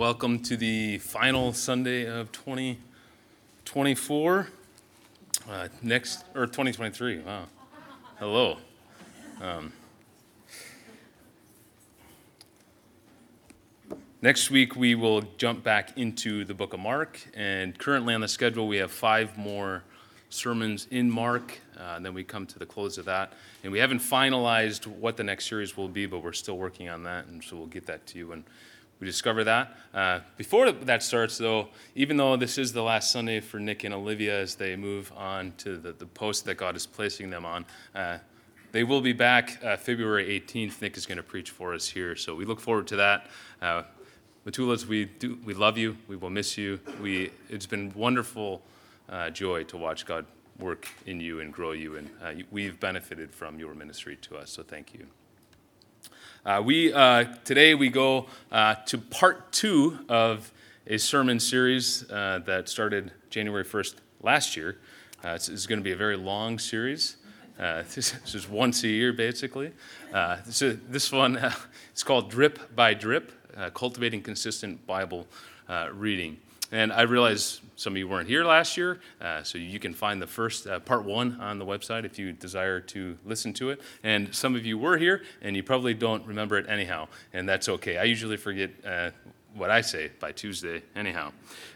welcome 0.00 0.40
to 0.40 0.56
the 0.56 0.96
final 0.96 1.52
Sunday 1.52 2.06
of 2.06 2.32
2024. 2.32 4.48
Uh, 5.46 5.68
next, 5.82 6.24
or 6.34 6.46
2023. 6.46 7.18
Wow. 7.18 7.44
Hello. 8.18 8.56
Um, 9.42 9.74
next 14.22 14.50
week, 14.50 14.74
we 14.74 14.94
will 14.94 15.20
jump 15.36 15.62
back 15.62 15.98
into 15.98 16.46
the 16.46 16.54
book 16.54 16.72
of 16.72 16.80
Mark. 16.80 17.20
And 17.34 17.78
currently 17.78 18.14
on 18.14 18.22
the 18.22 18.28
schedule, 18.28 18.66
we 18.66 18.78
have 18.78 18.90
five 18.90 19.36
more 19.36 19.82
sermons 20.30 20.86
in 20.90 21.10
Mark. 21.10 21.60
Uh, 21.78 21.96
and 21.96 22.06
then 22.06 22.14
we 22.14 22.24
come 22.24 22.46
to 22.46 22.58
the 22.58 22.64
close 22.64 22.96
of 22.96 23.04
that. 23.04 23.34
And 23.62 23.70
we 23.70 23.78
haven't 23.78 24.00
finalized 24.00 24.86
what 24.86 25.18
the 25.18 25.24
next 25.24 25.46
series 25.46 25.76
will 25.76 25.88
be, 25.88 26.06
but 26.06 26.22
we're 26.22 26.32
still 26.32 26.56
working 26.56 26.88
on 26.88 27.02
that. 27.02 27.26
And 27.26 27.44
so 27.44 27.56
we'll 27.56 27.66
get 27.66 27.84
that 27.84 28.06
to 28.06 28.16
you 28.16 28.28
when 28.28 28.44
we 29.00 29.06
discover 29.06 29.44
that. 29.44 29.76
Uh, 29.94 30.20
before 30.36 30.70
that 30.70 31.02
starts, 31.02 31.38
though, 31.38 31.68
even 31.94 32.18
though 32.18 32.36
this 32.36 32.58
is 32.58 32.72
the 32.72 32.82
last 32.82 33.10
Sunday 33.10 33.40
for 33.40 33.58
Nick 33.58 33.82
and 33.84 33.94
Olivia 33.94 34.38
as 34.38 34.54
they 34.54 34.76
move 34.76 35.10
on 35.16 35.52
to 35.58 35.78
the, 35.78 35.92
the 35.92 36.06
post 36.06 36.44
that 36.44 36.56
God 36.56 36.76
is 36.76 36.86
placing 36.86 37.30
them 37.30 37.46
on, 37.46 37.64
uh, 37.94 38.18
they 38.72 38.84
will 38.84 39.00
be 39.00 39.14
back 39.14 39.58
uh, 39.64 39.76
February 39.76 40.40
18th. 40.40 40.80
Nick 40.82 40.96
is 40.96 41.06
going 41.06 41.16
to 41.16 41.24
preach 41.24 41.50
for 41.50 41.74
us 41.74 41.88
here. 41.88 42.14
So 42.14 42.34
we 42.34 42.44
look 42.44 42.60
forward 42.60 42.86
to 42.88 42.96
that. 42.96 43.26
Uh, 43.60 43.82
Matulas, 44.46 44.86
we, 44.86 45.06
do, 45.06 45.38
we 45.44 45.54
love 45.54 45.76
you. 45.76 45.96
We 46.06 46.16
will 46.16 46.30
miss 46.30 46.56
you. 46.56 46.78
We, 47.00 47.30
it's 47.48 47.66
been 47.66 47.92
wonderful 47.94 48.62
uh, 49.08 49.30
joy 49.30 49.64
to 49.64 49.76
watch 49.76 50.06
God 50.06 50.24
work 50.58 50.88
in 51.06 51.20
you 51.20 51.40
and 51.40 51.52
grow 51.52 51.72
you. 51.72 51.96
And 51.96 52.10
uh, 52.22 52.32
we've 52.50 52.78
benefited 52.78 53.32
from 53.32 53.58
your 53.58 53.74
ministry 53.74 54.16
to 54.22 54.36
us. 54.36 54.50
So 54.50 54.62
thank 54.62 54.94
you. 54.94 55.06
Uh, 56.44 56.62
we 56.64 56.90
uh, 56.90 57.24
today 57.44 57.74
we 57.74 57.90
go 57.90 58.24
uh, 58.50 58.74
to 58.86 58.96
part 58.96 59.52
two 59.52 59.98
of 60.08 60.50
a 60.86 60.96
sermon 60.96 61.38
series 61.38 62.10
uh, 62.10 62.40
that 62.46 62.66
started 62.66 63.12
January 63.28 63.62
1st 63.62 63.96
last 64.22 64.56
year. 64.56 64.78
Uh, 65.22 65.34
this 65.34 65.50
is 65.50 65.66
going 65.66 65.78
to 65.78 65.84
be 65.84 65.92
a 65.92 65.96
very 65.96 66.16
long 66.16 66.58
series. 66.58 67.16
Uh, 67.58 67.82
this, 67.94 68.12
this, 68.12 68.34
is 68.34 68.48
once 68.48 68.82
a 68.84 68.88
year, 68.88 69.12
basically. 69.12 69.70
so 70.48 70.72
this 70.88 71.12
one 71.12 71.36
is 71.94 72.02
called 72.02 72.30
Drip 72.30 72.74
by 72.74 72.94
Drip: 72.94 73.32
Cultivating 73.74 74.22
Consistent 74.22 74.86
Bible 74.86 75.26
Reading. 75.92 76.38
And 76.72 76.92
I 76.92 77.02
realize 77.02 77.60
some 77.76 77.94
of 77.94 77.96
you 77.96 78.06
weren't 78.06 78.28
here 78.28 78.44
last 78.44 78.76
year, 78.76 79.00
uh, 79.20 79.42
so 79.42 79.58
you 79.58 79.80
can 79.80 79.92
find 79.94 80.22
the 80.22 80.26
first 80.26 80.66
uh, 80.66 80.78
part 80.80 81.04
one 81.04 81.40
on 81.40 81.58
the 81.58 81.66
website 81.66 82.04
if 82.04 82.18
you 82.18 82.32
desire 82.32 82.80
to 82.80 83.18
listen 83.24 83.52
to 83.54 83.70
it. 83.70 83.80
And 84.04 84.34
some 84.34 84.54
of 84.54 84.64
you 84.64 84.78
were 84.78 84.96
here, 84.96 85.22
and 85.42 85.56
you 85.56 85.62
probably 85.62 85.94
don't 85.94 86.24
remember 86.26 86.58
it 86.58 86.68
anyhow, 86.68 87.08
and 87.32 87.48
that's 87.48 87.68
okay. 87.68 87.96
I 87.96 88.04
usually 88.04 88.36
forget 88.36 88.70
uh, 88.86 89.10
what 89.54 89.70
I 89.70 89.80
say 89.80 90.10
by 90.20 90.32
Tuesday, 90.32 90.82
anyhow. 90.94 91.32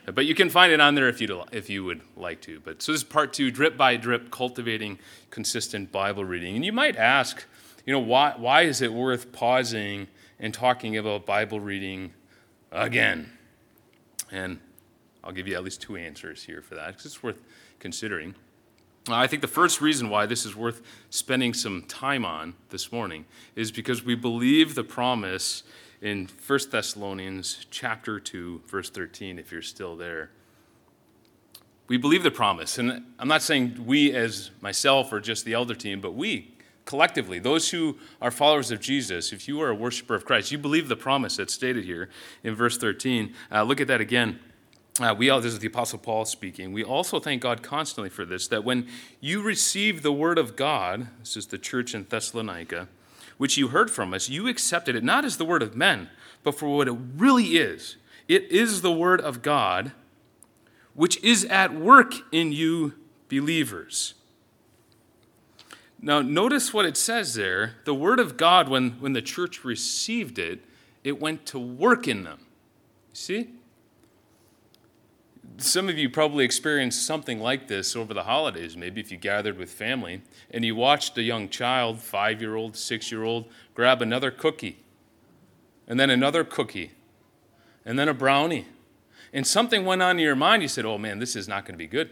But 0.07 0.27
you 0.27 0.35
can 0.35 0.49
find 0.49 0.73
it 0.73 0.81
on 0.81 0.95
there 0.95 1.09
if 1.09 1.21
you 1.21 1.43
if 1.51 1.69
you 1.69 1.85
would 1.85 2.03
like 2.17 2.41
to. 2.43 2.61
But 2.61 2.83
so 2.83 2.93
this 2.93 3.01
is 3.01 3.05
part 3.05 3.33
two, 3.33 3.51
drip 3.51 3.77
by 3.77 3.97
drip, 3.97 4.31
cultivating 4.31 4.99
consistent 5.31 5.91
Bible 5.91 6.25
reading. 6.25 6.55
And 6.55 6.65
you 6.65 6.73
might 6.73 6.97
ask, 6.97 7.45
you 7.85 7.93
know, 7.93 7.99
why 8.01 8.35
why 8.37 8.63
is 8.63 8.81
it 8.83 8.93
worth 8.93 9.33
pausing 9.33 10.07
and 10.39 10.55
talking 10.55 10.97
about 10.97 11.27
Bible 11.27 11.61
reading 11.61 12.13
again? 12.71 13.33
And 14.31 14.61
I'll 15.25 15.33
give 15.33 15.49
you 15.49 15.55
at 15.55 15.65
least 15.65 15.81
two 15.81 15.97
answers 15.97 16.45
here 16.45 16.61
for 16.61 16.75
that 16.75 16.89
because 16.89 17.07
it's 17.07 17.23
worth 17.23 17.43
considering. 17.81 18.35
Uh, 19.09 19.15
I 19.15 19.27
think 19.27 19.41
the 19.43 19.49
first 19.49 19.81
reason 19.81 20.11
why 20.11 20.27
this 20.27 20.45
is 20.45 20.55
worth 20.55 20.83
spending 21.11 21.55
some 21.55 21.83
time 21.83 22.25
on 22.25 22.55
this 22.69 22.93
morning 22.93 23.25
is 23.57 23.73
because 23.73 24.05
we 24.05 24.15
believe 24.15 24.75
the 24.75 24.85
promise 24.85 25.63
in 26.03 26.29
1 26.47 26.59
Thessalonians 26.71 27.67
chapter 27.71 28.21
2 28.21 28.63
verse 28.67 28.91
13 28.91 29.39
if 29.39 29.51
you're 29.51 29.63
still 29.63 29.97
there. 29.97 30.31
We 31.87 31.97
believe 31.97 32.23
the 32.23 32.31
promise 32.31 32.77
and 32.79 33.05
I'm 33.19 33.29
not 33.29 33.43
saying 33.43 33.85
we 33.87 34.15
as 34.15 34.51
myself 34.61 35.11
or 35.11 35.21
just 35.21 35.47
the 35.47 35.55
elder 35.55 35.75
team 35.75 36.01
but 36.01 36.15
we 36.15 36.51
collectively 36.85 37.39
those 37.39 37.71
who 37.71 37.97
are 38.21 38.31
followers 38.31 38.71
of 38.71 38.81
Jesus 38.81 39.33
if 39.33 39.49
you 39.49 39.61
are 39.63 39.71
a 39.71 39.75
worshiper 39.75 40.15
of 40.15 40.27
Christ 40.27 40.53
you 40.53 40.59
believe 40.59 40.89
the 40.89 40.97
promise 40.97 41.37
that's 41.37 41.55
stated 41.55 41.85
here 41.85 42.11
in 42.43 42.55
verse 42.55 42.77
13. 42.77 43.35
Uh, 43.51 43.63
look 43.63 43.81
at 43.81 43.87
that 43.87 44.03
again 44.03 44.39
uh, 45.01 45.15
we 45.17 45.29
all, 45.29 45.41
this 45.41 45.53
is 45.53 45.59
the 45.59 45.67
Apostle 45.67 45.99
Paul 45.99 46.25
speaking. 46.25 46.73
We 46.73 46.85
also 46.85 47.19
thank 47.19 47.43
God 47.43 47.63
constantly 47.63 48.11
for 48.11 48.25
this 48.25 48.47
that 48.49 48.65
when 48.65 48.89
you 49.21 49.43
received 49.43 50.03
the 50.03 50.13
word 50.13 50.39
of 50.39 50.55
God, 50.55 51.09
this 51.19 51.37
is 51.37 51.47
the 51.47 51.59
church 51.59 51.95
in 51.95 52.07
Thessalonica, 52.09 52.89
which 53.37 53.57
you 53.57 53.69
heard 53.69 53.91
from 53.91 54.15
us, 54.15 54.29
you 54.29 54.47
accepted 54.47 54.95
it 54.95 55.03
not 55.03 55.25
as 55.25 55.37
the 55.37 55.45
word 55.45 55.63
of 55.63 55.75
men, 55.75 56.11
but 56.45 56.55
for 56.55 56.69
what 56.69 56.87
it 56.87 56.97
really 57.17 57.57
is. 57.57 57.97
It 58.29 58.45
is 58.53 58.83
the 58.83 58.93
word 58.93 59.21
of 59.21 59.43
God, 59.43 59.93
which 60.95 61.23
is 61.25 61.45
at 61.47 61.75
work 61.75 62.15
in 62.31 62.53
you 62.53 62.95
believers. 63.29 64.15
Now, 66.01 66.21
notice 66.21 66.73
what 66.73 66.85
it 66.85 66.97
says 66.97 67.35
there. 67.35 67.77
The 67.85 67.95
word 67.95 68.21
of 68.21 68.37
God, 68.37 68.69
when, 68.69 68.91
when 69.01 69.15
the 69.15 69.23
church 69.23 69.65
received 69.65 70.39
it, 70.39 70.61
it 71.03 71.21
went 71.21 71.47
to 71.47 71.59
work 71.59 72.07
in 72.07 72.23
them. 72.25 72.41
See? 73.13 73.49
Some 75.59 75.89
of 75.89 75.99
you 75.99 76.11
probably 76.11 76.45
experienced 76.45 77.07
something 77.07 77.41
like 77.41 77.69
this 77.69 77.95
over 77.95 78.13
the 78.13 78.25
holidays, 78.25 78.77
maybe 78.77 79.01
if 79.01 79.11
you 79.11 79.17
gathered 79.17 79.57
with 79.57 79.71
family 79.71 80.23
and 80.51 80.65
you 80.65 80.75
watched 80.75 81.17
a 81.19 81.23
young 81.23 81.49
child, 81.49 82.01
five 82.01 82.41
year 82.41 82.57
old, 82.57 82.77
six 82.77 83.13
year 83.13 83.25
old, 83.25 83.47
grab 83.75 84.03
another 84.03 84.31
cookie, 84.31 84.79
and 85.87 85.99
then 85.99 86.11
another 86.11 86.45
cookie, 86.45 86.93
and 87.85 87.99
then 87.99 88.09
a 88.09 88.15
brownie. 88.15 88.67
And 89.33 89.47
something 89.47 89.85
went 89.85 90.03
on 90.03 90.19
in 90.19 90.25
your 90.25 90.37
mind. 90.37 90.63
You 90.63 90.69
said, 90.69 90.85
oh 90.85 90.99
man, 90.99 91.19
this 91.19 91.35
is 91.37 91.49
not 91.49 91.65
going 91.65 91.75
to 91.75 91.79
be 91.79 91.89
good. 91.89 92.11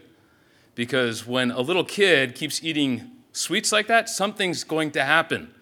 Because 0.75 1.25
when 1.25 1.51
a 1.51 1.61
little 1.61 1.83
kid 1.85 2.35
keeps 2.35 2.63
eating 2.63 3.11
sweets 3.31 3.71
like 3.71 3.87
that, 3.87 4.09
something's 4.09 4.63
going 4.63 4.91
to 4.91 5.03
happen. 5.03 5.53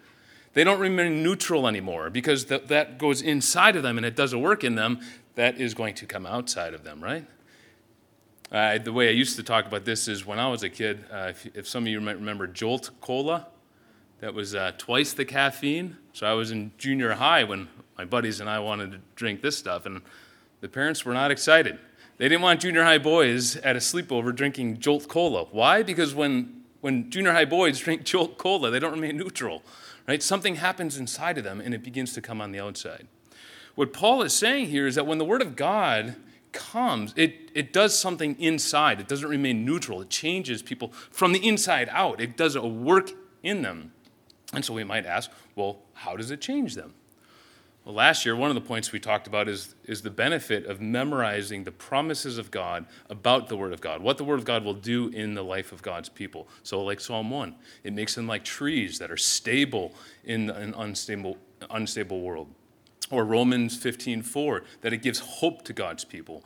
They 0.54 0.64
don't 0.64 0.80
remain 0.80 1.22
neutral 1.22 1.66
anymore 1.66 2.10
because 2.10 2.44
th- 2.46 2.64
that 2.66 2.98
goes 2.98 3.22
inside 3.22 3.76
of 3.76 3.82
them 3.82 3.96
and 3.96 4.04
it 4.04 4.16
doesn't 4.16 4.40
work 4.40 4.64
in 4.64 4.74
them. 4.74 5.00
That 5.34 5.58
is 5.58 5.72
going 5.72 5.94
to 5.94 6.06
come 6.06 6.26
outside 6.26 6.74
of 6.74 6.84
them, 6.84 7.02
right? 7.02 7.26
Uh, 8.52 8.76
the 8.76 8.92
way 8.92 9.08
I 9.08 9.12
used 9.12 9.36
to 9.36 9.42
talk 9.42 9.64
about 9.64 9.86
this 9.86 10.08
is 10.08 10.26
when 10.26 10.38
I 10.38 10.46
was 10.46 10.62
a 10.62 10.68
kid, 10.68 11.06
uh, 11.10 11.28
if, 11.30 11.56
if, 11.56 11.66
some 11.66 11.84
of 11.84 11.88
you 11.88 12.02
might 12.02 12.16
remember 12.16 12.46
Jolt 12.46 12.90
Cola, 13.00 13.46
that 14.20 14.34
was 14.34 14.54
uh, 14.54 14.72
twice 14.76 15.14
the 15.14 15.24
caffeine. 15.24 15.96
So 16.12 16.26
I 16.26 16.34
was 16.34 16.50
in 16.50 16.70
junior 16.76 17.12
high 17.12 17.44
when 17.44 17.68
my 17.96 18.04
buddies 18.04 18.40
and 18.40 18.50
I 18.50 18.58
wanted 18.58 18.92
to 18.92 18.98
drink 19.16 19.40
this 19.40 19.56
stuff, 19.56 19.86
and 19.86 20.02
the 20.60 20.68
parents 20.68 21.02
were 21.06 21.14
not 21.14 21.30
excited. 21.30 21.78
They 22.18 22.28
didn't 22.28 22.42
want 22.42 22.60
junior 22.60 22.84
high 22.84 22.98
boys 22.98 23.56
at 23.56 23.74
a 23.74 23.78
sleepover 23.78 24.34
drinking 24.34 24.80
Jolt 24.80 25.08
Cola. 25.08 25.44
Why? 25.44 25.82
Because 25.82 26.14
when, 26.14 26.62
when 26.82 27.10
junior 27.10 27.32
high 27.32 27.46
boys 27.46 27.78
drink 27.80 28.04
Jolt 28.04 28.36
Cola, 28.36 28.70
they 28.70 28.78
don't 28.78 28.92
remain 28.92 29.16
neutral, 29.16 29.62
right? 30.06 30.22
Something 30.22 30.56
happens 30.56 30.98
inside 30.98 31.38
of 31.38 31.44
them, 31.44 31.62
and 31.62 31.72
it 31.72 31.82
begins 31.82 32.12
to 32.12 32.20
come 32.20 32.42
on 32.42 32.52
the 32.52 32.60
outside. 32.60 33.06
What 33.76 33.94
Paul 33.94 34.20
is 34.20 34.34
saying 34.34 34.66
here 34.66 34.86
is 34.86 34.96
that 34.96 35.06
when 35.06 35.16
the 35.16 35.24
Word 35.24 35.40
of 35.40 35.56
God 35.56 36.16
comes, 36.52 37.12
it, 37.16 37.50
it 37.54 37.72
does 37.72 37.98
something 37.98 38.38
inside. 38.38 39.00
It 39.00 39.08
doesn't 39.08 39.28
remain 39.28 39.64
neutral. 39.64 40.00
It 40.00 40.10
changes 40.10 40.62
people 40.62 40.92
from 41.10 41.32
the 41.32 41.46
inside 41.46 41.88
out. 41.90 42.20
It 42.20 42.36
does 42.36 42.56
a 42.56 42.66
work 42.66 43.10
in 43.42 43.62
them. 43.62 43.92
And 44.52 44.64
so 44.64 44.74
we 44.74 44.84
might 44.84 45.06
ask, 45.06 45.30
well, 45.56 45.80
how 45.94 46.16
does 46.16 46.30
it 46.30 46.40
change 46.40 46.74
them? 46.74 46.94
Well, 47.84 47.96
last 47.96 48.24
year, 48.24 48.36
one 48.36 48.48
of 48.48 48.54
the 48.54 48.60
points 48.60 48.92
we 48.92 49.00
talked 49.00 49.26
about 49.26 49.48
is, 49.48 49.74
is 49.84 50.02
the 50.02 50.10
benefit 50.10 50.66
of 50.66 50.80
memorizing 50.80 51.64
the 51.64 51.72
promises 51.72 52.38
of 52.38 52.52
God 52.52 52.86
about 53.10 53.48
the 53.48 53.56
Word 53.56 53.72
of 53.72 53.80
God, 53.80 54.00
what 54.00 54.18
the 54.18 54.24
Word 54.24 54.38
of 54.38 54.44
God 54.44 54.62
will 54.62 54.74
do 54.74 55.08
in 55.08 55.34
the 55.34 55.42
life 55.42 55.72
of 55.72 55.82
God's 55.82 56.08
people. 56.08 56.46
So, 56.62 56.80
like 56.84 57.00
Psalm 57.00 57.28
1, 57.28 57.56
it 57.82 57.92
makes 57.92 58.14
them 58.14 58.28
like 58.28 58.44
trees 58.44 59.00
that 59.00 59.10
are 59.10 59.16
stable 59.16 59.94
in 60.22 60.48
an 60.50 60.74
unstable, 60.74 61.38
unstable 61.70 62.20
world 62.20 62.46
or 63.10 63.24
Romans 63.24 63.76
15:4 63.76 64.62
that 64.80 64.92
it 64.92 64.98
gives 65.02 65.18
hope 65.18 65.62
to 65.64 65.72
God's 65.72 66.04
people. 66.04 66.44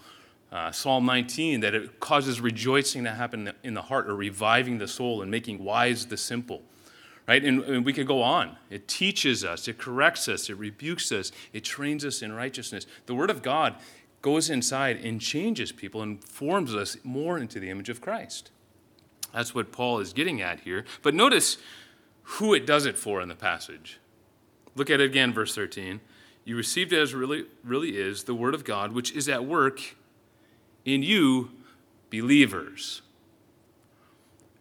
Uh, 0.52 0.70
Psalm 0.70 1.04
19 1.06 1.60
that 1.60 1.75
it 1.75 2.00
causes 2.00 2.40
rejoicing 2.40 3.04
to 3.04 3.10
happen 3.10 3.52
in 3.62 3.75
the 3.75 3.82
heart 3.82 4.08
or 4.08 4.14
reviving 4.14 4.78
the 4.78 4.88
soul 4.88 5.22
and 5.22 5.31
making 5.31 5.62
wise 5.62 6.06
the 6.06 6.16
simple. 6.16 6.62
Right? 7.26 7.44
And, 7.44 7.64
and 7.64 7.84
we 7.84 7.92
could 7.92 8.06
go 8.06 8.22
on. 8.22 8.56
It 8.70 8.86
teaches 8.86 9.44
us, 9.44 9.66
it 9.66 9.78
corrects 9.78 10.28
us, 10.28 10.48
it 10.48 10.56
rebukes 10.56 11.10
us, 11.10 11.32
it 11.52 11.64
trains 11.64 12.04
us 12.04 12.22
in 12.22 12.32
righteousness. 12.32 12.86
The 13.06 13.16
Word 13.16 13.31
of 13.31 13.42
God 13.42 13.75
goes 14.22 14.48
inside 14.48 15.04
and 15.04 15.20
changes 15.20 15.72
people 15.72 16.02
and 16.02 16.22
forms 16.22 16.75
us 16.75 16.96
more 17.02 17.36
into 17.36 17.58
the 17.58 17.69
image 17.69 17.88
of 17.88 18.00
Christ. 18.00 18.50
That's 19.32 19.54
what 19.54 19.72
Paul 19.72 19.98
is 19.98 20.12
getting 20.12 20.40
at 20.40 20.60
here. 20.60 20.84
But 21.02 21.14
notice 21.14 21.58
who 22.22 22.54
it 22.54 22.64
does 22.66 22.86
it 22.86 22.96
for 22.96 23.20
in 23.20 23.28
the 23.28 23.34
passage. 23.34 23.98
Look 24.75 24.90
at 24.90 25.00
it 25.00 25.04
again, 25.04 25.32
verse 25.32 25.54
13. 25.54 26.00
You 26.46 26.56
received 26.56 26.93
it 26.93 27.00
as 27.00 27.12
really, 27.12 27.44
really 27.64 27.98
is 27.98 28.25
the 28.25 28.34
Word 28.34 28.54
of 28.54 28.64
God, 28.64 28.93
which 28.93 29.12
is 29.12 29.28
at 29.28 29.44
work 29.44 29.96
in 30.84 31.02
you, 31.02 31.50
believers. 32.08 33.02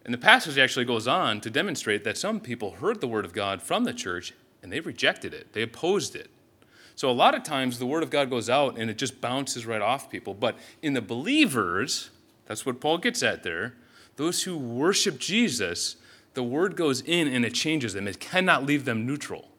And 0.04 0.12
the 0.12 0.18
passage 0.18 0.58
actually 0.58 0.84
goes 0.84 1.06
on 1.06 1.40
to 1.40 1.48
demonstrate 1.48 2.02
that 2.02 2.18
some 2.18 2.40
people 2.40 2.72
heard 2.72 3.00
the 3.00 3.06
Word 3.06 3.24
of 3.24 3.32
God 3.32 3.62
from 3.62 3.84
the 3.84 3.94
church 3.94 4.34
and 4.62 4.72
they 4.72 4.80
rejected 4.80 5.32
it, 5.32 5.52
they 5.52 5.62
opposed 5.62 6.16
it. 6.16 6.28
So 6.96 7.08
a 7.08 7.12
lot 7.12 7.36
of 7.36 7.44
times 7.44 7.78
the 7.78 7.86
word 7.86 8.02
of 8.02 8.10
God 8.10 8.30
goes 8.30 8.50
out 8.50 8.78
and 8.78 8.90
it 8.90 8.96
just 8.96 9.20
bounces 9.20 9.66
right 9.66 9.82
off 9.82 10.10
people. 10.10 10.32
But 10.34 10.56
in 10.82 10.94
the 10.94 11.02
believers, 11.02 12.10
that's 12.46 12.66
what 12.66 12.80
Paul 12.80 12.98
gets 12.98 13.22
at 13.22 13.42
there, 13.42 13.74
those 14.16 14.42
who 14.44 14.56
worship 14.56 15.18
Jesus, 15.18 15.96
the 16.34 16.42
word 16.42 16.74
goes 16.74 17.02
in 17.02 17.28
and 17.28 17.44
it 17.44 17.52
changes 17.52 17.92
them. 17.92 18.08
It 18.08 18.18
cannot 18.18 18.64
leave 18.64 18.86
them 18.86 19.06
neutral. 19.06 19.50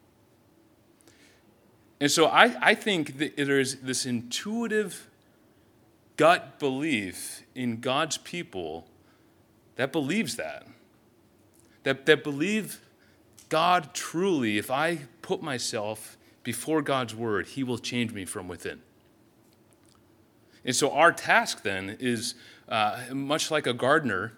And 1.99 2.11
so 2.11 2.27
I, 2.27 2.55
I 2.61 2.75
think 2.75 3.17
that 3.17 3.35
there's 3.37 3.75
this 3.75 4.05
intuitive 4.05 5.07
gut 6.15 6.59
belief 6.59 7.43
in 7.55 7.79
God's 7.79 8.17
people 8.17 8.87
that 9.75 9.91
believes 9.91 10.35
that. 10.35 10.67
That, 11.83 12.05
that 12.05 12.23
believe 12.23 12.81
God 13.49 13.93
truly, 13.93 14.57
if 14.57 14.69
I 14.69 15.01
put 15.21 15.41
myself 15.41 16.17
before 16.43 16.81
God's 16.81 17.15
word, 17.15 17.47
He 17.47 17.63
will 17.63 17.77
change 17.77 18.11
me 18.11 18.25
from 18.25 18.47
within. 18.47 18.81
And 20.65 20.75
so 20.75 20.91
our 20.91 21.11
task 21.11 21.63
then 21.63 21.95
is 21.99 22.35
uh, 22.67 23.05
much 23.13 23.49
like 23.49 23.65
a 23.65 23.73
gardener 23.73 24.33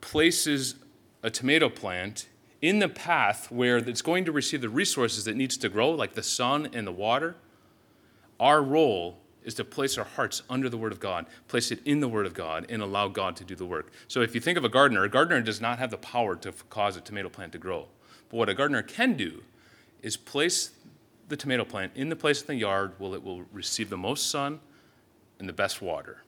places 0.00 0.74
a 1.22 1.30
tomato 1.30 1.68
plant 1.68 2.26
in 2.60 2.78
the 2.78 2.88
path 2.88 3.50
where 3.50 3.76
it's 3.76 4.02
going 4.02 4.24
to 4.24 4.32
receive 4.32 4.60
the 4.60 4.68
resources 4.68 5.26
it 5.26 5.36
needs 5.36 5.56
to 5.58 5.68
grow, 5.68 5.90
like 5.90 6.14
the 6.14 6.22
sun 6.22 6.68
and 6.72 6.86
the 6.86 6.92
water. 6.92 7.36
Our 8.40 8.62
role 8.62 9.18
is 9.44 9.54
to 9.54 9.64
place 9.64 9.96
our 9.96 10.04
hearts 10.04 10.42
under 10.50 10.68
the 10.68 10.76
Word 10.76 10.92
of 10.92 11.00
God, 11.00 11.26
place 11.46 11.70
it 11.70 11.80
in 11.84 12.00
the 12.00 12.08
Word 12.08 12.26
of 12.26 12.34
God, 12.34 12.66
and 12.68 12.82
allow 12.82 13.08
God 13.08 13.36
to 13.36 13.44
do 13.44 13.54
the 13.54 13.64
work. 13.64 13.92
So 14.06 14.20
if 14.20 14.34
you 14.34 14.40
think 14.40 14.58
of 14.58 14.64
a 14.64 14.68
gardener, 14.68 15.04
a 15.04 15.08
gardener 15.08 15.40
does 15.40 15.60
not 15.60 15.78
have 15.78 15.90
the 15.90 15.96
power 15.96 16.36
to 16.36 16.52
cause 16.68 16.96
a 16.96 17.00
tomato 17.00 17.28
plant 17.28 17.52
to 17.52 17.58
grow. 17.58 17.86
But 18.28 18.36
what 18.36 18.48
a 18.48 18.54
gardener 18.54 18.82
can 18.82 19.14
do 19.14 19.42
is 20.02 20.16
place 20.16 20.72
the 21.28 21.36
tomato 21.36 21.64
plant 21.64 21.92
in 21.94 22.08
the 22.08 22.16
place 22.16 22.40
in 22.40 22.46
the 22.46 22.54
yard 22.56 22.92
where 22.98 23.14
it 23.14 23.22
will 23.22 23.44
receive 23.52 23.90
the 23.90 23.96
most 23.96 24.30
sun 24.30 24.60
and 25.38 25.48
the 25.48 25.52
best 25.52 25.80
water. 25.80 26.22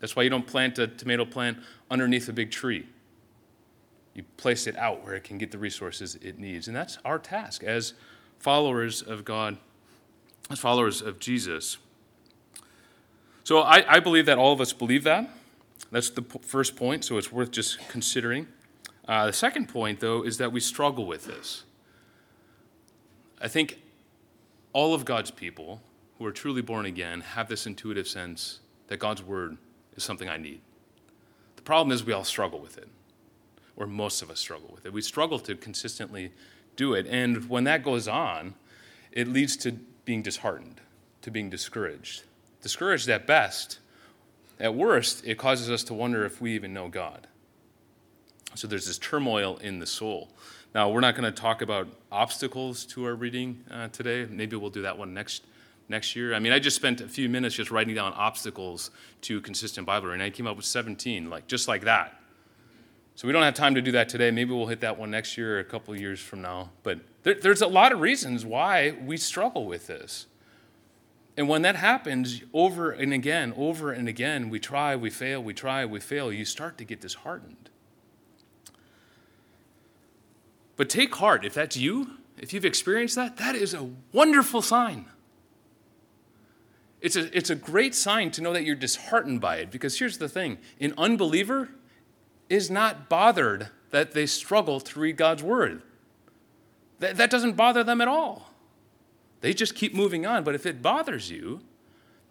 That's 0.00 0.16
why 0.16 0.22
you 0.22 0.30
don't 0.30 0.46
plant 0.46 0.78
a 0.78 0.86
tomato 0.86 1.24
plant 1.24 1.58
underneath 1.90 2.28
a 2.28 2.32
big 2.32 2.50
tree. 2.50 2.86
You 4.20 4.26
place 4.36 4.66
it 4.66 4.76
out 4.76 5.02
where 5.02 5.14
it 5.14 5.24
can 5.24 5.38
get 5.38 5.50
the 5.50 5.56
resources 5.56 6.16
it 6.16 6.38
needs. 6.38 6.68
And 6.68 6.76
that's 6.76 6.98
our 7.06 7.18
task 7.18 7.64
as 7.64 7.94
followers 8.38 9.00
of 9.00 9.24
God, 9.24 9.56
as 10.50 10.58
followers 10.58 11.00
of 11.00 11.18
Jesus. 11.18 11.78
So 13.44 13.60
I, 13.60 13.96
I 13.96 13.98
believe 13.98 14.26
that 14.26 14.36
all 14.36 14.52
of 14.52 14.60
us 14.60 14.74
believe 14.74 15.04
that. 15.04 15.30
That's 15.90 16.10
the 16.10 16.20
p- 16.20 16.38
first 16.42 16.76
point, 16.76 17.02
so 17.02 17.16
it's 17.16 17.32
worth 17.32 17.50
just 17.50 17.78
considering. 17.88 18.46
Uh, 19.08 19.24
the 19.24 19.32
second 19.32 19.70
point, 19.70 20.00
though, 20.00 20.22
is 20.22 20.36
that 20.36 20.52
we 20.52 20.60
struggle 20.60 21.06
with 21.06 21.24
this. 21.24 21.64
I 23.40 23.48
think 23.48 23.80
all 24.74 24.92
of 24.92 25.06
God's 25.06 25.30
people 25.30 25.80
who 26.18 26.26
are 26.26 26.30
truly 26.32 26.60
born 26.60 26.84
again 26.84 27.22
have 27.22 27.48
this 27.48 27.66
intuitive 27.66 28.06
sense 28.06 28.60
that 28.88 28.98
God's 28.98 29.22
word 29.22 29.56
is 29.96 30.04
something 30.04 30.28
I 30.28 30.36
need. 30.36 30.60
The 31.56 31.62
problem 31.62 31.90
is 31.90 32.04
we 32.04 32.12
all 32.12 32.24
struggle 32.24 32.60
with 32.60 32.76
it, 32.76 32.90
or 33.76 33.86
most 33.86 34.22
of 34.22 34.30
us 34.30 34.40
struggle 34.40 34.70
with 34.74 34.86
it. 34.86 34.92
We 34.92 35.02
struggle 35.02 35.38
to 35.40 35.54
consistently 35.54 36.32
do 36.76 36.94
it. 36.94 37.06
And 37.06 37.48
when 37.48 37.64
that 37.64 37.82
goes 37.82 38.08
on, 38.08 38.54
it 39.12 39.28
leads 39.28 39.56
to 39.58 39.72
being 40.04 40.22
disheartened, 40.22 40.80
to 41.22 41.30
being 41.30 41.50
discouraged. 41.50 42.24
Discouraged 42.62 43.08
at 43.08 43.26
best. 43.26 43.78
At 44.58 44.74
worst, 44.74 45.24
it 45.26 45.38
causes 45.38 45.70
us 45.70 45.82
to 45.84 45.94
wonder 45.94 46.24
if 46.24 46.40
we 46.40 46.54
even 46.54 46.74
know 46.74 46.88
God. 46.88 47.26
So 48.54 48.66
there's 48.66 48.86
this 48.86 48.98
turmoil 48.98 49.56
in 49.58 49.78
the 49.78 49.86
soul. 49.86 50.28
Now, 50.74 50.90
we're 50.90 51.00
not 51.00 51.16
going 51.16 51.32
to 51.32 51.40
talk 51.40 51.62
about 51.62 51.88
obstacles 52.12 52.84
to 52.86 53.04
our 53.06 53.14
reading 53.14 53.64
uh, 53.70 53.88
today. 53.88 54.26
Maybe 54.28 54.56
we'll 54.56 54.70
do 54.70 54.82
that 54.82 54.98
one 54.98 55.14
next 55.14 55.44
next 55.90 56.14
year. 56.14 56.34
I 56.34 56.38
mean, 56.38 56.52
I 56.52 56.60
just 56.60 56.76
spent 56.76 57.00
a 57.00 57.08
few 57.08 57.28
minutes 57.28 57.56
just 57.56 57.72
writing 57.72 57.96
down 57.96 58.12
obstacles 58.12 58.92
to 59.22 59.40
consistent 59.40 59.86
Bible 59.86 60.08
reading. 60.08 60.24
I 60.24 60.30
came 60.30 60.46
up 60.46 60.56
with 60.56 60.64
17, 60.64 61.28
like 61.28 61.48
just 61.48 61.66
like 61.66 61.82
that. 61.82 62.19
So 63.20 63.26
we 63.26 63.34
don't 63.34 63.42
have 63.42 63.52
time 63.52 63.74
to 63.74 63.82
do 63.82 63.92
that 63.92 64.08
today. 64.08 64.30
Maybe 64.30 64.54
we'll 64.54 64.68
hit 64.68 64.80
that 64.80 64.98
one 64.98 65.10
next 65.10 65.36
year 65.36 65.56
or 65.56 65.60
a 65.60 65.64
couple 65.64 65.94
years 65.94 66.20
from 66.20 66.40
now. 66.40 66.70
But 66.82 67.00
there, 67.22 67.34
there's 67.34 67.60
a 67.60 67.66
lot 67.66 67.92
of 67.92 68.00
reasons 68.00 68.46
why 68.46 68.92
we 68.92 69.18
struggle 69.18 69.66
with 69.66 69.88
this. 69.88 70.24
And 71.36 71.46
when 71.46 71.60
that 71.60 71.76
happens 71.76 72.40
over 72.54 72.90
and 72.90 73.12
again, 73.12 73.52
over 73.58 73.92
and 73.92 74.08
again, 74.08 74.48
we 74.48 74.58
try, 74.58 74.96
we 74.96 75.10
fail, 75.10 75.42
we 75.42 75.52
try, 75.52 75.84
we 75.84 76.00
fail, 76.00 76.32
you 76.32 76.46
start 76.46 76.78
to 76.78 76.84
get 76.84 77.02
disheartened. 77.02 77.68
But 80.76 80.88
take 80.88 81.14
heart, 81.14 81.44
if 81.44 81.52
that's 81.52 81.76
you, 81.76 82.12
if 82.38 82.54
you've 82.54 82.64
experienced 82.64 83.16
that, 83.16 83.36
that 83.36 83.54
is 83.54 83.74
a 83.74 83.90
wonderful 84.14 84.62
sign. 84.62 85.04
It's 87.02 87.16
a, 87.16 87.36
it's 87.36 87.50
a 87.50 87.54
great 87.54 87.94
sign 87.94 88.30
to 88.30 88.40
know 88.40 88.54
that 88.54 88.64
you're 88.64 88.76
disheartened 88.76 89.42
by 89.42 89.56
it 89.56 89.70
because 89.70 89.98
here's 89.98 90.16
the 90.16 90.28
thing 90.30 90.56
an 90.80 90.94
unbeliever 90.96 91.68
is 92.50 92.70
not 92.70 93.08
bothered 93.08 93.68
that 93.90 94.12
they 94.12 94.26
struggle 94.26 94.80
to 94.80 95.00
read 95.00 95.16
God's 95.16 95.42
word. 95.42 95.82
That, 96.98 97.16
that 97.16 97.30
doesn't 97.30 97.54
bother 97.56 97.82
them 97.82 98.02
at 98.02 98.08
all. 98.08 98.50
They 99.40 99.54
just 99.54 99.74
keep 99.74 99.94
moving 99.94 100.26
on. 100.26 100.44
But 100.44 100.54
if 100.54 100.66
it 100.66 100.82
bothers 100.82 101.30
you, 101.30 101.60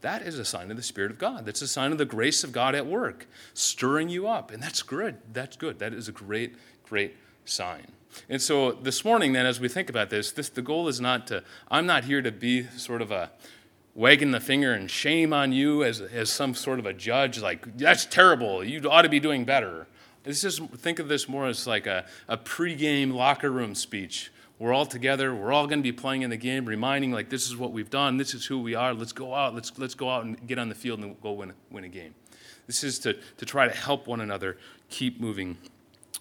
that 0.01 0.21
is 0.21 0.38
a 0.38 0.45
sign 0.45 0.69
of 0.69 0.77
the 0.77 0.83
Spirit 0.83 1.10
of 1.10 1.18
God. 1.18 1.45
That's 1.45 1.62
a 1.62 1.68
sign 1.68 1.92
of 1.92 1.98
the 1.98 2.06
grace 2.06 2.44
of 2.44 2.51
God 2.51 2.75
at 2.75 2.86
work, 2.86 3.27
stirring 3.54 4.10
you 4.10 4.27
up. 4.27 4.51
And 4.51 4.62
that's 4.62 4.83
good. 4.83 5.18
That's 5.33 5.57
good. 5.57 5.80
That 5.80 5.94
is 5.94 6.07
a 6.07 6.12
great, 6.12 6.56
great 6.83 7.16
sign. 7.45 7.88
And 8.30 8.42
so 8.42 8.74
this 8.74 9.04
morning, 9.04 9.33
then, 9.33 9.45
as 9.45 9.60
we 9.60 9.68
think 9.68 9.89
about 9.89 10.10
this, 10.10 10.31
this 10.31 10.50
the 10.50 10.62
goal 10.62 10.88
is 10.88 11.01
not 11.01 11.27
to, 11.27 11.44
I'm 11.69 11.86
not 11.86 12.06
here 12.06 12.21
to 12.21 12.31
be 12.31 12.63
sort 12.63 13.01
of 13.01 13.12
a 13.12 13.31
wagging 13.95 14.31
the 14.31 14.39
finger 14.39 14.74
and 14.74 14.89
shame 14.89 15.33
on 15.33 15.51
you 15.51 15.83
as, 15.83 16.00
as 16.00 16.30
some 16.30 16.56
sort 16.56 16.80
of 16.80 16.86
a 16.86 16.94
judge, 16.94 17.39
like, 17.39 17.77
that's 17.77 18.06
terrible, 18.06 18.63
you 18.63 18.89
ought 18.89 19.01
to 19.01 19.10
be 19.10 19.19
doing 19.19 19.45
better. 19.45 19.88
This 20.24 20.44
is, 20.44 20.60
think 20.77 21.00
of 21.00 21.07
this 21.07 21.30
more 21.30 21.48
as 21.48 21.66
like 21.66 21.88
a, 21.88 22.06
a 22.27 22.38
pregame 22.38 23.13
locker 23.13 23.50
room 23.50 23.75
speech. 23.75 24.31
We're 24.60 24.74
all 24.74 24.86
together, 24.86 25.33
we're 25.33 25.54
all 25.54 25.68
going 25.68 25.80
to 25.80 25.83
be 25.83 25.94
playing 25.94 26.24
in 26.24 26.30
the 26.30 26.38
game, 26.38 26.66
reminding, 26.66 27.13
like, 27.13 27.30
this 27.30 27.48
is 27.48 27.56
what 27.56 27.71
we've 27.71 27.89
done, 27.89 28.18
this 28.18 28.33
is 28.33 28.45
who 28.45 28.60
we 28.62 28.75
are, 28.75 28.94
let's 28.94 29.13
go 29.13 29.33
out, 29.33 29.56
let's, 29.56 29.71
let's 29.80 29.95
go 29.95 30.10
out 30.10 30.25
and 30.25 30.48
get 30.48 30.60
on 30.60 30.68
the 30.68 30.75
field 30.75 31.00
and 31.00 31.19
go 31.21 31.31
win, 31.31 31.54
win 31.71 31.86
a 31.86 31.88
game. 31.88 32.13
This 32.68 32.83
is 32.83 33.00
to, 33.00 33.13
to 33.38 33.45
try 33.45 33.69
to 33.69 33.74
help 33.74 34.06
one 34.06 34.19
another 34.19 34.57
keep 34.89 35.21
moving 35.21 35.57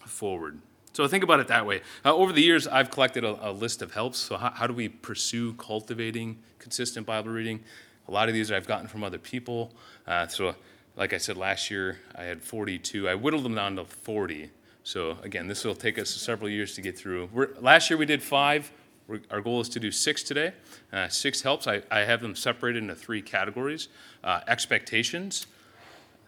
forward. 0.05 0.59
So 0.93 1.07
think 1.07 1.23
about 1.23 1.39
it 1.39 1.47
that 1.47 1.65
way. 1.65 1.81
Uh, 2.03 2.15
over 2.15 2.33
the 2.33 2.41
years, 2.41 2.67
I've 2.67 2.89
collected 2.89 3.23
a, 3.23 3.49
a 3.49 3.51
list 3.51 3.81
of 3.81 3.93
helps. 3.93 4.17
So, 4.17 4.37
how, 4.37 4.51
how, 4.51 4.67
do 4.67 4.73
we 4.73 4.89
pursue 4.89 5.53
cultivating 5.53 6.39
consistent 6.57 7.05
Bible 7.05 7.31
reading? 7.31 7.59
A 8.07 8.11
lot 8.11 8.27
of 8.27 8.33
these 8.33 8.51
I've 8.51 8.65
gotten 8.65 8.87
from 8.87 9.03
other 9.03 9.19
people. 9.19 9.71
Uh, 10.07 10.27
so, 10.27 10.55
like 10.99 11.13
I 11.13 11.17
said 11.17 11.37
last 11.37 11.71
year, 11.71 11.97
I 12.13 12.23
had 12.23 12.41
42. 12.41 13.07
I 13.07 13.15
whittled 13.15 13.43
them 13.43 13.55
down 13.55 13.77
to 13.77 13.85
40. 13.85 14.51
So, 14.83 15.17
again, 15.23 15.47
this 15.47 15.63
will 15.63 15.73
take 15.73 15.97
us 15.97 16.09
several 16.09 16.49
years 16.49 16.75
to 16.75 16.81
get 16.81 16.97
through. 16.97 17.29
We're, 17.31 17.49
last 17.61 17.89
year 17.89 17.97
we 17.97 18.05
did 18.05 18.21
five. 18.21 18.69
We're, 19.07 19.21
our 19.31 19.39
goal 19.39 19.61
is 19.61 19.69
to 19.69 19.79
do 19.79 19.91
six 19.91 20.23
today. 20.23 20.51
Uh, 20.91 21.07
six 21.07 21.41
helps. 21.41 21.67
I, 21.67 21.83
I, 21.89 21.99
have 21.99 22.21
them 22.21 22.35
separated 22.35 22.83
into 22.83 22.95
three 22.95 23.21
categories 23.21 23.87
uh, 24.25 24.41
expectations. 24.47 25.47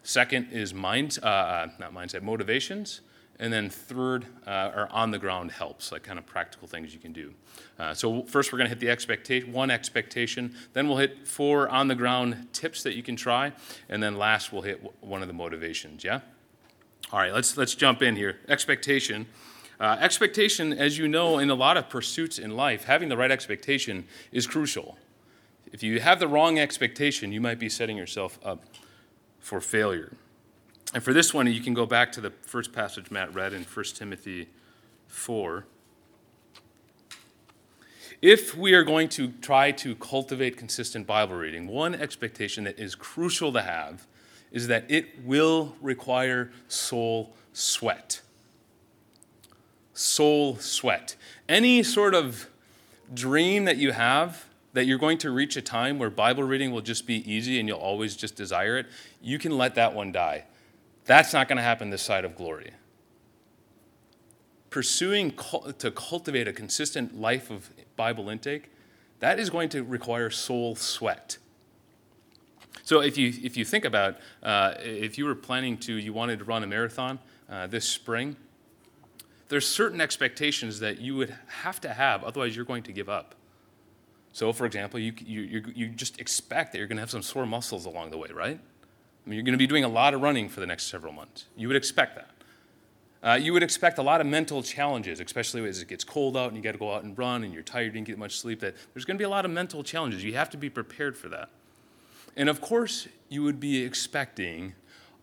Second 0.04 0.48
is 0.52 0.74
mind, 0.74 1.20
uh, 1.22 1.26
uh, 1.26 1.68
not 1.78 1.94
mindset, 1.94 2.22
motivations. 2.22 3.02
And 3.42 3.52
then 3.52 3.70
third 3.70 4.28
uh, 4.46 4.72
are 4.74 4.88
on 4.92 5.10
the 5.10 5.18
ground 5.18 5.52
helps, 5.52 5.92
like 5.92 6.04
kind 6.04 6.20
of 6.20 6.28
practical 6.28 6.68
things 6.68 6.94
you 6.94 7.00
can 7.00 7.12
do. 7.12 7.34
Uh, 7.80 7.94
so 7.94 8.22
first 8.22 8.54
we're 8.54 8.60
going 8.60 8.68
to 8.68 8.70
hit 8.70 8.80
the 8.80 8.90
expectation, 8.90 9.52
one 9.52 9.72
expectation. 9.72 10.56
Then 10.74 10.88
we'll 10.88 11.00
hit 11.00 11.28
four 11.28 11.68
on 11.68 11.88
the 11.88 11.96
ground 11.96 12.48
tips 12.54 12.84
that 12.84 12.96
you 12.96 13.02
can 13.02 13.16
try, 13.16 13.52
and 13.90 14.02
then 14.02 14.16
last 14.16 14.54
we'll 14.54 14.62
hit 14.62 14.80
one 15.02 15.24
of 15.24 15.28
the 15.28 15.34
motivations. 15.34 16.04
Yeah. 16.04 16.20
All 17.12 17.20
right, 17.20 17.34
let's 17.34 17.58
let's 17.58 17.74
jump 17.74 18.04
in 18.04 18.16
here. 18.16 18.38
Expectation. 18.48 19.26
Uh, 19.80 19.98
expectation, 20.00 20.72
as 20.72 21.00
you 21.00 21.08
know, 21.08 21.40
in 21.40 21.50
a 21.50 21.56
lot 21.56 21.76
of 21.76 21.90
pursuits 21.90 22.38
in 22.38 22.56
life, 22.56 22.84
having 22.84 23.10
the 23.10 23.18
right 23.18 23.32
expectation 23.32 24.06
is 24.32 24.46
crucial. 24.46 25.00
If 25.74 25.82
you 25.82 26.00
have 26.00 26.20
the 26.20 26.28
wrong 26.28 26.60
expectation, 26.60 27.32
you 27.32 27.42
might 27.42 27.58
be 27.58 27.70
setting 27.70 27.98
yourself 27.98 28.38
up 28.46 28.64
for 29.40 29.60
failure. 29.60 30.14
And 30.94 31.02
for 31.02 31.14
this 31.14 31.34
one, 31.34 31.48
you 31.48 31.62
can 31.62 31.74
go 31.74 31.86
back 31.86 32.12
to 32.14 32.22
the 32.22 32.32
first 32.42 32.74
passage 32.74 33.12
Matt 33.12 33.34
read 33.34 33.54
in 33.54 33.64
1 33.64 33.86
Timothy 33.96 34.50
4. 35.08 35.66
If 38.22 38.56
we 38.56 38.74
are 38.74 38.84
going 38.84 39.10
to 39.10 39.30
try 39.42 39.72
to 39.72 39.96
cultivate 39.96 40.58
consistent 40.58 41.08
Bible 41.08 41.36
reading, 41.36 41.68
one 41.68 41.96
expectation 41.96 42.66
that 42.66 42.78
is 42.78 42.94
crucial 42.94 43.54
to 43.54 43.62
have 43.62 44.06
is 44.52 44.68
that 44.68 44.86
it 44.92 45.24
will 45.24 45.76
require 45.82 46.52
soul 46.68 47.34
sweat. 47.54 48.22
Soul 49.94 50.58
sweat. 50.58 51.16
Any 51.48 51.84
sort 51.84 52.14
of 52.14 52.50
dream 53.14 53.66
that 53.66 53.78
you 53.78 53.94
have 53.94 54.46
that 54.74 54.86
you're 54.86 54.98
going 54.98 55.18
to 55.20 55.32
reach 55.32 55.56
a 55.56 55.62
time 55.62 56.00
where 56.00 56.10
Bible 56.10 56.44
reading 56.44 56.72
will 56.72 56.82
just 56.82 57.08
be 57.08 57.30
easy 57.32 57.60
and 57.60 57.68
you'll 57.68 57.80
always 57.80 58.16
just 58.16 58.36
desire 58.36 58.78
it, 58.78 58.88
you 59.22 59.40
can 59.40 59.58
let 59.58 59.76
that 59.76 59.94
one 59.94 60.12
die. 60.12 60.46
That's 61.06 61.34
not 61.34 61.48
going 61.48 61.58
to 61.58 61.64
happen 61.64 61.90
this 61.90 62.02
side 62.02 62.26
of 62.26 62.36
glory. 62.36 62.72
Pursuing 64.70 65.34
to 65.80 65.92
cultivate 65.92 66.48
a 66.48 66.54
consistent 66.54 67.20
life 67.20 67.50
of 67.50 67.70
Bible 67.96 68.30
intake, 68.30 68.72
that 69.20 69.40
is 69.40 69.50
going 69.50 69.70
to 69.70 69.84
require 69.84 70.30
soul 70.30 70.76
sweat. 70.76 71.38
So 72.84 73.02
if 73.02 73.18
you, 73.18 73.34
if 73.44 73.58
you 73.58 73.66
think 73.66 73.86
about 73.86 74.18
uh, 74.42 74.76
if 74.80 75.18
you 75.18 75.26
were 75.26 75.36
planning 75.36 75.78
to, 75.80 75.94
you 75.94 76.14
wanted 76.14 76.40
to 76.40 76.46
run 76.46 76.64
a 76.64 76.68
marathon 76.68 77.20
uh, 77.50 77.68
this 77.68 77.88
spring, 77.88 78.36
there's 79.50 79.68
certain 79.68 80.00
expectations 80.00 80.80
that 80.80 81.00
you 81.00 81.16
would 81.16 81.36
have 81.48 81.82
to 81.82 81.94
have, 81.94 82.24
otherwise 82.24 82.56
you're 82.56 82.66
going 82.66 82.84
to 82.84 82.94
give 82.94 83.10
up. 83.10 83.36
So, 84.34 84.54
for 84.54 84.66
example, 84.66 85.00
you, 85.00 85.14
you, 85.26 85.64
you 85.76 85.88
just 85.90 86.20
expect 86.20 86.72
that 86.72 86.78
you're 86.78 86.88
going 86.88 86.98
to 86.98 87.02
have 87.02 87.12
some 87.12 87.22
sore 87.22 87.46
muscles 87.46 87.86
along 87.86 88.12
the 88.12 88.18
way, 88.18 88.30
right? 88.34 88.60
I 89.26 89.30
mean, 89.30 89.38
you're 89.38 89.44
going 89.44 89.54
to 89.54 89.58
be 89.58 89.68
doing 89.68 89.84
a 89.84 89.90
lot 89.90 90.14
of 90.14 90.22
running 90.22 90.50
for 90.50 90.60
the 90.60 90.66
next 90.66 90.88
several 90.88 91.14
months. 91.14 91.46
You 91.56 91.68
would 91.68 91.78
expect 91.78 92.16
that. 92.16 92.30
Uh, 93.24 93.36
you 93.36 93.54
would 93.54 93.62
expect 93.62 94.00
a 94.00 94.02
lot 94.02 94.20
of 94.20 94.26
mental 94.26 94.64
challenges, 94.64 95.20
especially 95.20 95.68
as 95.70 95.80
it 95.80 95.88
gets 95.88 96.04
cold 96.04 96.36
out 96.36 96.48
and 96.48 96.58
you 96.58 96.64
got 96.64 96.72
to 96.72 96.80
go 96.80 96.92
out 96.92 97.04
and 97.04 97.16
run 97.18 97.44
and 97.44 97.54
you're 97.54 97.62
tired, 97.62 97.86
and 97.86 97.94
you 97.94 98.00
didn't 98.00 98.08
get 98.08 98.18
much 98.18 98.38
sleep. 98.40 98.60
That 98.62 98.76
there's 98.94 99.06
going 99.06 99.16
to 99.16 99.22
be 99.22 99.26
a 99.26 99.30
lot 99.30 99.46
of 99.46 99.52
mental 99.52 99.84
challenges. 99.84 100.24
You 100.24 100.34
have 100.34 100.50
to 100.52 100.58
be 100.58 100.70
prepared 100.72 101.16
for 101.16 101.30
that. 101.30 101.50
And 102.36 102.50
of 102.50 102.62
course, 102.62 103.08
you 103.30 103.44
would 103.44 103.60
be 103.60 103.84
expecting 103.84 104.74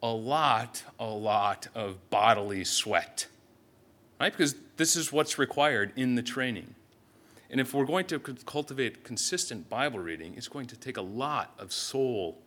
a 0.00 0.12
lot, 0.12 0.85
a 1.00 1.07
lot 1.07 1.67
of 1.75 2.09
bodily 2.11 2.64
sweat, 2.64 3.26
right? 4.21 4.31
Because 4.31 4.55
this 4.76 4.95
is 4.95 5.12
what's 5.12 5.38
required 5.38 5.93
in 5.97 6.14
the 6.14 6.23
training. 6.23 6.75
And 7.50 7.61
if 7.61 7.75
we're 7.75 7.87
going 7.87 8.07
to 8.07 8.19
cultivate 8.21 9.02
consistent 9.02 9.69
Bible 9.69 9.99
reading, 9.99 10.35
it's 10.37 10.49
going 10.49 10.67
to 10.67 10.76
take 10.76 10.99
a 10.99 11.02
lot 11.02 11.52
of 11.59 11.73
soul 11.73 12.38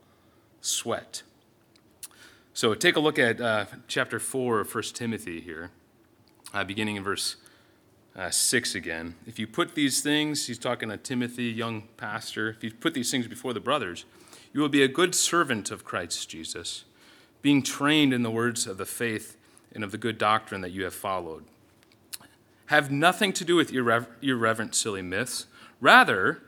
sweat. 0.61 1.23
So 2.53 2.73
take 2.73 2.97
a 2.97 2.99
look 2.99 3.17
at 3.17 3.39
uh, 3.39 3.65
chapter 3.87 4.19
4 4.19 4.59
of 4.59 4.75
1 4.75 4.83
Timothy 4.93 5.39
here, 5.39 5.71
uh, 6.53 6.65
beginning 6.65 6.97
in 6.97 7.03
verse 7.03 7.37
uh, 8.13 8.29
6 8.29 8.75
again. 8.75 9.15
If 9.25 9.39
you 9.39 9.47
put 9.47 9.73
these 9.73 10.01
things, 10.01 10.47
he's 10.47 10.59
talking 10.59 10.89
to 10.89 10.97
Timothy, 10.97 11.45
young 11.45 11.83
pastor, 11.95 12.49
if 12.49 12.61
you 12.61 12.71
put 12.73 12.93
these 12.93 13.09
things 13.09 13.25
before 13.25 13.53
the 13.53 13.61
brothers, 13.61 14.03
you 14.51 14.59
will 14.59 14.69
be 14.69 14.83
a 14.83 14.89
good 14.89 15.15
servant 15.15 15.71
of 15.71 15.85
Christ 15.85 16.29
Jesus, 16.29 16.83
being 17.41 17.63
trained 17.63 18.13
in 18.13 18.21
the 18.21 18.29
words 18.29 18.67
of 18.67 18.77
the 18.77 18.85
faith 18.85 19.37
and 19.73 19.81
of 19.81 19.91
the 19.91 19.97
good 19.97 20.17
doctrine 20.17 20.59
that 20.59 20.71
you 20.71 20.83
have 20.83 20.93
followed. 20.93 21.45
Have 22.65 22.91
nothing 22.91 23.31
to 23.31 23.45
do 23.45 23.55
with 23.55 23.71
irrever- 23.71 24.09
irreverent, 24.21 24.75
silly 24.75 25.01
myths. 25.01 25.45
Rather, 25.79 26.41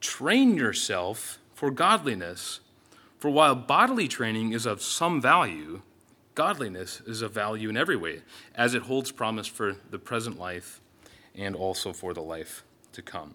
train 0.00 0.54
yourself 0.54 1.38
for 1.54 1.70
godliness. 1.70 2.60
For 3.24 3.30
while 3.30 3.54
bodily 3.54 4.06
training 4.06 4.52
is 4.52 4.66
of 4.66 4.82
some 4.82 5.18
value, 5.18 5.80
godliness 6.34 7.00
is 7.06 7.22
of 7.22 7.32
value 7.32 7.70
in 7.70 7.76
every 7.78 7.96
way, 7.96 8.20
as 8.54 8.74
it 8.74 8.82
holds 8.82 9.10
promise 9.12 9.46
for 9.46 9.76
the 9.88 9.98
present 9.98 10.38
life 10.38 10.82
and 11.34 11.56
also 11.56 11.94
for 11.94 12.12
the 12.12 12.20
life 12.20 12.64
to 12.92 13.00
come. 13.00 13.34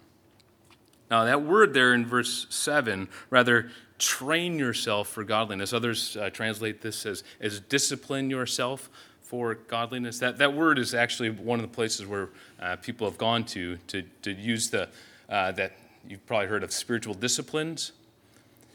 Now, 1.10 1.26
that 1.26 1.42
word 1.42 1.74
there 1.74 1.96
in 1.96 2.06
verse 2.06 2.46
7, 2.52 3.10
rather, 3.32 3.72
train 3.98 4.60
yourself 4.60 5.08
for 5.08 5.24
godliness. 5.24 5.74
Others 5.74 6.18
uh, 6.18 6.30
translate 6.30 6.82
this 6.82 7.08
as, 7.08 7.24
as 7.42 7.60
discipline 7.60 8.30
yourself 8.30 8.92
for 9.24 9.56
godliness. 9.56 10.20
That, 10.20 10.38
that 10.38 10.54
word 10.54 10.78
is 10.78 10.94
actually 10.94 11.32
one 11.32 11.58
of 11.58 11.64
the 11.64 11.76
places 11.76 12.06
where 12.06 12.30
uh, 12.62 12.76
people 12.76 13.10
have 13.10 13.18
gone 13.18 13.44
to 13.46 13.78
to, 13.88 14.04
to 14.22 14.34
use 14.34 14.70
the, 14.70 14.88
uh, 15.30 15.52
that 15.54 15.72
you've 16.08 16.28
probably 16.28 16.46
heard 16.46 16.62
of 16.62 16.72
spiritual 16.72 17.16
disciplines. 17.16 17.94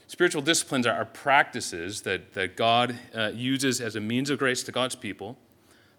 Spiritual 0.07 0.41
disciplines 0.41 0.85
are, 0.85 1.03
practices 1.05 2.01
that, 2.01 2.33
that 2.33 2.55
God 2.55 2.99
uh, 3.13 3.31
uses 3.33 3.81
as 3.81 3.95
a 3.95 3.99
means 3.99 4.29
of 4.29 4.37
grace 4.37 4.61
to 4.63 4.71
God's 4.71 4.95
people. 4.95 5.37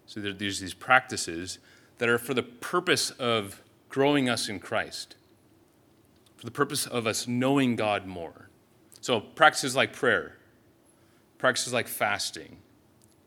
So 0.05 0.21
there's 0.21 0.59
these 0.59 0.73
practices 0.73 1.59
that 1.97 2.07
are 2.07 2.17
for 2.17 2.33
the 2.33 2.43
purpose 2.43 3.11
of 3.11 3.61
growing 3.89 4.29
us 4.29 4.47
in 4.47 4.59
Christ, 4.59 5.15
for 6.37 6.45
the 6.45 6.51
purpose 6.51 6.85
of 6.85 7.05
us 7.05 7.27
knowing 7.27 7.75
God 7.75 8.05
more. 8.05 8.49
So 9.01 9.19
practices 9.19 9.75
like 9.75 9.91
prayer, 9.91 10.37
practices 11.37 11.73
like 11.73 11.87
fasting, 11.87 12.57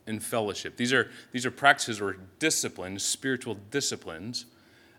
and 0.07 0.23
fellowship. 0.23 0.77
These 0.77 0.93
are, 0.93 1.11
these 1.33 1.45
are 1.45 1.51
practices 1.51 2.01
or 2.01 2.17
disciplines, 2.39 3.03
spiritual 3.03 3.57
disciplines, 3.71 4.47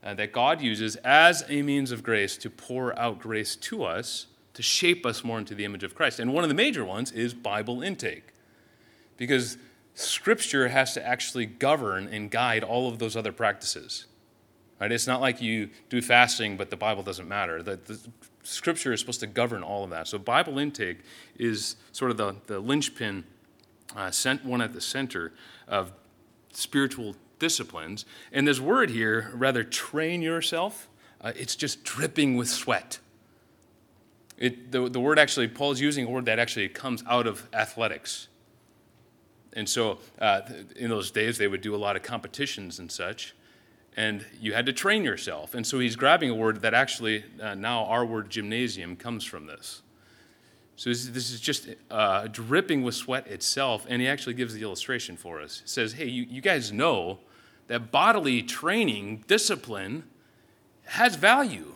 uh, 0.03 0.13
that 0.15 0.31
God 0.31 0.61
uses 0.61 0.95
as 0.97 1.43
a 1.49 1.61
means 1.61 1.91
of 1.91 2.03
grace 2.03 2.37
to 2.37 2.49
pour 2.49 2.97
out 2.97 3.19
grace 3.19 3.55
to 3.57 3.83
us 3.83 4.27
to 4.53 4.61
shape 4.61 5.05
us 5.05 5.23
more 5.23 5.39
into 5.39 5.55
the 5.55 5.65
image 5.65 5.83
of 5.83 5.95
Christ. 5.95 6.19
And 6.19 6.33
one 6.33 6.43
of 6.43 6.49
the 6.49 6.55
major 6.55 6.83
ones 6.83 7.11
is 7.11 7.33
Bible 7.33 7.81
intake. 7.81 8.33
Because 9.17 9.57
Scripture 9.93 10.69
has 10.69 10.93
to 10.93 11.05
actually 11.05 11.45
govern 11.45 12.07
and 12.07 12.31
guide 12.31 12.63
all 12.63 12.89
of 12.89 12.99
those 12.99 13.15
other 13.15 13.31
practices. 13.31 14.05
Right? 14.79 14.91
It's 14.91 15.07
not 15.07 15.21
like 15.21 15.41
you 15.41 15.69
do 15.89 16.01
fasting, 16.01 16.57
but 16.57 16.69
the 16.69 16.77
Bible 16.77 17.03
doesn't 17.03 17.27
matter. 17.27 17.61
The, 17.61 17.77
the 17.77 17.99
Scripture 18.43 18.91
is 18.91 18.99
supposed 18.99 19.19
to 19.19 19.27
govern 19.27 19.61
all 19.63 19.83
of 19.83 19.91
that. 19.91 20.07
So, 20.07 20.17
Bible 20.17 20.57
intake 20.57 21.01
is 21.37 21.75
sort 21.91 22.09
of 22.09 22.17
the, 22.17 22.35
the 22.47 22.59
linchpin, 22.59 23.23
uh, 23.95 24.11
one 24.43 24.61
at 24.61 24.73
the 24.73 24.81
center 24.81 25.33
of 25.67 25.91
spiritual 26.51 27.15
disciplines. 27.37 28.05
And 28.31 28.47
this 28.47 28.59
word 28.59 28.89
here, 28.89 29.31
rather 29.35 29.63
train 29.63 30.23
yourself, 30.23 30.89
uh, 31.21 31.33
it's 31.35 31.55
just 31.55 31.83
dripping 31.83 32.35
with 32.35 32.49
sweat. 32.49 32.99
It, 34.41 34.71
the, 34.71 34.89
the 34.89 34.99
word 34.99 35.19
actually, 35.19 35.47
Paul's 35.47 35.79
using 35.79 36.07
a 36.07 36.09
word 36.09 36.25
that 36.25 36.39
actually 36.39 36.67
comes 36.67 37.03
out 37.07 37.27
of 37.27 37.47
athletics. 37.53 38.27
And 39.53 39.69
so 39.69 39.99
uh, 40.19 40.41
in 40.75 40.89
those 40.89 41.11
days, 41.11 41.37
they 41.37 41.47
would 41.47 41.61
do 41.61 41.75
a 41.75 41.77
lot 41.77 41.95
of 41.95 42.01
competitions 42.01 42.79
and 42.79 42.91
such, 42.91 43.35
and 43.95 44.25
you 44.39 44.53
had 44.53 44.65
to 44.65 44.73
train 44.73 45.03
yourself. 45.03 45.53
And 45.53 45.67
so 45.67 45.77
he's 45.77 45.95
grabbing 45.95 46.31
a 46.31 46.33
word 46.33 46.63
that 46.63 46.73
actually, 46.73 47.23
uh, 47.39 47.53
now 47.53 47.85
our 47.85 48.03
word 48.03 48.31
gymnasium 48.31 48.95
comes 48.95 49.23
from 49.23 49.45
this. 49.45 49.83
So 50.75 50.89
this, 50.89 51.05
this 51.09 51.29
is 51.29 51.39
just 51.39 51.69
uh, 51.91 52.25
dripping 52.25 52.81
with 52.81 52.95
sweat 52.95 53.27
itself, 53.27 53.85
and 53.87 54.01
he 54.01 54.07
actually 54.07 54.33
gives 54.33 54.55
the 54.55 54.63
illustration 54.63 55.17
for 55.17 55.39
us. 55.39 55.59
He 55.59 55.67
says, 55.67 55.93
Hey, 55.93 56.07
you, 56.07 56.23
you 56.23 56.41
guys 56.41 56.71
know 56.71 57.19
that 57.67 57.91
bodily 57.91 58.41
training, 58.41 59.23
discipline, 59.27 60.05
has 60.85 61.15
value. 61.15 61.75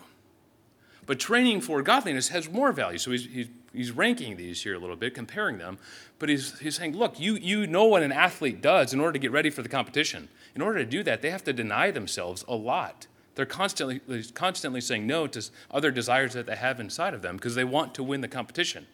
But 1.06 1.20
training 1.20 1.60
for 1.60 1.80
godliness 1.82 2.28
has 2.28 2.50
more 2.50 2.72
value. 2.72 2.98
So 2.98 3.12
he's, 3.12 3.26
he's, 3.26 3.48
he's 3.72 3.92
ranking 3.92 4.36
these 4.36 4.62
here 4.62 4.74
a 4.74 4.78
little 4.78 4.96
bit, 4.96 5.14
comparing 5.14 5.58
them. 5.58 5.78
But 6.18 6.28
he's, 6.28 6.58
he's 6.58 6.76
saying, 6.76 6.96
look, 6.96 7.18
you, 7.20 7.34
you 7.34 7.66
know 7.66 7.84
what 7.84 8.02
an 8.02 8.12
athlete 8.12 8.60
does 8.60 8.92
in 8.92 9.00
order 9.00 9.12
to 9.12 9.18
get 9.18 9.30
ready 9.30 9.50
for 9.50 9.62
the 9.62 9.68
competition. 9.68 10.28
In 10.54 10.62
order 10.62 10.80
to 10.80 10.84
do 10.84 11.02
that, 11.04 11.22
they 11.22 11.30
have 11.30 11.44
to 11.44 11.52
deny 11.52 11.90
themselves 11.90 12.44
a 12.48 12.56
lot. 12.56 13.06
They're 13.36 13.46
constantly, 13.46 14.00
constantly 14.34 14.80
saying 14.80 15.06
no 15.06 15.26
to 15.28 15.48
other 15.70 15.90
desires 15.90 16.32
that 16.32 16.46
they 16.46 16.56
have 16.56 16.80
inside 16.80 17.14
of 17.14 17.22
them 17.22 17.36
because 17.36 17.54
they 17.54 17.64
want 17.64 17.94
to 17.94 18.02
win 18.02 18.22
the 18.22 18.28
competition. 18.28 18.86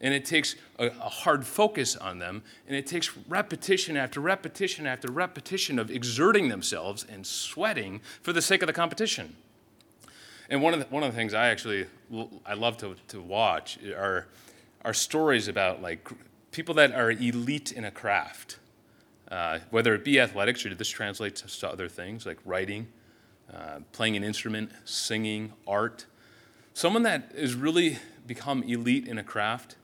And 0.00 0.12
it 0.12 0.24
takes 0.24 0.56
a, 0.78 0.88
a 0.88 1.08
hard 1.08 1.46
focus 1.46 1.96
on 1.96 2.18
them, 2.18 2.42
and 2.66 2.76
it 2.76 2.86
takes 2.86 3.16
repetition 3.28 3.96
after 3.96 4.20
repetition 4.20 4.86
after 4.86 5.10
repetition 5.10 5.78
of 5.78 5.90
exerting 5.90 6.48
themselves 6.48 7.06
and 7.08 7.26
sweating 7.26 8.00
for 8.20 8.32
the 8.32 8.42
sake 8.42 8.62
of 8.62 8.66
the 8.66 8.72
competition. 8.72 9.36
And 10.48 10.62
one 10.62 10.74
of 10.74 10.80
the, 10.80 10.86
one 10.86 11.02
of 11.02 11.12
the 11.12 11.16
things 11.16 11.34
I 11.34 11.48
actually 11.48 11.86
I 12.44 12.54
love 12.54 12.76
to, 12.78 12.96
to 13.08 13.20
watch 13.20 13.78
are 13.96 14.26
are 14.84 14.94
stories 14.94 15.48
about 15.48 15.80
like 15.80 16.08
people 16.50 16.74
that 16.74 16.92
are 16.92 17.10
elite 17.10 17.72
in 17.72 17.84
a 17.84 17.90
craft, 17.90 18.58
uh, 19.30 19.60
whether 19.70 19.94
it 19.94 20.04
be 20.04 20.20
athletics 20.20 20.64
or 20.66 20.68
did 20.68 20.78
this 20.78 20.88
translates 20.88 21.58
to 21.60 21.68
other 21.68 21.88
things 21.88 22.26
like 22.26 22.38
writing, 22.44 22.86
uh, 23.52 23.80
playing 23.92 24.16
an 24.16 24.24
instrument, 24.24 24.70
singing, 24.84 25.52
art. 25.66 26.06
Someone 26.74 27.02
that 27.04 27.32
has 27.36 27.54
really 27.54 27.98
become 28.26 28.62
elite 28.64 29.06
in 29.06 29.18
a 29.18 29.24
craft, 29.24 29.76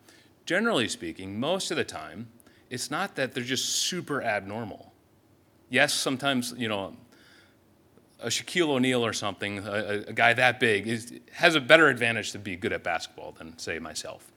generally 0.47 0.89
speaking, 0.89 1.39
most 1.39 1.71
of 1.71 1.77
the 1.77 1.85
time, 1.85 2.29
it's 2.71 2.91
not 2.91 3.15
that 3.17 3.33
they're 3.33 3.43
just 3.43 3.67
super 3.67 4.23
abnormal. 4.23 4.93
Yes, 5.71 5.93
sometimes 5.93 6.55
you 6.57 6.69
know 6.69 6.97
a 8.21 8.29
Shaquille 8.29 8.69
O'Neal 8.69 9.05
or 9.05 9.13
something, 9.13 9.59
a, 9.59 10.05
a 10.09 10.13
guy 10.13 10.33
that 10.35 10.59
big, 10.59 10.87
is, 10.87 11.13
has 11.33 11.55
a 11.55 11.61
better 11.61 11.89
advantage 11.89 12.33
to 12.33 12.39
be 12.39 12.57
good 12.57 12.73
at 12.73 12.83
basketball 12.83 13.33
than, 13.33 13.57
say, 13.59 13.79
myself. 13.79 14.33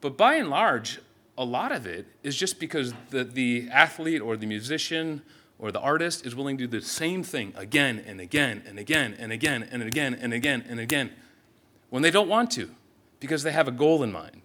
But 0.00 0.16
by 0.16 0.34
and 0.34 0.50
large, 0.50 1.00
a 1.38 1.44
lot 1.44 1.72
of 1.72 1.86
it 1.86 2.06
is 2.22 2.36
just 2.36 2.60
because 2.60 2.92
the, 3.10 3.24
the 3.24 3.68
athlete 3.70 4.20
or 4.20 4.36
the 4.36 4.46
musician 4.46 5.22
or 5.58 5.72
the 5.72 5.80
artist 5.80 6.26
is 6.26 6.34
willing 6.34 6.58
to 6.58 6.66
do 6.66 6.78
the 6.78 6.84
same 6.84 7.22
thing 7.22 7.52
again 7.56 8.02
and 8.06 8.20
again 8.20 8.62
and 8.66 8.78
again 8.78 9.16
and 9.18 9.32
again 9.32 9.66
and 9.70 9.82
again 9.82 10.14
and 10.14 10.32
again 10.32 10.64
and 10.68 10.80
again 10.80 11.10
when 11.90 12.02
they 12.02 12.10
don't 12.10 12.28
want 12.28 12.50
to 12.52 12.70
because 13.20 13.42
they 13.42 13.52
have 13.52 13.68
a 13.68 13.72
goal 13.72 14.02
in 14.02 14.12
mind. 14.12 14.42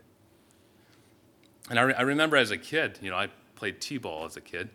And 1.69 1.79
I, 1.79 1.81
re- 1.83 1.93
I 1.93 2.01
remember 2.01 2.37
as 2.37 2.51
a 2.51 2.57
kid, 2.57 2.99
you 3.01 3.09
know, 3.09 3.17
I 3.17 3.29
played 3.55 3.81
t 3.81 3.97
ball 3.97 4.25
as 4.25 4.37
a 4.37 4.41
kid 4.41 4.69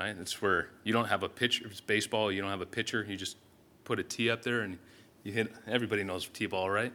right? 0.00 0.16
It's 0.18 0.40
where 0.40 0.68
you 0.82 0.92
don't 0.92 1.08
have 1.08 1.22
a 1.22 1.28
pitcher. 1.28 1.66
If 1.66 1.72
It's 1.72 1.80
baseball. 1.80 2.32
You 2.32 2.40
don't 2.40 2.50
have 2.50 2.62
a 2.62 2.66
pitcher. 2.66 3.04
You 3.08 3.16
just 3.16 3.36
put 3.84 3.98
a 3.98 4.02
tee 4.02 4.30
up 4.30 4.42
there 4.42 4.62
and 4.62 4.78
you 5.24 5.32
hit. 5.32 5.52
Everybody 5.66 6.04
knows 6.04 6.26
t-ball, 6.26 6.70
right? 6.70 6.92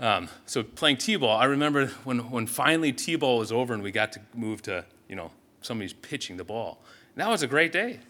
Um, 0.00 0.28
so 0.46 0.62
playing 0.62 0.96
t-ball, 0.96 1.36
I 1.36 1.44
remember 1.44 1.86
when 2.04 2.30
when 2.30 2.46
finally 2.46 2.92
t-ball 2.92 3.38
was 3.38 3.52
over 3.52 3.72
and 3.74 3.82
we 3.82 3.90
got 3.90 4.12
to 4.12 4.20
move 4.34 4.62
to 4.62 4.84
you 5.08 5.16
know 5.16 5.30
somebody's 5.62 5.92
pitching 5.92 6.36
the 6.36 6.44
ball. 6.44 6.80
And 7.14 7.24
that 7.24 7.30
was 7.30 7.42
a 7.42 7.46
great 7.46 7.72
day. 7.72 8.00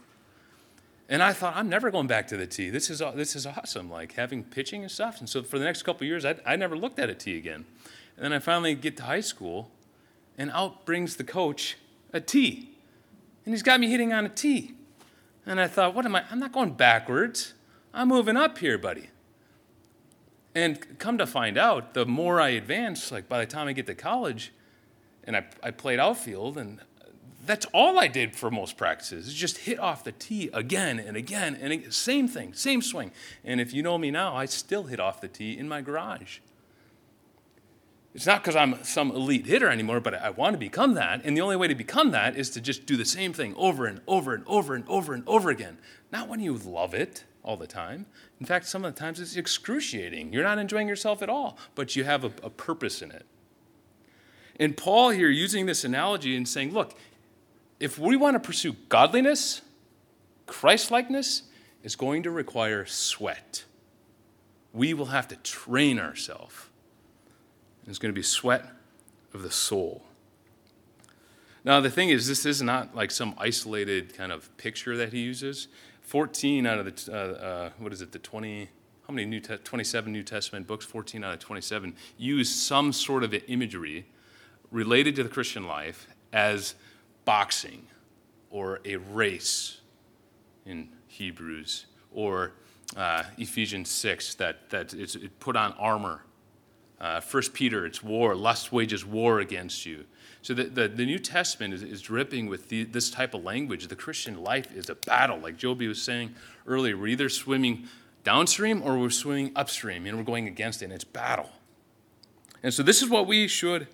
And 1.10 1.22
I 1.22 1.32
thought, 1.32 1.56
I'm 1.56 1.70
never 1.70 1.90
going 1.90 2.06
back 2.06 2.26
to 2.28 2.36
the 2.36 2.46
T. 2.46 2.68
This 2.68 2.90
is, 2.90 2.98
this 3.14 3.34
is 3.34 3.46
awesome, 3.46 3.90
like 3.90 4.12
having 4.12 4.44
pitching 4.44 4.82
and 4.82 4.90
stuff. 4.90 5.20
And 5.20 5.26
so 5.26 5.42
for 5.42 5.58
the 5.58 5.64
next 5.64 5.82
couple 5.82 6.06
years, 6.06 6.26
I, 6.26 6.34
I 6.44 6.56
never 6.56 6.76
looked 6.76 6.98
at 6.98 7.08
a 7.08 7.14
T 7.14 7.38
again. 7.38 7.64
And 8.14 8.24
then 8.24 8.34
I 8.34 8.40
finally 8.40 8.74
get 8.74 8.98
to 8.98 9.04
high 9.04 9.22
school, 9.22 9.70
and 10.36 10.50
out 10.50 10.84
brings 10.84 11.16
the 11.16 11.24
coach 11.24 11.78
a 12.12 12.20
T. 12.20 12.77
And 13.48 13.54
he's 13.54 13.62
got 13.62 13.80
me 13.80 13.88
hitting 13.88 14.12
on 14.12 14.26
a 14.26 14.28
T. 14.28 14.74
And 15.46 15.58
I 15.58 15.68
thought, 15.68 15.94
what 15.94 16.04
am 16.04 16.14
I? 16.14 16.22
I'm 16.30 16.38
not 16.38 16.52
going 16.52 16.72
backwards. 16.72 17.54
I'm 17.94 18.08
moving 18.08 18.36
up 18.36 18.58
here, 18.58 18.76
buddy. 18.76 19.08
And 20.54 20.98
come 20.98 21.16
to 21.16 21.26
find 21.26 21.56
out, 21.56 21.94
the 21.94 22.04
more 22.04 22.42
I 22.42 22.50
advance, 22.50 23.10
like 23.10 23.26
by 23.26 23.38
the 23.38 23.46
time 23.46 23.66
I 23.66 23.72
get 23.72 23.86
to 23.86 23.94
college, 23.94 24.52
and 25.24 25.34
I, 25.34 25.46
I 25.62 25.70
played 25.70 25.98
outfield, 25.98 26.58
and 26.58 26.80
that's 27.46 27.64
all 27.72 27.98
I 27.98 28.06
did 28.06 28.36
for 28.36 28.50
most 28.50 28.76
practices, 28.76 29.28
is 29.28 29.34
just 29.34 29.56
hit 29.56 29.78
off 29.78 30.04
the 30.04 30.12
tee 30.12 30.50
again 30.52 30.98
and 30.98 31.16
again, 31.16 31.56
and 31.58 31.90
same 31.90 32.28
thing, 32.28 32.52
same 32.52 32.82
swing. 32.82 33.12
And 33.46 33.62
if 33.62 33.72
you 33.72 33.82
know 33.82 33.96
me 33.96 34.10
now, 34.10 34.36
I 34.36 34.44
still 34.44 34.82
hit 34.82 35.00
off 35.00 35.22
the 35.22 35.28
tee 35.28 35.56
in 35.56 35.70
my 35.70 35.80
garage. 35.80 36.40
It's 38.14 38.26
not 38.26 38.42
because 38.42 38.56
I'm 38.56 38.82
some 38.84 39.10
elite 39.10 39.46
hitter 39.46 39.68
anymore, 39.68 40.00
but 40.00 40.14
I 40.14 40.30
want 40.30 40.54
to 40.54 40.58
become 40.58 40.94
that. 40.94 41.20
And 41.24 41.36
the 41.36 41.40
only 41.40 41.56
way 41.56 41.68
to 41.68 41.74
become 41.74 42.10
that 42.12 42.36
is 42.36 42.50
to 42.50 42.60
just 42.60 42.86
do 42.86 42.96
the 42.96 43.04
same 43.04 43.32
thing 43.32 43.54
over 43.56 43.86
and 43.86 44.00
over 44.06 44.34
and 44.34 44.44
over 44.46 44.74
and 44.74 44.84
over 44.88 45.14
and 45.14 45.22
over 45.26 45.50
again. 45.50 45.78
Not 46.10 46.28
when 46.28 46.40
you 46.40 46.54
love 46.54 46.94
it 46.94 47.24
all 47.42 47.56
the 47.56 47.66
time. 47.66 48.06
In 48.40 48.46
fact, 48.46 48.66
some 48.66 48.84
of 48.84 48.94
the 48.94 48.98
times 48.98 49.20
it's 49.20 49.36
excruciating. 49.36 50.32
You're 50.32 50.42
not 50.42 50.58
enjoying 50.58 50.88
yourself 50.88 51.22
at 51.22 51.28
all, 51.28 51.58
but 51.74 51.96
you 51.96 52.04
have 52.04 52.24
a, 52.24 52.32
a 52.42 52.50
purpose 52.50 53.02
in 53.02 53.10
it. 53.10 53.26
And 54.58 54.76
Paul 54.76 55.10
here 55.10 55.30
using 55.30 55.66
this 55.66 55.84
analogy 55.84 56.36
and 56.36 56.48
saying, 56.48 56.72
look, 56.72 56.94
if 57.78 57.98
we 57.98 58.16
want 58.16 58.34
to 58.34 58.40
pursue 58.40 58.74
godliness, 58.88 59.62
Christlikeness 60.46 61.42
is 61.84 61.94
going 61.94 62.24
to 62.24 62.30
require 62.30 62.84
sweat. 62.84 63.64
We 64.72 64.94
will 64.94 65.06
have 65.06 65.28
to 65.28 65.36
train 65.36 66.00
ourselves. 66.00 66.67
It's 67.88 67.98
going 67.98 68.12
to 68.12 68.18
be 68.18 68.22
sweat 68.22 68.66
of 69.32 69.42
the 69.42 69.50
soul. 69.50 70.04
Now, 71.64 71.80
the 71.80 71.90
thing 71.90 72.10
is, 72.10 72.28
this 72.28 72.46
is 72.46 72.62
not 72.62 72.94
like 72.94 73.10
some 73.10 73.34
isolated 73.38 74.14
kind 74.16 74.30
of 74.30 74.54
picture 74.56 74.96
that 74.96 75.12
he 75.12 75.20
uses. 75.20 75.68
14 76.02 76.66
out 76.66 76.78
of 76.78 76.84
the, 76.86 77.12
uh, 77.12 77.16
uh, 77.16 77.70
what 77.78 77.92
is 77.92 78.00
it, 78.00 78.12
the 78.12 78.18
20, 78.18 78.68
how 79.06 79.14
many 79.14 79.26
New 79.26 79.40
Te- 79.40 79.56
27 79.56 80.12
New 80.12 80.22
Testament 80.22 80.66
books? 80.66 80.84
14 80.84 81.24
out 81.24 81.34
of 81.34 81.40
27 81.40 81.94
use 82.16 82.48
some 82.48 82.92
sort 82.92 83.24
of 83.24 83.34
imagery 83.48 84.06
related 84.70 85.16
to 85.16 85.22
the 85.22 85.28
Christian 85.28 85.66
life 85.66 86.08
as 86.32 86.74
boxing 87.24 87.86
or 88.50 88.80
a 88.84 88.96
race 88.96 89.80
in 90.64 90.88
Hebrews 91.06 91.86
or 92.12 92.52
uh, 92.96 93.24
Ephesians 93.36 93.90
6 93.90 94.34
that, 94.36 94.70
that 94.70 94.94
it's 94.94 95.14
it 95.14 95.38
put 95.40 95.56
on 95.56 95.72
armor. 95.74 96.22
Uh, 97.00 97.20
1 97.20 97.42
Peter, 97.52 97.86
it's 97.86 98.02
war, 98.02 98.34
lust 98.34 98.72
wages 98.72 99.04
war 99.04 99.38
against 99.38 99.86
you. 99.86 100.04
So 100.42 100.54
the, 100.54 100.64
the, 100.64 100.88
the 100.88 101.06
New 101.06 101.18
Testament 101.18 101.74
is, 101.74 101.82
is 101.82 102.02
dripping 102.02 102.46
with 102.46 102.68
the, 102.68 102.84
this 102.84 103.10
type 103.10 103.34
of 103.34 103.44
language. 103.44 103.86
The 103.86 103.96
Christian 103.96 104.42
life 104.42 104.74
is 104.74 104.88
a 104.88 104.94
battle. 104.94 105.38
Like 105.38 105.56
Joby 105.56 105.86
was 105.86 106.02
saying 106.02 106.34
earlier, 106.66 106.96
we're 106.96 107.08
either 107.08 107.28
swimming 107.28 107.84
downstream 108.24 108.82
or 108.82 108.98
we're 108.98 109.10
swimming 109.10 109.52
upstream 109.54 110.06
and 110.06 110.16
we're 110.16 110.24
going 110.24 110.46
against 110.46 110.82
it, 110.82 110.86
and 110.86 110.94
it's 110.94 111.04
battle. 111.04 111.50
And 112.62 112.74
so 112.74 112.82
this 112.82 113.02
is 113.02 113.08
what 113.08 113.26
we 113.26 113.46
should 113.46 113.86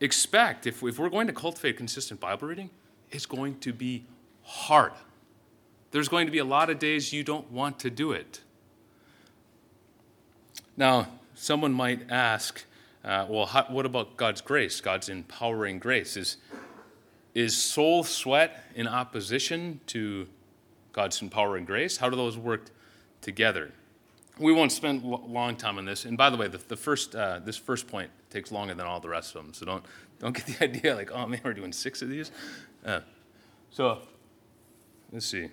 expect 0.00 0.66
if, 0.66 0.82
if 0.82 0.98
we're 0.98 1.10
going 1.10 1.26
to 1.26 1.32
cultivate 1.32 1.76
consistent 1.76 2.20
Bible 2.20 2.48
reading. 2.48 2.70
It's 3.10 3.26
going 3.26 3.58
to 3.60 3.72
be 3.72 4.04
hard. 4.42 4.92
There's 5.90 6.08
going 6.08 6.26
to 6.26 6.32
be 6.32 6.38
a 6.38 6.44
lot 6.44 6.70
of 6.70 6.78
days 6.78 7.12
you 7.12 7.22
don't 7.22 7.50
want 7.50 7.78
to 7.80 7.90
do 7.90 8.12
it. 8.12 8.40
Now, 10.76 11.08
someone 11.40 11.72
might 11.72 12.10
ask, 12.10 12.64
uh, 13.02 13.24
well, 13.28 13.46
how, 13.46 13.64
what 13.70 13.86
about 13.86 14.16
God's 14.18 14.42
grace, 14.42 14.80
God's 14.80 15.08
empowering 15.08 15.78
grace? 15.78 16.16
Is, 16.16 16.36
is 17.34 17.56
soul 17.56 18.04
sweat 18.04 18.64
in 18.74 18.86
opposition 18.86 19.80
to 19.86 20.28
God's 20.92 21.20
empowering 21.22 21.64
grace? 21.64 21.96
How 21.96 22.10
do 22.10 22.16
those 22.16 22.36
work 22.36 22.66
together? 23.22 23.72
We 24.38 24.52
won't 24.52 24.70
spend 24.70 25.02
a 25.02 25.06
long 25.06 25.56
time 25.56 25.78
on 25.78 25.86
this. 25.86 26.04
And 26.04 26.16
by 26.16 26.28
the 26.28 26.36
way, 26.36 26.46
the, 26.46 26.58
the 26.58 26.76
first, 26.76 27.14
uh, 27.16 27.40
this 27.42 27.56
first 27.56 27.88
point 27.88 28.10
takes 28.28 28.52
longer 28.52 28.74
than 28.74 28.86
all 28.86 29.00
the 29.00 29.08
rest 29.08 29.34
of 29.34 29.42
them. 29.42 29.54
So 29.54 29.64
don't, 29.64 29.84
don't 30.18 30.36
get 30.36 30.46
the 30.46 30.64
idea 30.64 30.94
like, 30.94 31.10
oh 31.10 31.26
man, 31.26 31.40
we're 31.42 31.54
doing 31.54 31.72
six 31.72 32.02
of 32.02 32.10
these. 32.10 32.30
Uh, 32.84 33.00
so 33.70 33.98
let's 35.10 35.26
see. 35.26 35.48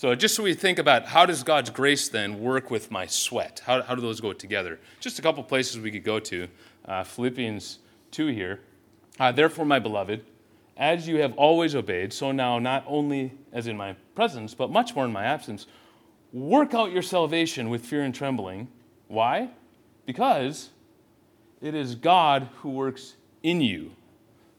So 0.00 0.14
just 0.14 0.34
so 0.34 0.42
we 0.42 0.54
think 0.54 0.78
about 0.78 1.04
how 1.04 1.26
does 1.26 1.42
God's 1.42 1.68
grace 1.68 2.08
then 2.08 2.40
work 2.40 2.70
with 2.70 2.90
my 2.90 3.04
sweat? 3.04 3.60
How, 3.66 3.82
how 3.82 3.94
do 3.94 4.00
those 4.00 4.18
go 4.18 4.32
together? 4.32 4.80
Just 4.98 5.18
a 5.18 5.22
couple 5.22 5.44
places 5.44 5.78
we 5.78 5.90
could 5.90 6.04
go 6.04 6.18
to. 6.18 6.48
Uh, 6.86 7.04
Philippians 7.04 7.80
2 8.12 8.28
here. 8.28 8.60
Uh, 9.18 9.30
Therefore, 9.30 9.66
my 9.66 9.78
beloved, 9.78 10.24
as 10.78 11.06
you 11.06 11.18
have 11.18 11.34
always 11.34 11.74
obeyed, 11.74 12.14
so 12.14 12.32
now 12.32 12.58
not 12.58 12.82
only 12.86 13.32
as 13.52 13.66
in 13.66 13.76
my 13.76 13.94
presence, 14.14 14.54
but 14.54 14.70
much 14.70 14.96
more 14.96 15.04
in 15.04 15.12
my 15.12 15.26
absence, 15.26 15.66
work 16.32 16.72
out 16.72 16.92
your 16.92 17.02
salvation 17.02 17.68
with 17.68 17.84
fear 17.84 18.02
and 18.02 18.14
trembling. 18.14 18.68
Why? 19.08 19.50
Because 20.06 20.70
it 21.60 21.74
is 21.74 21.94
God 21.94 22.48
who 22.62 22.70
works 22.70 23.16
in 23.42 23.60
you, 23.60 23.90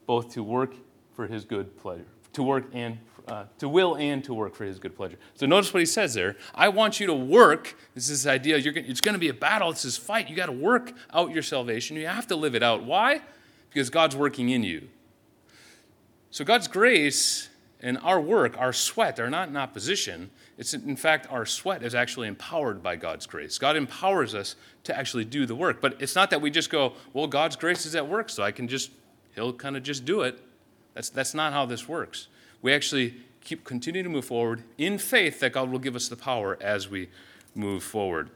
both 0.05 0.31
to 0.33 0.43
work 0.43 0.75
for 1.15 1.25
his 1.25 1.45
good 1.45 1.75
pleasure, 1.79 2.05
to 2.33 2.43
work 2.43 2.65
and 2.73 2.99
uh, 3.27 3.45
to 3.59 3.69
will 3.69 3.95
and 3.95 4.23
to 4.23 4.33
work 4.33 4.55
for 4.55 4.65
his 4.65 4.79
good 4.79 4.95
pleasure. 4.95 5.17
So 5.35 5.45
notice 5.45 5.73
what 5.73 5.79
he 5.79 5.85
says 5.85 6.13
there. 6.13 6.35
I 6.53 6.69
want 6.69 6.99
you 6.99 7.07
to 7.07 7.13
work. 7.13 7.75
This 7.93 8.09
is 8.09 8.23
this 8.23 8.31
idea. 8.31 8.57
You're, 8.57 8.75
it's 8.75 9.01
going 9.01 9.13
to 9.13 9.19
be 9.19 9.29
a 9.29 9.33
battle. 9.33 9.69
It's 9.71 9.83
this 9.83 9.97
fight. 9.97 10.29
You 10.29 10.35
got 10.35 10.47
to 10.47 10.51
work 10.51 10.93
out 11.13 11.31
your 11.31 11.43
salvation. 11.43 11.97
You 11.97 12.07
have 12.07 12.27
to 12.27 12.35
live 12.35 12.55
it 12.55 12.63
out. 12.63 12.83
Why? 12.83 13.21
Because 13.69 13.89
God's 13.89 14.15
working 14.15 14.49
in 14.49 14.63
you. 14.63 14.87
So 16.31 16.45
God's 16.45 16.67
grace 16.67 17.49
and 17.81 17.97
our 17.99 18.21
work, 18.21 18.57
our 18.57 18.73
sweat, 18.73 19.19
are 19.19 19.29
not 19.29 19.49
in 19.49 19.57
opposition. 19.57 20.29
It's 20.57 20.73
in 20.73 20.95
fact 20.95 21.27
our 21.31 21.45
sweat 21.45 21.83
is 21.83 21.95
actually 21.95 22.27
empowered 22.27 22.83
by 22.83 22.95
God's 22.95 23.25
grace. 23.25 23.57
God 23.57 23.75
empowers 23.75 24.35
us 24.35 24.55
to 24.83 24.97
actually 24.97 25.25
do 25.25 25.45
the 25.45 25.55
work. 25.55 25.81
But 25.81 26.01
it's 26.01 26.15
not 26.15 26.29
that 26.29 26.41
we 26.41 26.51
just 26.51 26.69
go, 26.69 26.93
well, 27.13 27.27
God's 27.27 27.55
grace 27.55 27.85
is 27.85 27.95
at 27.95 28.07
work, 28.07 28.29
so 28.29 28.43
I 28.43 28.51
can 28.51 28.67
just, 28.67 28.91
He'll 29.35 29.53
kind 29.53 29.75
of 29.75 29.83
just 29.83 30.05
do 30.05 30.21
it. 30.21 30.39
That's, 30.93 31.09
that's 31.09 31.33
not 31.33 31.53
how 31.53 31.65
this 31.65 31.87
works 31.87 32.27
we 32.61 32.73
actually 32.73 33.15
keep 33.43 33.63
continuing 33.63 34.03
to 34.03 34.09
move 34.09 34.25
forward 34.25 34.63
in 34.77 34.97
faith 34.97 35.39
that 35.39 35.53
God 35.53 35.69
will 35.69 35.79
give 35.79 35.95
us 35.95 36.07
the 36.07 36.15
power 36.15 36.57
as 36.61 36.89
we 36.89 37.09
move 37.55 37.83
forward. 37.83 38.29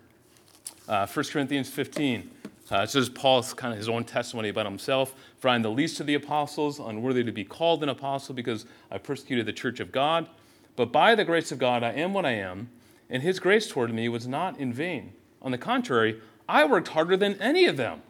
Uh, 0.88 1.08
1 1.08 1.26
Corinthians 1.26 1.70
15. 1.70 2.32
Uh, 2.72 2.78
it 2.78 2.90
says 2.90 3.10
Paul's 3.10 3.54
kind 3.54 3.74
of 3.74 3.78
his 3.78 3.88
own 3.88 4.04
testimony 4.04 4.50
about 4.50 4.66
himself. 4.66 5.14
For 5.38 5.50
I 5.50 5.56
am 5.56 5.62
the 5.62 5.70
least 5.70 6.00
of 6.00 6.08
the 6.08 6.16
apostles, 6.16 6.80
unworthy 6.80 7.24
to 7.24 7.32
be 7.32 7.44
called 7.44 7.84
an 7.84 7.90
apostle 7.90 8.34
because 8.34 8.66
I 8.90 8.98
persecuted 8.98 9.46
the 9.46 9.54
church 9.54 9.80
of 9.80 9.92
God. 9.92 10.28
But 10.76 10.92
by 10.92 11.16
the 11.16 11.24
grace 11.24 11.52
of 11.52 11.60
God, 11.60 11.84
I 11.84 11.92
am 11.92 12.14
what 12.14 12.26
I 12.26 12.32
am, 12.32 12.70
and 13.10 13.22
his 13.22 13.40
grace 13.40 13.68
toward 13.68 13.94
me 13.94 14.10
was 14.10 14.28
not 14.28 14.58
in 14.60 14.74
vain. 14.74 15.14
On 15.42 15.52
the 15.52 15.58
contrary, 15.58 16.20
I 16.50 16.66
worked 16.66 16.90
harder 16.90 17.16
than 17.16 17.40
any 17.42 17.66
of 17.66 17.78
them, 17.78 18.02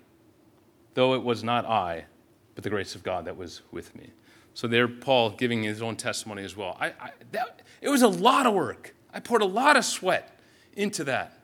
though 0.93 1.13
it 1.13 1.23
was 1.23 1.43
not 1.43 1.65
I, 1.65 2.05
but 2.55 2.63
the 2.63 2.69
grace 2.69 2.95
of 2.95 3.03
God 3.03 3.25
that 3.25 3.37
was 3.37 3.61
with 3.71 3.93
me. 3.95 4.09
So 4.53 4.67
there, 4.67 4.87
Paul 4.87 5.31
giving 5.31 5.63
his 5.63 5.81
own 5.81 5.97
testimony 5.97 6.43
as 6.43 6.55
well. 6.55 6.77
I, 6.79 6.87
I, 6.87 7.11
that, 7.33 7.61
it 7.81 7.89
was 7.89 8.01
a 8.01 8.07
lot 8.07 8.45
of 8.45 8.53
work. 8.53 8.95
I 9.13 9.19
poured 9.19 9.41
a 9.41 9.45
lot 9.45 9.75
of 9.75 9.83
sweat 9.83 10.39
into 10.73 11.03
that. 11.03 11.39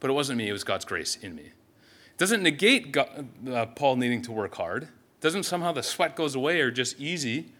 But 0.00 0.10
it 0.10 0.14
wasn't 0.14 0.38
me, 0.38 0.48
it 0.48 0.52
was 0.52 0.64
God's 0.64 0.84
grace 0.84 1.16
in 1.16 1.34
me. 1.34 1.42
It 1.42 2.18
doesn't 2.18 2.42
negate 2.42 2.92
God, 2.92 3.28
uh, 3.48 3.66
Paul 3.66 3.96
needing 3.96 4.22
to 4.22 4.32
work 4.32 4.56
hard. 4.56 4.88
Doesn't 5.20 5.44
somehow 5.44 5.72
the 5.72 5.82
sweat 5.82 6.16
goes 6.16 6.34
away 6.34 6.60
or 6.60 6.70
just 6.70 6.98
easy. 6.98 7.52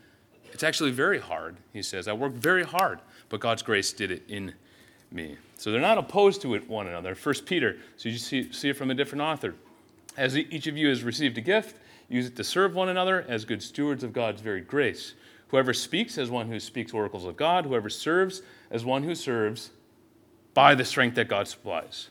It's 0.53 0.63
actually 0.63 0.91
very 0.91 1.19
hard, 1.19 1.57
he 1.73 1.83
says. 1.83 2.09
I 2.09 2.13
worked 2.13 2.37
very 2.37 2.65
hard, 2.65 3.01
but 3.29 3.41
God's 3.41 3.63
grace 3.63 3.93
did 3.93 4.11
it 4.11 4.23
in 4.29 4.55
me. 5.13 5.37
So 5.57 5.71
they're 5.71 5.81
not 5.81 5.99
opposed 5.99 6.43
to 6.43 6.55
it 6.55 6.69
one 6.69 6.87
another. 6.87 7.15
First 7.15 7.47
Peter, 7.47 7.77
so 7.97 8.09
you 8.09 8.19
see, 8.19 8.53
see 8.53 8.71
it 8.71 8.77
from 8.77 8.91
a 8.91 8.95
different 8.95 9.23
author. 9.23 9.55
As 10.17 10.37
each 10.37 10.67
of 10.67 10.77
you 10.77 10.89
has 10.89 11.05
received 11.05 11.39
a 11.39 11.41
gift, 11.41 11.77
Use 12.11 12.27
it 12.27 12.37
to 12.37 12.45
serve 12.45 12.75
one 12.75 12.89
another 12.89 13.25
as 13.29 13.45
good 13.45 13.63
stewards 13.63 14.03
of 14.03 14.13
God's 14.13 14.43
very 14.43 14.61
grace. 14.61 15.15
Whoever 15.49 15.73
speaks 15.73 16.19
as 16.19 16.29
one 16.29 16.49
who 16.49 16.59
speaks 16.59 16.93
oracles 16.93 17.25
of 17.25 17.37
God, 17.37 17.65
whoever 17.65 17.89
serves 17.89 18.43
as 18.71 18.85
one 18.85 19.05
who 19.05 19.15
serves 19.15 19.71
by 20.53 20.75
the 20.75 20.85
strength 20.85 21.15
that 21.15 21.29
God 21.29 21.47
supplies. 21.47 22.11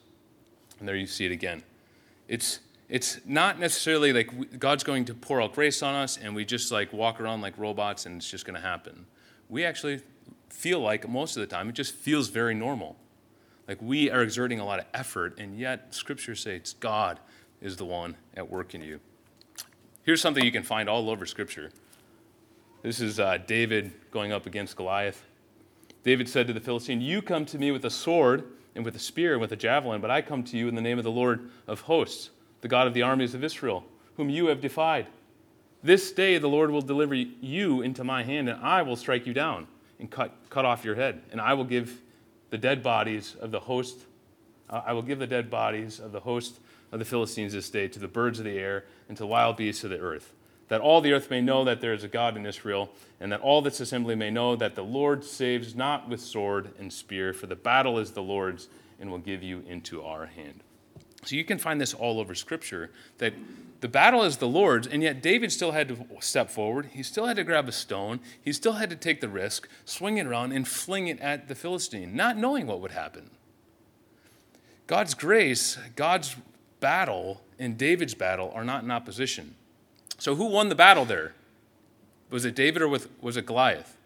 And 0.79 0.87
there 0.87 0.95
you 0.95 1.05
see 1.05 1.25
it 1.25 1.31
again. 1.31 1.63
It's 2.27 2.61
it's 2.87 3.19
not 3.23 3.59
necessarily 3.59 4.11
like 4.11 4.57
God's 4.57 4.83
going 4.83 5.05
to 5.05 5.13
pour 5.13 5.41
out 5.41 5.53
grace 5.53 5.83
on 5.83 5.93
us 5.93 6.17
and 6.17 6.33
we 6.33 6.43
just 6.43 6.71
like 6.71 6.91
walk 6.91 7.21
around 7.21 7.41
like 7.41 7.55
robots 7.57 8.07
and 8.07 8.15
it's 8.15 8.29
just 8.29 8.45
going 8.45 8.55
to 8.55 8.61
happen. 8.61 9.05
We 9.47 9.63
actually 9.63 10.01
feel 10.49 10.79
like 10.79 11.07
most 11.07 11.37
of 11.37 11.41
the 11.41 11.47
time 11.47 11.69
it 11.69 11.73
just 11.73 11.93
feels 11.93 12.29
very 12.29 12.55
normal. 12.55 12.95
Like 13.67 13.79
we 13.79 14.09
are 14.09 14.23
exerting 14.23 14.59
a 14.59 14.65
lot 14.65 14.79
of 14.79 14.85
effort 14.93 15.37
and 15.37 15.59
yet 15.59 15.93
scripture 15.93 16.35
says 16.35 16.73
God 16.79 17.19
is 17.61 17.77
the 17.77 17.85
one 17.85 18.15
at 18.35 18.49
work 18.49 18.73
in 18.73 18.81
you. 18.81 18.99
Here's 20.03 20.21
something 20.21 20.43
you 20.43 20.51
can 20.51 20.63
find 20.63 20.87
all 20.87 21.09
over 21.09 21.25
Scripture. 21.25 21.71
This 22.81 23.01
is 23.01 23.19
uh, 23.19 23.37
David 23.45 23.91
going 24.11 24.31
up 24.31 24.45
against 24.45 24.77
Goliath. 24.77 25.23
David 26.03 26.29
said 26.29 26.47
to 26.47 26.53
the 26.53 26.61
Philistine, 26.61 27.01
You 27.01 27.21
come 27.21 27.45
to 27.47 27.57
me 27.57 27.71
with 27.71 27.83
a 27.83 27.89
sword 27.89 28.45
and 28.75 28.85
with 28.85 28.95
a 28.95 28.99
spear 28.99 29.33
and 29.33 29.41
with 29.41 29.51
a 29.51 29.57
javelin, 29.57 29.99
but 29.99 30.09
I 30.09 30.21
come 30.21 30.43
to 30.45 30.57
you 30.57 30.69
in 30.69 30.75
the 30.75 30.81
name 30.81 30.97
of 30.97 31.03
the 31.03 31.11
Lord 31.11 31.49
of 31.67 31.81
hosts, 31.81 32.29
the 32.61 32.69
God 32.69 32.87
of 32.87 32.93
the 32.93 33.01
armies 33.01 33.33
of 33.33 33.43
Israel, 33.43 33.83
whom 34.15 34.29
you 34.29 34.47
have 34.47 34.61
defied. 34.61 35.07
This 35.83 36.11
day 36.13 36.37
the 36.37 36.47
Lord 36.47 36.71
will 36.71 36.81
deliver 36.81 37.13
you 37.13 37.81
into 37.81 38.05
my 38.05 38.23
hand, 38.23 38.47
and 38.47 38.63
I 38.63 38.81
will 38.81 38.95
strike 38.95 39.27
you 39.27 39.33
down 39.33 39.67
and 39.99 40.09
cut, 40.09 40.33
cut 40.49 40.63
off 40.63 40.85
your 40.85 40.95
head. 40.95 41.21
And 41.33 41.41
I 41.41 41.53
will 41.53 41.65
give 41.65 42.01
the 42.51 42.57
dead 42.57 42.81
bodies 42.81 43.35
of 43.41 43.51
the 43.51 43.59
host, 43.59 43.99
uh, 44.69 44.81
I 44.85 44.93
will 44.93 45.01
give 45.01 45.19
the 45.19 45.27
dead 45.27 45.49
bodies 45.49 45.99
of 45.99 46.13
the 46.13 46.21
host 46.21 46.59
of 46.91 46.99
the 46.99 47.05
Philistines 47.05 47.53
this 47.53 47.69
day 47.69 47.87
to 47.87 47.99
the 47.99 48.07
birds 48.07 48.39
of 48.39 48.45
the 48.45 48.57
air 48.57 48.85
and 49.07 49.17
to 49.17 49.25
wild 49.25 49.57
beasts 49.57 49.83
of 49.83 49.89
the 49.89 49.99
earth, 49.99 50.33
that 50.67 50.81
all 50.81 51.01
the 51.01 51.13
earth 51.13 51.29
may 51.29 51.41
know 51.41 51.63
that 51.65 51.81
there 51.81 51.93
is 51.93 52.03
a 52.03 52.07
God 52.07 52.37
in 52.37 52.45
Israel, 52.45 52.89
and 53.19 53.31
that 53.31 53.41
all 53.41 53.61
this 53.61 53.79
assembly 53.79 54.15
may 54.15 54.29
know 54.29 54.55
that 54.55 54.75
the 54.75 54.83
Lord 54.83 55.23
saves 55.23 55.75
not 55.75 56.07
with 56.07 56.21
sword 56.21 56.71
and 56.79 56.91
spear, 56.91 57.33
for 57.33 57.47
the 57.47 57.55
battle 57.55 57.99
is 57.99 58.11
the 58.11 58.23
Lord's, 58.23 58.67
and 58.99 59.09
will 59.09 59.17
give 59.17 59.41
you 59.41 59.63
into 59.67 60.03
our 60.03 60.25
hand. 60.25 60.61
So 61.25 61.35
you 61.35 61.43
can 61.43 61.57
find 61.57 61.81
this 61.81 61.93
all 61.93 62.19
over 62.19 62.33
Scripture 62.33 62.91
that 63.17 63.33
the 63.81 63.87
battle 63.87 64.23
is 64.23 64.37
the 64.37 64.47
Lord's, 64.47 64.87
and 64.87 65.01
yet 65.03 65.21
David 65.21 65.51
still 65.51 65.71
had 65.71 65.87
to 65.89 66.05
step 66.19 66.49
forward. 66.49 66.89
He 66.93 67.03
still 67.03 67.25
had 67.25 67.37
to 67.37 67.43
grab 67.43 67.67
a 67.67 67.71
stone. 67.71 68.19
He 68.41 68.53
still 68.53 68.73
had 68.73 68.89
to 68.89 68.95
take 68.95 69.21
the 69.21 69.29
risk, 69.29 69.67
swing 69.85 70.17
it 70.17 70.27
around, 70.27 70.51
and 70.51 70.67
fling 70.67 71.07
it 71.07 71.19
at 71.19 71.47
the 71.47 71.55
Philistine, 71.55 72.15
not 72.15 72.37
knowing 72.37 72.67
what 72.67 72.81
would 72.81 72.91
happen. 72.91 73.29
God's 74.87 75.13
grace, 75.13 75.77
God's 75.95 76.35
battle, 76.79 77.41
and 77.57 77.77
David's 77.77 78.13
battle 78.13 78.51
are 78.53 78.63
not 78.63 78.83
in 78.83 78.91
opposition. 78.91 79.55
So 80.17 80.35
who 80.35 80.45
won 80.45 80.69
the 80.69 80.75
battle 80.75 81.05
there? 81.05 81.33
Was 82.29 82.45
it 82.45 82.55
David 82.55 82.81
or 82.81 82.87
was 83.21 83.37
it 83.37 83.45
Goliath? 83.45 83.97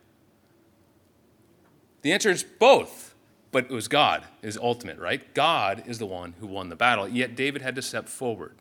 The 2.02 2.12
answer 2.12 2.30
is 2.30 2.44
both. 2.44 3.14
But 3.54 3.66
it 3.66 3.70
was 3.70 3.88
God 3.88 4.24
is 4.42 4.58
ultimate, 4.58 4.98
right? 4.98 5.32
God 5.36 5.84
is 5.86 6.00
the 6.00 6.08
one 6.08 6.34
who 6.40 6.48
won 6.48 6.70
the 6.70 6.76
battle. 6.76 7.08
Yet 7.08 7.36
David 7.36 7.62
had 7.62 7.76
to 7.76 7.84
step 7.84 8.10
forward 8.10 8.56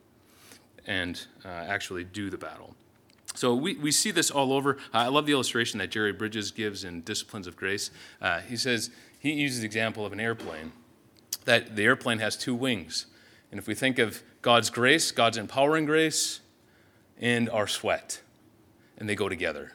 and 0.86 1.26
uh, 1.46 1.48
actually 1.48 2.04
do 2.04 2.28
the 2.28 2.36
battle. 2.36 2.76
So 3.34 3.54
we, 3.54 3.74
we 3.76 3.90
see 3.90 4.10
this 4.10 4.30
all 4.30 4.52
over. 4.52 4.76
Uh, 4.92 4.98
I 4.98 5.06
love 5.08 5.24
the 5.24 5.32
illustration 5.32 5.78
that 5.78 5.90
Jerry 5.90 6.12
Bridges 6.12 6.50
gives 6.50 6.84
in 6.84 7.00
Disciplines 7.00 7.46
of 7.46 7.56
Grace. 7.56 7.90
Uh, 8.20 8.40
he 8.40 8.54
says, 8.54 8.90
he 9.18 9.32
uses 9.32 9.60
the 9.60 9.66
example 9.66 10.04
of 10.04 10.12
an 10.12 10.20
airplane, 10.20 10.72
that 11.46 11.74
the 11.74 11.84
airplane 11.84 12.18
has 12.18 12.36
two 12.36 12.54
wings. 12.54 13.06
And 13.52 13.58
if 13.58 13.68
we 13.68 13.74
think 13.74 14.00
of 14.00 14.22
God's 14.40 14.70
grace, 14.70 15.12
God's 15.12 15.36
empowering 15.36 15.84
grace, 15.84 16.40
and 17.20 17.48
our 17.50 17.68
sweat, 17.68 18.20
and 18.98 19.08
they 19.08 19.14
go 19.14 19.28
together. 19.28 19.74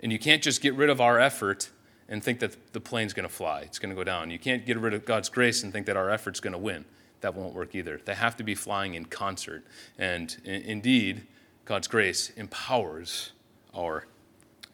And 0.00 0.10
you 0.10 0.18
can't 0.18 0.42
just 0.42 0.60
get 0.60 0.74
rid 0.74 0.90
of 0.90 1.00
our 1.00 1.20
effort 1.20 1.70
and 2.08 2.24
think 2.24 2.40
that 2.40 2.72
the 2.72 2.80
plane's 2.80 3.12
going 3.12 3.28
to 3.28 3.32
fly, 3.32 3.60
it's 3.60 3.78
going 3.78 3.90
to 3.90 3.96
go 3.96 4.02
down. 4.02 4.30
You 4.30 4.38
can't 4.38 4.66
get 4.66 4.78
rid 4.78 4.94
of 4.94 5.04
God's 5.04 5.28
grace 5.28 5.62
and 5.62 5.72
think 5.72 5.86
that 5.86 5.96
our 5.96 6.10
effort's 6.10 6.40
going 6.40 6.54
to 6.54 6.58
win. 6.58 6.84
That 7.20 7.34
won't 7.34 7.54
work 7.54 7.74
either. 7.74 8.00
They 8.04 8.14
have 8.14 8.36
to 8.38 8.42
be 8.42 8.54
flying 8.56 8.94
in 8.94 9.04
concert. 9.04 9.62
And 9.96 10.36
indeed, 10.44 11.22
God's 11.64 11.86
grace 11.86 12.30
empowers 12.30 13.32
our 13.74 14.06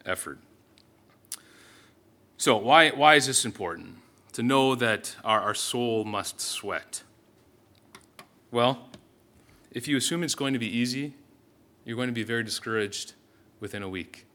effort. 0.05 0.39
So, 2.37 2.57
why, 2.57 2.89
why 2.89 3.15
is 3.15 3.27
this 3.27 3.45
important? 3.45 3.97
To 4.33 4.43
know 4.43 4.73
that 4.75 5.15
our, 5.23 5.41
our 5.41 5.53
soul 5.53 6.05
must 6.05 6.39
sweat. 6.39 7.03
Well, 8.51 8.89
if 9.71 9.87
you 9.87 9.97
assume 9.97 10.23
it's 10.23 10.35
going 10.35 10.53
to 10.53 10.59
be 10.59 10.67
easy, 10.67 11.13
you're 11.85 11.95
going 11.95 12.07
to 12.07 12.13
be 12.13 12.23
very 12.23 12.43
discouraged 12.43 13.13
within 13.59 13.83
a 13.83 13.89
week. 13.89 14.25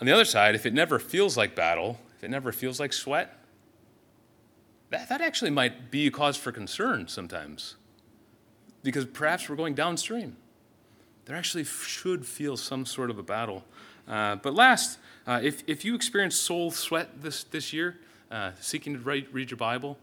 On 0.00 0.06
the 0.06 0.12
other 0.12 0.24
side, 0.24 0.54
if 0.54 0.66
it 0.66 0.74
never 0.74 0.98
feels 0.98 1.36
like 1.36 1.54
battle, 1.54 1.98
if 2.16 2.24
it 2.24 2.30
never 2.30 2.52
feels 2.52 2.78
like 2.80 2.92
sweat, 2.92 3.38
that, 4.90 5.08
that 5.08 5.20
actually 5.20 5.50
might 5.50 5.90
be 5.90 6.06
a 6.06 6.10
cause 6.10 6.36
for 6.36 6.52
concern 6.52 7.08
sometimes. 7.08 7.76
Because 8.82 9.04
perhaps 9.04 9.48
we're 9.48 9.56
going 9.56 9.74
downstream. 9.74 10.36
There 11.26 11.36
actually 11.36 11.64
should 11.64 12.26
feel 12.26 12.56
some 12.56 12.84
sort 12.84 13.10
of 13.10 13.18
a 13.18 13.22
battle. 13.22 13.64
Uh, 14.08 14.36
but 14.36 14.54
last, 14.54 14.98
uh, 15.26 15.40
if, 15.42 15.62
if 15.66 15.84
you 15.84 15.94
experience 15.94 16.34
soul 16.34 16.70
sweat 16.70 17.22
this, 17.22 17.44
this 17.44 17.72
year, 17.72 17.98
uh, 18.30 18.52
seeking 18.60 18.94
to 18.94 18.98
write, 19.00 19.32
read 19.32 19.50
your 19.50 19.58
Bible, 19.58 19.98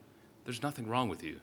there's 0.48 0.64
nothing 0.64 0.88
wrong 0.88 1.10
with 1.10 1.26
you. 1.26 1.42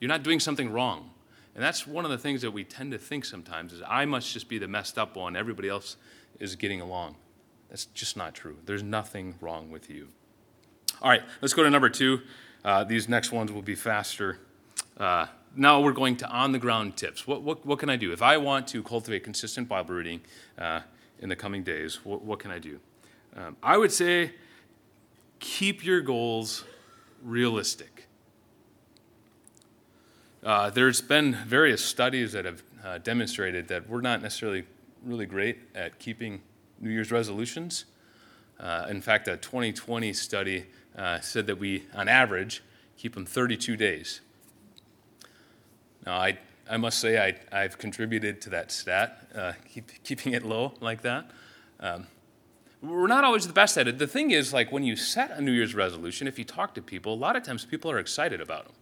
You're 0.00 0.08
not 0.08 0.24
doing 0.24 0.40
something 0.40 0.72
wrong. 0.72 1.10
And 1.54 1.62
that's 1.62 1.86
one 1.86 2.04
of 2.04 2.10
the 2.10 2.18
things 2.18 2.42
that 2.42 2.50
we 2.50 2.64
tend 2.64 2.90
to 2.90 2.98
think 2.98 3.24
sometimes 3.24 3.72
is 3.72 3.80
I 3.86 4.06
must 4.06 4.32
just 4.32 4.48
be 4.48 4.58
the 4.58 4.66
messed 4.66 4.98
up 4.98 5.14
one. 5.14 5.36
Everybody 5.36 5.68
else 5.68 5.96
is 6.40 6.56
getting 6.56 6.80
along. 6.80 7.14
That's 7.68 7.84
just 7.86 8.16
not 8.16 8.34
true. 8.34 8.56
There's 8.66 8.82
nothing 8.82 9.36
wrong 9.40 9.70
with 9.70 9.88
you. 9.88 10.08
All 11.00 11.08
right, 11.08 11.22
let's 11.40 11.54
go 11.54 11.62
to 11.62 11.70
number 11.70 11.88
two. 11.88 12.22
Uh, 12.64 12.82
these 12.82 13.08
next 13.08 13.30
ones 13.30 13.52
will 13.52 13.62
be 13.62 13.76
faster. 13.76 14.40
Uh, 14.96 15.26
now 15.54 15.80
we're 15.80 15.92
going 15.92 16.16
to 16.16 16.28
on 16.28 16.50
the 16.50 16.58
ground 16.58 16.96
tips. 16.96 17.28
What, 17.28 17.42
what, 17.42 17.64
what, 17.64 17.78
can 17.78 17.88
I 17.88 17.94
do? 17.94 18.12
If 18.12 18.20
I 18.20 18.36
want 18.36 18.66
to 18.68 18.82
cultivate 18.82 19.22
consistent 19.22 19.68
Bible 19.68 19.94
reading 19.94 20.22
uh, 20.58 20.80
in 21.20 21.28
the 21.28 21.36
coming 21.36 21.62
days, 21.62 22.04
what, 22.04 22.24
what 22.24 22.40
can 22.40 22.50
I 22.50 22.58
do? 22.58 22.80
Um, 23.36 23.56
I 23.62 23.76
would 23.76 23.92
say 23.92 24.32
keep 25.38 25.84
your 25.84 26.00
goals 26.00 26.64
realistic. 27.22 27.99
Uh, 30.42 30.70
there's 30.70 31.02
been 31.02 31.34
various 31.46 31.84
studies 31.84 32.32
that 32.32 32.46
have 32.46 32.62
uh, 32.82 32.98
demonstrated 32.98 33.68
that 33.68 33.88
we're 33.88 34.00
not 34.00 34.22
necessarily 34.22 34.64
really 35.04 35.26
great 35.26 35.58
at 35.74 35.98
keeping 35.98 36.40
New 36.80 36.90
Year's 36.90 37.12
resolutions. 37.12 37.84
Uh, 38.58 38.86
in 38.88 39.02
fact, 39.02 39.28
a 39.28 39.36
2020 39.36 40.12
study 40.12 40.66
uh, 40.96 41.20
said 41.20 41.46
that 41.46 41.58
we, 41.58 41.84
on 41.94 42.08
average, 42.08 42.62
keep 42.96 43.14
them 43.14 43.26
32 43.26 43.76
days. 43.76 44.20
Now, 46.06 46.16
I, 46.16 46.38
I 46.70 46.78
must 46.78 46.98
say 46.98 47.18
I, 47.18 47.36
I've 47.52 47.76
contributed 47.76 48.40
to 48.42 48.50
that 48.50 48.72
stat, 48.72 49.28
uh, 49.34 49.52
keep, 49.68 49.90
keeping 50.04 50.32
it 50.32 50.42
low 50.42 50.74
like 50.80 51.02
that. 51.02 51.30
Um, 51.80 52.06
we're 52.82 53.06
not 53.06 53.24
always 53.24 53.46
the 53.46 53.52
best 53.52 53.76
at 53.76 53.88
it. 53.88 53.98
The 53.98 54.06
thing 54.06 54.30
is, 54.30 54.54
like 54.54 54.72
when 54.72 54.84
you 54.84 54.96
set 54.96 55.32
a 55.32 55.42
New 55.42 55.52
Year's 55.52 55.74
resolution, 55.74 56.26
if 56.26 56.38
you 56.38 56.46
talk 56.46 56.74
to 56.74 56.82
people, 56.82 57.12
a 57.12 57.14
lot 57.14 57.36
of 57.36 57.42
times 57.42 57.66
people 57.66 57.90
are 57.90 57.98
excited 57.98 58.40
about 58.40 58.64
them, 58.64 58.74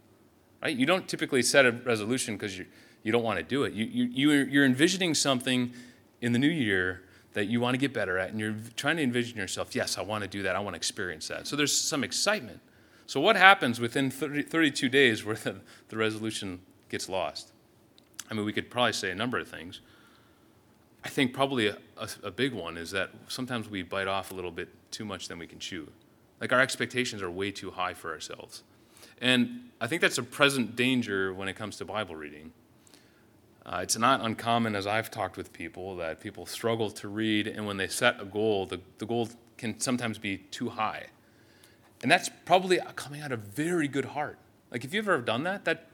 right? 0.61 0.75
You 0.75 0.85
don't 0.85 1.07
typically 1.07 1.41
set 1.41 1.65
a 1.65 1.71
resolution 1.71 2.35
because 2.35 2.57
you, 2.57 2.65
you 3.03 3.11
don't 3.11 3.23
want 3.23 3.37
to 3.37 3.43
do 3.43 3.63
it. 3.63 3.73
You, 3.73 3.85
you, 3.85 4.31
you're 4.31 4.65
envisioning 4.65 5.13
something 5.13 5.73
in 6.21 6.33
the 6.33 6.39
new 6.39 6.49
year 6.49 7.03
that 7.33 7.45
you 7.45 7.61
want 7.61 7.75
to 7.75 7.77
get 7.77 7.93
better 7.93 8.17
at, 8.17 8.31
and 8.31 8.39
you're 8.39 8.55
trying 8.75 8.97
to 8.97 9.03
envision 9.03 9.37
yourself, 9.37 9.75
yes, 9.75 9.97
I 9.97 10.01
want 10.01 10.23
to 10.23 10.29
do 10.29 10.43
that, 10.43 10.55
I 10.55 10.59
want 10.59 10.73
to 10.73 10.77
experience 10.77 11.27
that. 11.27 11.47
So 11.47 11.55
there's 11.55 11.75
some 11.75 12.03
excitement. 12.03 12.59
So, 13.05 13.19
what 13.19 13.35
happens 13.35 13.79
within 13.79 14.11
30, 14.11 14.43
32 14.43 14.89
days 14.89 15.25
where 15.25 15.35
the, 15.43 15.55
the 15.89 15.97
resolution 15.97 16.59
gets 16.89 17.09
lost? 17.09 17.51
I 18.29 18.33
mean, 18.33 18.45
we 18.45 18.53
could 18.53 18.69
probably 18.69 18.93
say 18.93 19.11
a 19.11 19.15
number 19.15 19.39
of 19.39 19.47
things. 19.47 19.81
I 21.03 21.09
think 21.09 21.33
probably 21.33 21.67
a, 21.67 21.77
a, 21.97 22.09
a, 22.25 22.31
big 22.31 22.53
one 22.53 22.77
is 22.77 22.91
that 22.91 23.09
sometimes 23.27 23.69
we 23.69 23.83
bite 23.83 24.07
off 24.07 24.31
a 24.31 24.35
little 24.35 24.51
bit 24.51 24.69
too 24.91 25.05
much 25.05 25.27
than 25.29 25.39
we 25.39 25.47
can 25.47 25.57
chew. 25.57 25.87
Like 26.41 26.51
our 26.51 26.59
expectations 26.59 27.21
are 27.21 27.31
way 27.31 27.51
too 27.51 27.71
high 27.71 27.93
for 27.93 28.11
ourselves. 28.11 28.63
And 29.21 29.69
I 29.81 29.87
think 29.87 30.01
that's 30.01 30.17
a 30.17 30.23
present 30.23 30.75
danger 30.75 31.33
when 31.33 31.47
it 31.47 31.55
comes 31.55 31.77
to 31.77 31.85
Bible 31.85 32.15
reading. 32.15 32.53
Uh, 33.65 33.81
it's 33.83 33.97
not 33.97 34.21
uncommon, 34.21 34.75
as 34.75 34.87
I've 34.87 35.11
talked 35.11 35.37
with 35.37 35.53
people, 35.53 35.95
that 35.97 36.19
people 36.19 36.45
struggle 36.45 36.89
to 36.91 37.07
read, 37.07 37.47
and 37.47 37.67
when 37.67 37.77
they 37.77 37.87
set 37.87 38.19
a 38.19 38.25
goal, 38.25 38.65
the, 38.65 38.79
the 38.97 39.05
goal 39.05 39.29
can 39.57 39.79
sometimes 39.79 40.17
be 40.17 40.37
too 40.37 40.69
high. 40.69 41.07
And 42.01 42.09
that's 42.09 42.29
probably 42.45 42.79
coming 42.95 43.21
out 43.21 43.31
of 43.31 43.39
very 43.41 43.87
good 43.87 44.05
heart. 44.05 44.39
Like, 44.71 44.85
if 44.85 44.93
you've 44.93 45.07
ever 45.07 45.21
done 45.21 45.43
that, 45.43 45.65
that, 45.65 45.87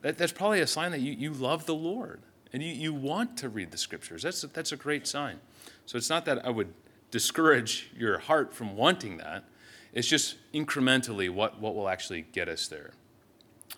that 0.00 0.18
that's 0.18 0.32
probably 0.32 0.60
a 0.60 0.66
sign 0.66 0.90
that 0.92 1.00
you, 1.00 1.12
you 1.12 1.32
love 1.32 1.66
the 1.66 1.74
Lord 1.74 2.20
and 2.52 2.62
you, 2.62 2.72
you 2.72 2.92
want 2.94 3.36
to 3.38 3.48
read 3.48 3.70
the 3.70 3.78
scriptures. 3.78 4.22
That's 4.22 4.42
a, 4.42 4.46
that's 4.48 4.72
a 4.72 4.76
great 4.76 5.06
sign. 5.06 5.38
So, 5.86 5.98
it's 5.98 6.10
not 6.10 6.24
that 6.24 6.44
I 6.44 6.50
would 6.50 6.72
discourage 7.10 7.90
your 7.96 8.18
heart 8.18 8.54
from 8.54 8.76
wanting 8.76 9.18
that, 9.18 9.44
it's 9.92 10.08
just 10.08 10.36
incrementally 10.52 11.30
what, 11.30 11.60
what 11.60 11.74
will 11.74 11.88
actually 11.88 12.22
get 12.32 12.48
us 12.48 12.68
there. 12.68 12.90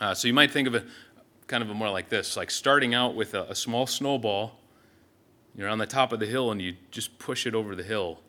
Uh, 0.01 0.15
so, 0.15 0.27
you 0.29 0.35
might 0.35 0.51
think 0.51 0.69
of 0.69 0.75
a, 0.75 0.85
kind 1.47 1.63
of 1.63 1.71
a 1.71 1.75
more 1.75 1.91
like 1.91 2.09
this 2.09 2.37
like 2.37 2.51
starting 2.51 2.95
out 2.95 3.15
with 3.15 3.35
a, 3.35 3.43
a 3.51 3.55
small 3.55 3.87
snowball. 3.87 4.59
You're 5.55 5.69
on 5.69 5.79
the 5.79 5.87
top 5.87 6.13
of 6.13 6.21
the 6.21 6.27
hill 6.27 6.51
and 6.51 6.63
you 6.63 6.77
just 6.91 7.19
push 7.19 7.47
it 7.47 7.55
over 7.55 7.77
the 7.77 7.83
hill 7.83 8.21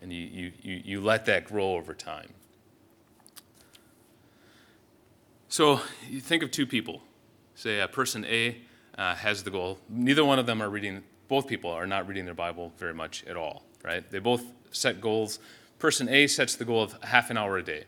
and 0.00 0.12
you, 0.12 0.22
you, 0.22 0.52
you, 0.62 0.82
you 0.84 1.00
let 1.00 1.26
that 1.26 1.44
grow 1.44 1.74
over 1.74 1.94
time. 1.94 2.30
So 5.48 5.80
you 6.08 6.20
think 6.20 6.42
of 6.42 6.50
two 6.50 6.66
people. 6.66 7.02
Say 7.54 7.80
a 7.80 7.88
person 7.88 8.24
A 8.24 8.56
uh, 8.96 9.14
has 9.14 9.42
the 9.42 9.50
goal. 9.50 9.78
Neither 9.88 10.24
one 10.24 10.38
of 10.38 10.46
them 10.46 10.62
are 10.62 10.70
reading, 10.70 11.02
both 11.28 11.46
people 11.46 11.70
are 11.70 11.86
not 11.86 12.08
reading 12.08 12.24
their 12.24 12.34
Bible 12.34 12.72
very 12.78 12.94
much 12.94 13.22
at 13.26 13.36
all, 13.36 13.64
right? 13.84 14.10
They 14.10 14.18
both 14.18 14.44
set 14.70 15.00
goals. 15.00 15.38
Person 15.82 16.08
A 16.10 16.28
sets 16.28 16.54
the 16.54 16.64
goal 16.64 16.80
of 16.80 16.96
half 17.02 17.28
an 17.28 17.36
hour 17.36 17.56
a 17.56 17.62
day. 17.64 17.82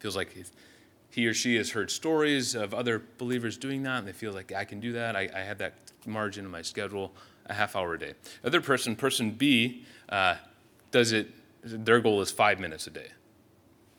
Feels 0.00 0.14
like 0.14 0.36
he 1.08 1.26
or 1.26 1.32
she 1.32 1.56
has 1.56 1.70
heard 1.70 1.90
stories 1.90 2.54
of 2.54 2.74
other 2.74 3.02
believers 3.16 3.56
doing 3.56 3.82
that, 3.84 4.00
and 4.00 4.06
they 4.06 4.12
feel 4.12 4.34
like 4.34 4.52
I 4.52 4.66
can 4.66 4.80
do 4.80 4.92
that. 4.92 5.16
I, 5.16 5.30
I 5.34 5.38
have 5.38 5.56
that 5.56 5.76
margin 6.04 6.44
in 6.44 6.50
my 6.50 6.60
schedule, 6.60 7.14
a 7.46 7.54
half 7.54 7.74
hour 7.74 7.94
a 7.94 7.98
day. 7.98 8.12
Other 8.44 8.60
person, 8.60 8.96
person 8.96 9.30
B, 9.30 9.86
uh, 10.10 10.34
does 10.90 11.12
it 11.12 11.28
their 11.64 12.00
goal 12.00 12.20
is 12.20 12.30
five 12.30 12.60
minutes 12.60 12.86
a 12.86 12.90
day. 12.90 13.12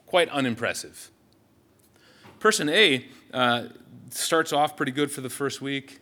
Quite 0.06 0.30
unimpressive. 0.30 1.10
Person 2.40 2.70
A 2.70 3.08
uh, 3.34 3.64
starts 4.12 4.54
off 4.54 4.78
pretty 4.78 4.92
good 4.92 5.12
for 5.12 5.22
the 5.22 5.30
first 5.32 5.60
week. 5.60 6.02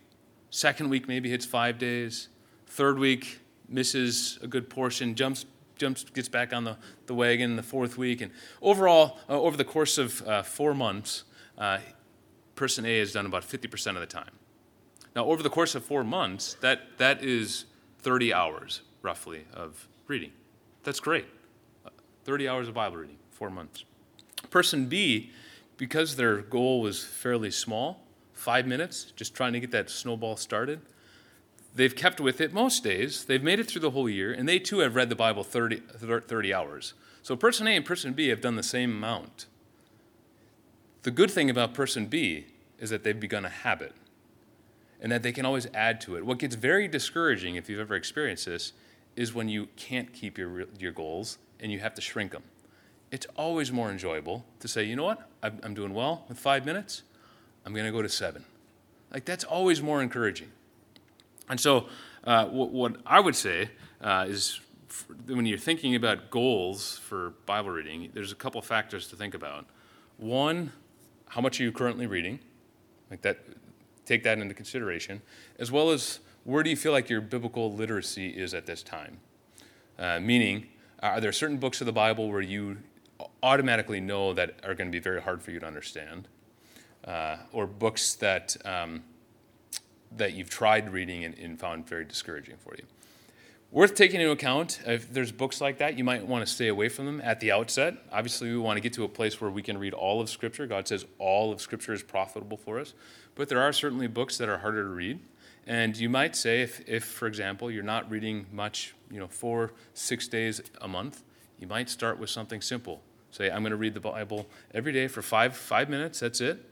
Second 0.50 0.90
week, 0.90 1.08
maybe 1.08 1.30
hits 1.30 1.46
five 1.46 1.78
days. 1.78 2.28
Third 2.68 3.00
week, 3.00 3.40
misses 3.70 4.38
a 4.42 4.48
good 4.48 4.70
portion, 4.70 5.16
jumps, 5.16 5.46
jumps 5.80 6.04
gets 6.04 6.30
back 6.30 6.54
on 6.54 6.65
the, 6.65 6.78
the 7.08 7.15
wagon 7.15 7.56
the 7.56 7.63
fourth 7.63 7.98
week. 7.98 8.22
And 8.22 8.32
overall, 8.62 9.18
uh, 9.28 9.39
over 9.39 9.58
the 9.58 9.65
course 9.65 9.98
of 9.98 10.22
uh, 10.28 10.44
four 10.44 10.76
months, 10.76 11.24
uh, 11.58 11.80
person 12.56 12.86
A 12.86 13.00
has 13.00 13.13
done 13.13 13.26
about 13.26 13.44
50% 13.44 13.96
of 13.96 14.02
the 14.02 14.06
time. 14.06 14.32
Now, 15.15 15.26
over 15.26 15.42
the 15.42 15.50
course 15.50 15.74
of 15.74 15.84
four 15.84 16.04
months, 16.04 16.56
that, 16.62 16.98
that 16.98 17.24
is 17.24 17.65
30 18.00 18.34
hours, 18.34 18.82
roughly, 19.02 19.46
of 19.54 19.88
reading. 20.08 20.32
That's 20.84 21.00
great. 21.00 21.26
30 22.26 22.48
hours 22.48 22.68
of 22.68 22.76
Bible 22.76 22.98
reading, 22.98 23.18
four 23.32 23.50
months. 23.50 23.86
Person 24.50 24.86
B, 24.86 25.32
because 25.78 26.15
their 26.15 26.42
goal 26.42 26.82
was 26.82 27.04
fairly 27.04 27.50
small, 27.50 28.06
five 28.34 28.68
minutes, 28.68 29.12
just 29.15 29.34
trying 29.34 29.54
to 29.54 29.60
get 29.60 29.72
that 29.72 29.89
snowball 29.89 30.36
started, 30.36 30.82
they've 31.80 31.96
kept 31.96 32.20
with 32.20 32.42
it 32.42 32.54
most 32.54 32.84
days. 32.84 33.24
They've 33.24 33.42
made 33.42 33.58
it 33.58 33.68
through 33.68 33.80
the 33.82 33.92
whole 33.92 34.10
year, 34.10 34.34
and 34.34 34.48
they 34.50 34.60
too 34.60 34.80
have 34.80 34.96
read 34.96 35.08
the 35.08 35.15
Bible 35.15 35.46
30, 35.46 35.78
30 35.78 36.54
hours. 36.54 36.94
So 37.24 37.38
person 37.38 37.68
A 37.68 37.76
and 37.76 37.86
person 37.86 38.12
B 38.12 38.28
have 38.28 38.42
done 38.42 38.58
the 38.58 38.63
same 38.63 38.92
amount. 38.92 39.46
The 41.04 41.12
good 41.12 41.32
thing 41.32 41.50
about 41.50 41.74
person 41.74 42.08
B 42.08 42.48
is 42.80 42.89
that 42.89 43.06
they've 43.06 43.18
begun 43.18 43.46
a 43.46 43.50
habit 43.50 43.94
and 45.02 45.10
that 45.10 45.24
they 45.24 45.32
can 45.32 45.46
always 45.46 45.68
add 45.74 46.02
to 46.02 46.18
it. 46.18 46.26
What 46.26 46.39
gets 46.39 46.56
very 46.56 46.89
discouraging, 46.89 47.56
if 47.56 47.70
you've 47.70 47.80
ever 47.80 47.96
experienced 47.96 48.46
this, 48.46 48.74
is 49.15 49.34
when 49.34 49.48
you 49.48 49.70
can't 49.78 50.12
keep 50.12 50.38
your, 50.38 50.65
your 50.78 50.92
goals 50.92 51.38
and 51.62 51.72
you 51.72 51.80
have 51.80 51.94
to 51.94 52.02
shrink 52.02 52.34
them. 52.34 52.44
It's 53.10 53.26
always 53.38 53.72
more 53.72 53.89
enjoyable 53.89 54.44
to 54.60 54.68
say, 54.68 54.84
you 54.84 54.98
know 54.98 55.06
what, 55.06 55.30
I'm, 55.42 55.62
I'm 55.63 55.74
doing 55.74 55.94
well 55.94 56.26
with 56.28 56.38
five 56.38 56.65
minutes, 56.65 57.04
I'm 57.65 57.74
going 57.74 57.86
to 57.86 57.92
go 57.94 58.02
to 58.02 58.10
seven. 58.10 58.44
Like, 59.13 59.24
that's 59.24 59.46
always 59.46 59.82
more 59.82 60.02
encouraging. 60.02 60.52
And 61.50 61.60
so, 61.60 61.88
uh, 62.24 62.46
what, 62.46 62.72
what, 62.72 62.96
I 63.06 63.20
would 63.20 63.36
say 63.36 63.70
uh, 64.02 64.26
is 64.28 64.60
when 65.28 65.46
you're 65.46 65.58
thinking 65.58 65.96
about 65.96 66.30
goals 66.30 66.98
for 67.00 67.32
Bible 67.46 67.72
reading, 67.72 68.10
there's 68.14 68.32
a 68.32 68.36
couple 68.36 68.62
factors 68.62 69.08
to 69.08 69.16
think 69.16 69.34
about. 69.34 69.66
One, 70.18 70.72
how 71.28 71.42
much 71.42 71.60
are 71.60 71.64
you 71.64 71.72
currently 71.72 72.08
reading? 72.08 72.40
Like 73.10 73.22
that, 73.22 73.40
take 74.06 74.24
that 74.24 74.38
into 74.38 74.54
consideration, 74.54 75.22
as 75.58 75.72
well 75.72 75.90
as 75.90 76.20
where 76.44 76.64
do 76.64 76.70
you 76.70 76.76
feel 76.76 76.92
like 76.92 77.10
your 77.10 77.22
biblical 77.22 77.74
literacy 77.74 78.30
is 78.30 78.54
at 78.54 78.66
this 78.66 78.84
time? 78.84 79.20
Uh, 79.98 80.20
meaning, 80.20 80.68
are 81.02 81.22
there 81.22 81.32
certain 81.32 81.58
books 81.58 81.82
of 81.82 81.86
the 81.86 81.94
Bible 81.94 82.30
where 82.30 82.42
you 82.42 82.78
automatically 83.44 84.00
know 84.00 84.34
that 84.34 84.56
are 84.64 84.74
going 84.74 84.88
to 84.88 84.92
be 84.92 85.00
very 85.00 85.22
hard 85.22 85.42
for 85.42 85.52
you 85.52 85.60
to 85.60 85.66
understand? 85.66 86.28
Uh, 87.06 87.38
or 87.52 87.66
books 87.66 88.16
that, 88.16 88.56
um, 88.66 89.04
that 90.17 90.34
you've 90.34 90.50
tried 90.50 90.91
reading 90.91 91.24
and, 91.24 91.38
and 91.38 91.60
found 91.60 91.88
very 91.88 92.06
discouraging 92.06 92.56
for 92.58 92.76
you? 92.76 92.84
Worth 93.72 93.93
taking 93.93 94.19
into 94.19 94.32
account, 94.32 94.80
if 94.88 95.13
there's 95.13 95.32
books 95.32 95.62
like 95.62 95.78
that, 95.78 95.95
you 95.95 96.04
might 96.04 96.26
want 96.26 96.43
to 96.43 96.52
stay 96.52 96.69
away 96.69 96.89
from 96.89 97.06
them 97.06 97.22
at 97.24 97.39
the 97.39 97.52
outset. 97.52 97.98
Obviously, 98.12 98.50
we 98.50 98.58
want 98.58 98.78
to 98.78 98.82
get 98.82 98.93
to 98.93 99.04
a 99.04 99.08
place 99.08 99.39
where 99.39 99.52
we 99.52 99.62
can 99.62 99.78
read 99.78 99.93
all 99.93 100.19
of 100.22 100.28
Scripture. 100.28 100.65
God 100.65 100.88
says 100.88 101.06
all 101.19 101.52
of 101.52 101.62
Scripture 101.62 101.93
is 101.93 102.02
profitable 102.02 102.58
for 102.58 102.80
us. 102.80 102.95
But 103.36 103.48
there 103.48 103.62
are 103.62 103.72
certainly 103.72 104.08
books 104.08 104.39
that 104.39 104.50
are 104.50 104.58
harder 104.58 104.84
to 104.84 104.89
read. 104.89 105.19
And 105.67 105.95
you 105.95 106.10
might 106.10 106.36
say, 106.36 106.63
if, 106.63 106.82
if 106.89 107.04
for 107.04 107.28
example, 107.28 107.69
you're 107.69 107.84
not 107.84 108.10
reading 108.10 108.48
much, 108.52 108.95
you 109.12 109.19
know, 109.19 109.28
four, 109.28 109.74
six 109.93 110.28
days 110.28 110.62
a 110.82 110.88
month, 110.88 111.22
you 111.60 111.67
might 111.67 111.91
start 111.91 112.17
with 112.17 112.32
something 112.32 112.62
simple. 112.62 113.04
Say, 113.30 113.52
I'm 113.52 113.62
going 113.62 113.69
to 113.69 113.78
read 113.78 113.93
the 113.93 114.00
Bible 114.00 114.48
every 114.74 114.91
day 114.91 115.08
for 115.08 115.22
five, 115.22 115.56
five 115.56 115.89
minutes, 115.89 116.22
that's 116.22 116.41
it. 116.41 116.65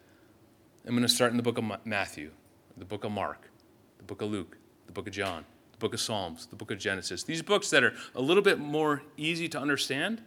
I'm 0.86 0.96
going 0.96 1.04
to 1.04 1.14
start 1.14 1.30
in 1.30 1.38
the 1.38 1.44
book 1.44 1.60
of 1.60 1.86
Matthew, 1.86 2.32
the 2.78 2.86
book 2.86 3.04
of 3.04 3.12
Mark, 3.12 3.50
the 3.98 4.04
book 4.04 4.22
of 4.22 4.30
Luke, 4.30 4.58
the 4.86 4.94
book 4.94 5.08
of 5.08 5.14
John 5.14 5.46
the 5.78 5.86
book 5.86 5.94
of 5.94 6.00
Psalms, 6.00 6.48
the 6.48 6.56
book 6.56 6.72
of 6.72 6.80
Genesis. 6.80 7.24
These 7.24 7.42
books 7.44 7.70
that 7.70 7.84
are 7.84 7.94
a 8.16 8.22
little 8.22 8.42
bit 8.42 8.58
more 8.58 9.04
easy 9.16 9.48
to 9.50 9.60
understand. 9.60 10.22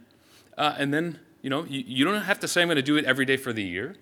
Uh, 0.57 0.75
and 0.77 0.93
then, 0.93 1.19
you 1.41 1.49
know, 1.49 1.65
you, 1.65 1.83
you 1.85 2.05
don't 2.05 2.21
have 2.21 2.39
to 2.39 2.47
say, 2.47 2.61
I'm 2.61 2.67
going 2.67 2.77
to 2.77 2.81
do 2.81 2.95
it 2.95 3.05
every 3.05 3.25
day 3.25 3.37
for 3.37 3.51
the 3.51 3.63
year. 3.63 3.95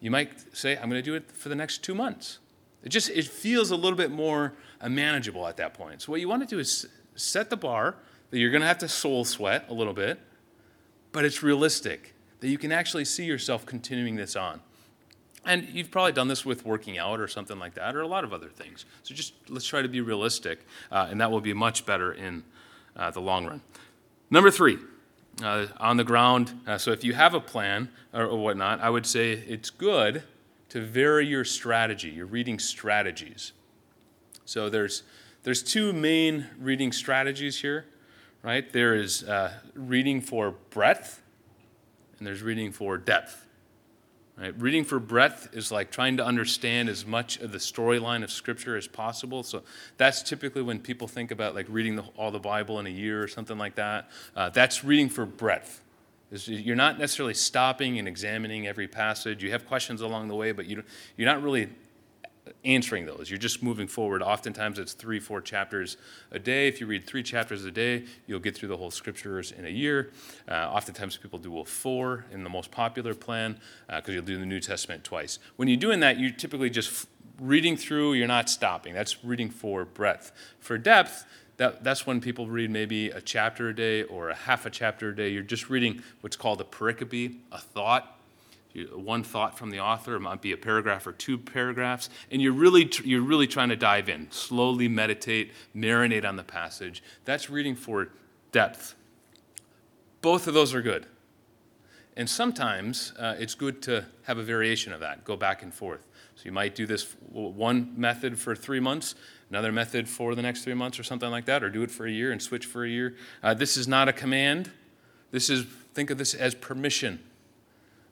You 0.00 0.10
might 0.10 0.54
say, 0.54 0.76
I'm 0.76 0.90
going 0.90 1.02
to 1.02 1.02
do 1.02 1.14
it 1.14 1.30
for 1.32 1.48
the 1.48 1.54
next 1.54 1.82
two 1.82 1.94
months. 1.94 2.38
It 2.82 2.90
just 2.90 3.08
it 3.10 3.24
feels 3.24 3.70
a 3.70 3.76
little 3.76 3.96
bit 3.96 4.10
more 4.10 4.52
uh, 4.80 4.90
manageable 4.90 5.46
at 5.46 5.56
that 5.56 5.72
point. 5.72 6.02
So 6.02 6.12
what 6.12 6.20
you 6.20 6.28
want 6.28 6.42
to 6.42 6.54
do 6.54 6.58
is 6.58 6.86
set 7.14 7.48
the 7.48 7.56
bar 7.56 7.96
that 8.30 8.38
you're 8.38 8.50
going 8.50 8.60
to 8.60 8.66
have 8.66 8.78
to 8.78 8.88
soul 8.88 9.24
sweat 9.24 9.64
a 9.70 9.72
little 9.72 9.94
bit, 9.94 10.20
but 11.12 11.24
it's 11.24 11.42
realistic 11.42 12.14
that 12.40 12.48
you 12.48 12.58
can 12.58 12.72
actually 12.72 13.06
see 13.06 13.24
yourself 13.24 13.64
continuing 13.64 14.16
this 14.16 14.36
on. 14.36 14.60
And 15.46 15.68
you've 15.72 15.90
probably 15.90 16.12
done 16.12 16.28
this 16.28 16.44
with 16.44 16.64
working 16.64 16.98
out 16.98 17.20
or 17.20 17.28
something 17.28 17.58
like 17.58 17.74
that, 17.74 17.94
or 17.94 18.00
a 18.00 18.06
lot 18.06 18.24
of 18.24 18.32
other 18.32 18.48
things. 18.48 18.86
So 19.02 19.14
just 19.14 19.34
let's 19.48 19.66
try 19.66 19.82
to 19.82 19.88
be 19.88 20.00
realistic, 20.00 20.66
uh, 20.90 21.08
and 21.10 21.20
that 21.20 21.30
will 21.30 21.40
be 21.40 21.52
much 21.52 21.84
better 21.84 22.12
in 22.12 22.44
uh, 22.96 23.10
the 23.10 23.20
long 23.20 23.46
run. 23.46 23.60
Number 24.30 24.50
three, 24.50 24.78
uh, 25.42 25.66
on 25.78 25.96
the 25.96 26.04
ground. 26.04 26.60
Uh, 26.66 26.78
so 26.78 26.92
if 26.92 27.04
you 27.04 27.14
have 27.14 27.34
a 27.34 27.40
plan 27.40 27.90
or, 28.12 28.24
or 28.24 28.38
whatnot, 28.38 28.80
I 28.80 28.90
would 28.90 29.06
say 29.06 29.32
it's 29.32 29.70
good 29.70 30.22
to 30.70 30.80
vary 30.80 31.26
your 31.26 31.44
strategy, 31.44 32.10
your 32.10 32.26
reading 32.26 32.58
strategies. 32.58 33.52
So 34.44 34.68
there's 34.68 35.02
there's 35.42 35.62
two 35.62 35.92
main 35.92 36.46
reading 36.58 36.90
strategies 36.90 37.60
here, 37.60 37.84
right? 38.42 38.72
There 38.72 38.94
is 38.94 39.24
uh, 39.24 39.52
reading 39.74 40.20
for 40.20 40.54
breadth, 40.70 41.20
and 42.18 42.26
there's 42.26 42.42
reading 42.42 42.72
for 42.72 42.96
depth. 42.96 43.43
Right? 44.36 44.52
Reading 44.60 44.84
for 44.84 44.98
breadth 44.98 45.50
is 45.52 45.70
like 45.70 45.92
trying 45.92 46.16
to 46.16 46.24
understand 46.24 46.88
as 46.88 47.06
much 47.06 47.38
of 47.38 47.52
the 47.52 47.58
storyline 47.58 48.24
of 48.24 48.32
Scripture 48.32 48.76
as 48.76 48.88
possible. 48.88 49.44
So 49.44 49.62
that's 49.96 50.22
typically 50.22 50.62
when 50.62 50.80
people 50.80 51.06
think 51.06 51.30
about 51.30 51.54
like 51.54 51.66
reading 51.68 51.94
the, 51.94 52.02
all 52.16 52.32
the 52.32 52.40
Bible 52.40 52.80
in 52.80 52.86
a 52.86 52.90
year 52.90 53.22
or 53.22 53.28
something 53.28 53.58
like 53.58 53.76
that. 53.76 54.10
Uh, 54.34 54.50
that's 54.50 54.82
reading 54.82 55.08
for 55.08 55.24
breadth. 55.24 55.82
You're 56.32 56.74
not 56.74 56.98
necessarily 56.98 57.34
stopping 57.34 57.98
and 58.00 58.08
examining 58.08 58.66
every 58.66 58.88
passage. 58.88 59.40
You 59.40 59.52
have 59.52 59.68
questions 59.68 60.00
along 60.00 60.26
the 60.26 60.34
way, 60.34 60.50
but 60.50 60.66
you, 60.66 60.82
you're 61.16 61.28
not 61.28 61.40
really 61.40 61.68
answering 62.64 63.06
those. 63.06 63.30
You're 63.30 63.38
just 63.38 63.62
moving 63.62 63.88
forward. 63.88 64.22
Oftentimes 64.22 64.78
it's 64.78 64.92
three, 64.92 65.18
four 65.18 65.40
chapters 65.40 65.96
a 66.30 66.38
day. 66.38 66.68
If 66.68 66.80
you 66.80 66.86
read 66.86 67.06
three 67.06 67.22
chapters 67.22 67.64
a 67.64 67.70
day, 67.70 68.04
you'll 68.26 68.40
get 68.40 68.56
through 68.56 68.68
the 68.68 68.76
whole 68.76 68.90
scriptures 68.90 69.52
in 69.52 69.64
a 69.64 69.70
year. 69.70 70.10
Uh, 70.48 70.70
oftentimes 70.70 71.16
people 71.16 71.38
do 71.38 71.58
a 71.58 71.64
four 71.64 72.26
in 72.30 72.44
the 72.44 72.50
most 72.50 72.70
popular 72.70 73.14
plan 73.14 73.58
because 73.86 74.10
uh, 74.10 74.12
you'll 74.12 74.24
do 74.24 74.38
the 74.38 74.46
New 74.46 74.60
Testament 74.60 75.04
twice. 75.04 75.38
When 75.56 75.68
you're 75.68 75.76
doing 75.76 76.00
that, 76.00 76.18
you're 76.18 76.30
typically 76.30 76.70
just 76.70 77.06
reading 77.40 77.76
through, 77.76 78.14
you're 78.14 78.28
not 78.28 78.48
stopping. 78.48 78.94
That's 78.94 79.24
reading 79.24 79.50
for 79.50 79.84
breadth. 79.84 80.32
For 80.60 80.78
depth, 80.78 81.24
that, 81.56 81.84
that's 81.84 82.06
when 82.06 82.20
people 82.20 82.48
read 82.48 82.70
maybe 82.70 83.10
a 83.10 83.20
chapter 83.20 83.68
a 83.68 83.74
day 83.74 84.02
or 84.02 84.30
a 84.30 84.34
half 84.34 84.66
a 84.66 84.70
chapter 84.70 85.10
a 85.10 85.16
day. 85.16 85.30
You're 85.30 85.42
just 85.42 85.70
reading 85.70 86.02
what's 86.20 86.36
called 86.36 86.60
a 86.60 86.64
pericope, 86.64 87.36
a 87.52 87.58
thought 87.58 88.18
one 88.92 89.22
thought 89.22 89.56
from 89.56 89.70
the 89.70 89.78
author, 89.78 90.16
it 90.16 90.20
might 90.20 90.42
be 90.42 90.52
a 90.52 90.56
paragraph 90.56 91.06
or 91.06 91.12
two 91.12 91.38
paragraphs, 91.38 92.10
and 92.30 92.42
you're 92.42 92.52
really, 92.52 92.90
you're 93.04 93.22
really 93.22 93.46
trying 93.46 93.68
to 93.68 93.76
dive 93.76 94.08
in, 94.08 94.30
slowly 94.30 94.88
meditate, 94.88 95.52
marinate 95.76 96.24
on 96.24 96.36
the 96.36 96.42
passage. 96.42 97.02
That's 97.24 97.48
reading 97.48 97.76
for 97.76 98.08
depth. 98.50 98.96
Both 100.20 100.48
of 100.48 100.54
those 100.54 100.74
are 100.74 100.82
good. 100.82 101.06
And 102.16 102.28
sometimes 102.28 103.12
uh, 103.18 103.36
it's 103.38 103.54
good 103.54 103.82
to 103.82 104.06
have 104.22 104.38
a 104.38 104.42
variation 104.42 104.92
of 104.92 105.00
that, 105.00 105.24
go 105.24 105.36
back 105.36 105.62
and 105.62 105.72
forth. 105.72 106.06
So 106.36 106.42
you 106.44 106.52
might 106.52 106.74
do 106.74 106.86
this 106.86 107.14
one 107.30 107.94
method 107.96 108.38
for 108.38 108.56
three 108.56 108.80
months, 108.80 109.14
another 109.50 109.70
method 109.70 110.08
for 110.08 110.34
the 110.34 110.42
next 110.42 110.64
three 110.64 110.74
months, 110.74 110.98
or 110.98 111.04
something 111.04 111.30
like 111.30 111.44
that, 111.44 111.62
or 111.62 111.70
do 111.70 111.82
it 111.82 111.90
for 111.92 112.06
a 112.06 112.10
year 112.10 112.32
and 112.32 112.42
switch 112.42 112.66
for 112.66 112.84
a 112.84 112.88
year. 112.88 113.14
Uh, 113.42 113.54
this 113.54 113.76
is 113.76 113.86
not 113.86 114.08
a 114.08 114.12
command. 114.12 114.70
This 115.30 115.48
is, 115.48 115.64
think 115.92 116.10
of 116.10 116.18
this 116.18 116.34
as 116.34 116.54
permission 116.56 117.20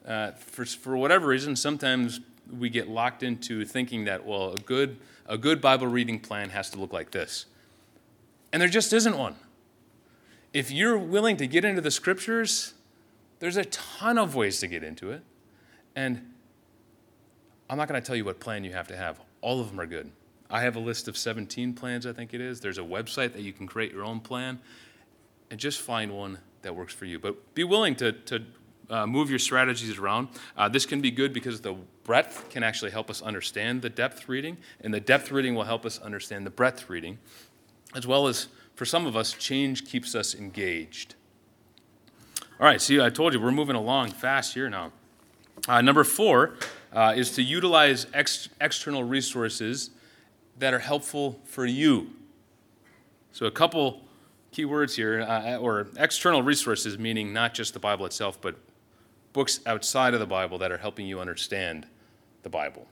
uh, 0.06 0.32
for, 0.32 0.64
for 0.64 0.96
whatever 0.96 1.28
reason, 1.28 1.56
sometimes 1.56 2.20
we 2.58 2.68
get 2.68 2.88
locked 2.88 3.22
into 3.22 3.64
thinking 3.64 4.04
that, 4.04 4.26
well, 4.26 4.52
a 4.52 4.56
good, 4.56 4.98
a 5.26 5.38
good 5.38 5.60
Bible 5.60 5.86
reading 5.86 6.18
plan 6.18 6.50
has 6.50 6.70
to 6.70 6.78
look 6.78 6.92
like 6.92 7.10
this. 7.10 7.46
And 8.52 8.60
there 8.60 8.68
just 8.68 8.92
isn't 8.92 9.16
one. 9.16 9.36
If 10.52 10.70
you're 10.70 10.98
willing 10.98 11.36
to 11.38 11.46
get 11.46 11.64
into 11.64 11.80
the 11.80 11.90
scriptures, 11.90 12.74
there's 13.38 13.56
a 13.56 13.64
ton 13.66 14.18
of 14.18 14.34
ways 14.34 14.60
to 14.60 14.66
get 14.66 14.82
into 14.82 15.10
it. 15.10 15.22
And 15.96 16.32
I'm 17.70 17.78
not 17.78 17.88
going 17.88 18.00
to 18.00 18.06
tell 18.06 18.16
you 18.16 18.24
what 18.24 18.38
plan 18.38 18.64
you 18.64 18.72
have 18.72 18.88
to 18.88 18.96
have. 18.96 19.20
All 19.40 19.60
of 19.60 19.70
them 19.70 19.80
are 19.80 19.86
good. 19.86 20.10
I 20.50 20.60
have 20.60 20.76
a 20.76 20.80
list 20.80 21.08
of 21.08 21.16
17 21.16 21.72
plans, 21.72 22.06
I 22.06 22.12
think 22.12 22.34
it 22.34 22.40
is. 22.40 22.60
There's 22.60 22.76
a 22.76 22.82
website 22.82 23.32
that 23.32 23.40
you 23.40 23.54
can 23.54 23.66
create 23.66 23.92
your 23.92 24.04
own 24.04 24.20
plan 24.20 24.60
and 25.50 25.58
just 25.58 25.80
find 25.80 26.12
one 26.12 26.38
that 26.60 26.76
works 26.76 26.92
for 26.92 27.06
you. 27.06 27.18
But 27.18 27.54
be 27.54 27.64
willing 27.64 27.94
to, 27.96 28.12
to 28.12 28.42
uh, 28.90 29.06
move 29.06 29.30
your 29.30 29.38
strategies 29.38 29.98
around. 29.98 30.28
Uh, 30.56 30.68
this 30.68 30.86
can 30.86 31.00
be 31.00 31.10
good 31.10 31.32
because 31.32 31.60
the 31.60 31.74
breadth 32.04 32.48
can 32.50 32.62
actually 32.62 32.90
help 32.90 33.08
us 33.10 33.22
understand 33.22 33.82
the 33.82 33.90
depth 33.90 34.28
reading, 34.28 34.56
and 34.80 34.92
the 34.92 35.00
depth 35.00 35.30
reading 35.30 35.54
will 35.54 35.64
help 35.64 35.86
us 35.86 35.98
understand 36.00 36.46
the 36.46 36.50
breadth 36.50 36.88
reading, 36.90 37.18
as 37.94 38.06
well 38.06 38.26
as 38.26 38.48
for 38.74 38.84
some 38.84 39.06
of 39.06 39.16
us, 39.16 39.32
change 39.32 39.84
keeps 39.84 40.14
us 40.14 40.34
engaged. 40.34 41.14
All 42.58 42.66
right, 42.66 42.80
see, 42.80 43.00
I 43.00 43.10
told 43.10 43.32
you 43.32 43.40
we're 43.40 43.50
moving 43.50 43.76
along 43.76 44.10
fast 44.10 44.54
here 44.54 44.70
now. 44.70 44.92
Uh, 45.68 45.80
number 45.80 46.04
four 46.04 46.54
uh, 46.92 47.14
is 47.16 47.32
to 47.32 47.42
utilize 47.42 48.06
ex- 48.14 48.48
external 48.60 49.04
resources 49.04 49.90
that 50.58 50.72
are 50.74 50.78
helpful 50.78 51.40
for 51.44 51.66
you. 51.66 52.10
So, 53.32 53.46
a 53.46 53.50
couple 53.50 54.02
key 54.52 54.64
words 54.64 54.96
here, 54.96 55.22
uh, 55.22 55.56
or 55.56 55.88
external 55.96 56.42
resources, 56.42 56.98
meaning 56.98 57.32
not 57.32 57.54
just 57.54 57.72
the 57.72 57.80
Bible 57.80 58.04
itself, 58.04 58.40
but 58.40 58.56
books 59.32 59.60
outside 59.66 60.14
of 60.14 60.20
the 60.20 60.26
Bible 60.26 60.58
that 60.58 60.72
are 60.72 60.78
helping 60.78 61.06
you 61.06 61.20
understand 61.20 61.86
the 62.42 62.50
Bible. 62.50 62.86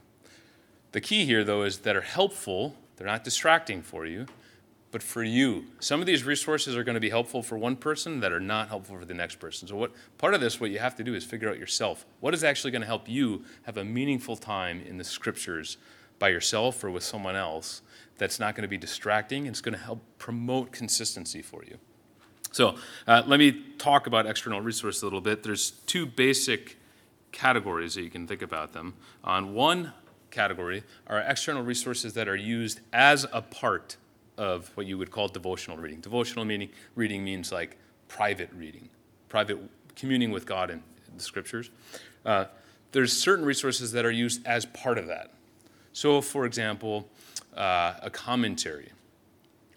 The 0.91 1.01
key 1.01 1.25
here, 1.25 1.43
though, 1.43 1.63
is 1.63 1.79
that 1.79 1.95
are 1.95 2.01
helpful, 2.01 2.75
they're 2.95 3.07
not 3.07 3.23
distracting 3.23 3.81
for 3.81 4.05
you, 4.05 4.25
but 4.91 5.01
for 5.01 5.23
you. 5.23 5.65
Some 5.79 6.01
of 6.01 6.05
these 6.05 6.25
resources 6.25 6.75
are 6.75 6.83
going 6.83 6.95
to 6.95 7.01
be 7.01 7.09
helpful 7.09 7.41
for 7.41 7.57
one 7.57 7.77
person 7.77 8.19
that 8.19 8.33
are 8.33 8.41
not 8.41 8.67
helpful 8.67 8.97
for 8.99 9.05
the 9.05 9.13
next 9.13 9.35
person. 9.39 9.67
So, 9.67 9.75
what 9.75 9.91
part 10.17 10.33
of 10.33 10.41
this, 10.41 10.59
what 10.59 10.69
you 10.69 10.79
have 10.79 10.95
to 10.97 11.03
do 11.03 11.15
is 11.15 11.23
figure 11.23 11.49
out 11.49 11.57
yourself 11.57 12.05
what 12.19 12.33
is 12.33 12.43
actually 12.43 12.71
going 12.71 12.81
to 12.81 12.87
help 12.87 13.07
you 13.07 13.45
have 13.63 13.77
a 13.77 13.85
meaningful 13.85 14.35
time 14.35 14.81
in 14.85 14.97
the 14.97 15.03
scriptures 15.03 15.77
by 16.19 16.29
yourself 16.29 16.83
or 16.83 16.91
with 16.91 17.03
someone 17.03 17.35
else 17.35 17.81
that's 18.17 18.39
not 18.39 18.53
going 18.53 18.61
to 18.63 18.67
be 18.67 18.77
distracting 18.77 19.47
it's 19.47 19.61
going 19.61 19.73
to 19.73 19.83
help 19.83 20.01
promote 20.19 20.71
consistency 20.71 21.41
for 21.41 21.63
you. 21.63 21.77
So, 22.51 22.75
uh, 23.07 23.23
let 23.25 23.39
me 23.39 23.53
talk 23.77 24.07
about 24.07 24.27
external 24.27 24.59
resources 24.59 25.01
a 25.01 25.05
little 25.05 25.21
bit. 25.21 25.41
There's 25.41 25.71
two 25.71 26.05
basic 26.05 26.77
categories 27.31 27.95
that 27.95 28.01
you 28.01 28.09
can 28.09 28.27
think 28.27 28.41
about 28.41 28.73
them. 28.73 28.95
On 29.23 29.53
one 29.53 29.93
category 30.31 30.83
are 31.07 31.19
external 31.19 31.63
resources 31.63 32.13
that 32.13 32.27
are 32.27 32.35
used 32.35 32.81
as 32.91 33.25
a 33.31 33.41
part 33.41 33.95
of 34.37 34.69
what 34.75 34.85
you 34.85 34.97
would 34.97 35.11
call 35.11 35.29
devotional 35.29 35.77
reading. 35.77 36.01
Devotional 36.01 36.43
meaning 36.43 36.69
reading 36.95 37.23
means 37.23 37.51
like 37.51 37.77
private 38.09 38.49
reading, 38.53 38.89
private 39.29 39.57
communing 39.95 40.31
with 40.31 40.45
God 40.45 40.69
in 40.69 40.83
the 41.15 41.23
scriptures. 41.23 41.69
Uh, 42.25 42.45
there's 42.91 43.13
certain 43.13 43.45
resources 43.45 43.93
that 43.93 44.03
are 44.05 44.11
used 44.11 44.45
as 44.45 44.65
part 44.65 44.97
of 44.97 45.07
that. 45.07 45.31
So, 45.93 46.21
for 46.21 46.45
example, 46.45 47.07
uh, 47.55 47.93
a 48.01 48.09
commentary 48.09 48.91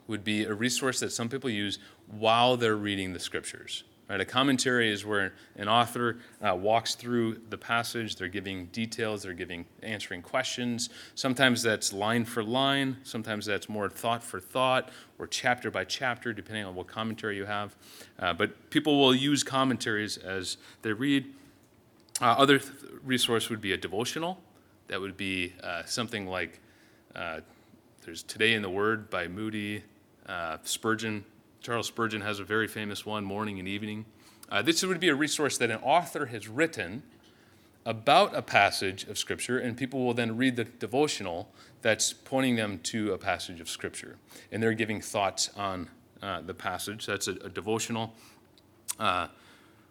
would 0.07 0.25
be 0.25 0.45
a 0.45 0.53
resource 0.53 1.01
that 1.01 1.11
some 1.11 1.29
people 1.29 1.51
use 1.51 1.79
while 2.19 2.57
they're 2.57 2.77
reading 2.77 3.13
the 3.13 3.21
scriptures. 3.21 3.85
Right? 4.09 4.21
A 4.21 4.25
commentary 4.25 4.91
is 4.93 5.05
where 5.05 5.33
an 5.57 5.67
author 5.67 6.19
uh, 6.43 6.55
walks 6.55 6.95
through 6.95 7.41
the 7.49 7.57
passage. 7.57 8.17
They're 8.17 8.29
giving 8.29 8.67
details. 8.67 9.23
They're 9.23 9.33
giving 9.33 9.65
answering 9.83 10.21
questions. 10.21 10.91
Sometimes 11.15 11.63
that's 11.63 11.93
line 11.93 12.27
for 12.27 12.45
line. 12.45 12.99
Sometimes 13.03 13.47
that's 13.47 13.69
more 13.69 13.89
thought 13.89 14.23
for 14.23 14.41
thought 14.41 14.91
or 15.19 15.27
chapter 15.27 15.71
by 15.71 15.85
chapter, 15.85 16.35
depending 16.35 16.67
on 16.67 16.75
what 16.75 16.87
commentary 16.87 17.37
you 17.37 17.47
have. 17.47 17.75
Uh, 18.19 18.35
but 18.35 18.69
people 18.69 19.01
will 19.01 19.15
use 19.15 19.43
commentaries 19.43 20.19
as 20.19 20.59
they 20.83 20.93
read. 20.93 21.25
Uh, 22.21 22.27
other 22.27 22.59
th- 22.59 22.73
resource 23.03 23.49
would 23.49 23.61
be 23.61 23.73
a 23.73 23.77
devotional. 23.77 24.39
That 24.89 25.01
would 25.01 25.17
be 25.17 25.55
uh, 25.63 25.85
something 25.87 26.27
like 26.27 26.61
uh, 27.17 27.41
there's 28.05 28.23
Today 28.23 28.53
in 28.53 28.61
the 28.61 28.69
Word 28.69 29.09
by 29.09 29.29
Moody, 29.29 29.83
uh, 30.27 30.59
Spurgeon 30.63 31.25
Charles 31.65 31.87
Spurgeon 31.87 32.21
has 32.21 32.41
a 32.41 32.45
very 32.45 32.69
famous 32.69 33.07
one, 33.07 33.25
Morning 33.25 33.59
and 33.59 33.67
Evening. 33.67 34.05
Uh, 34.51 34.61
this 34.61 34.83
would 34.83 35.01
be 35.01 35.09
a 35.09 35.15
resource 35.15 35.57
that 35.57 35.71
an 35.71 35.79
author 35.79 36.27
has 36.27 36.47
written 36.47 37.03
about 37.87 38.37
a 38.37 38.43
passage 38.43 39.05
of 39.05 39.17
Scripture, 39.17 39.59
and 39.59 39.75
people 39.75 40.05
will 40.05 40.13
then 40.13 40.37
read 40.37 40.57
the 40.57 40.65
devotional 40.65 41.49
that's 41.81 42.13
pointing 42.13 42.57
them 42.57 42.81
to 42.81 43.15
a 43.15 43.19
passage 43.19 43.63
of 43.63 43.71
Scripture. 43.71 44.19
And 44.53 44.63
they're 44.63 44.75
giving 44.75 45.01
thoughts 45.01 45.49
on 45.57 45.89
uh, 46.21 46.43
the 46.43 46.53
passage. 46.53 47.07
That's 47.07 47.29
a, 47.29 47.33
a 47.37 47.49
devotional. 47.49 48.13
Uh, 49.01 49.29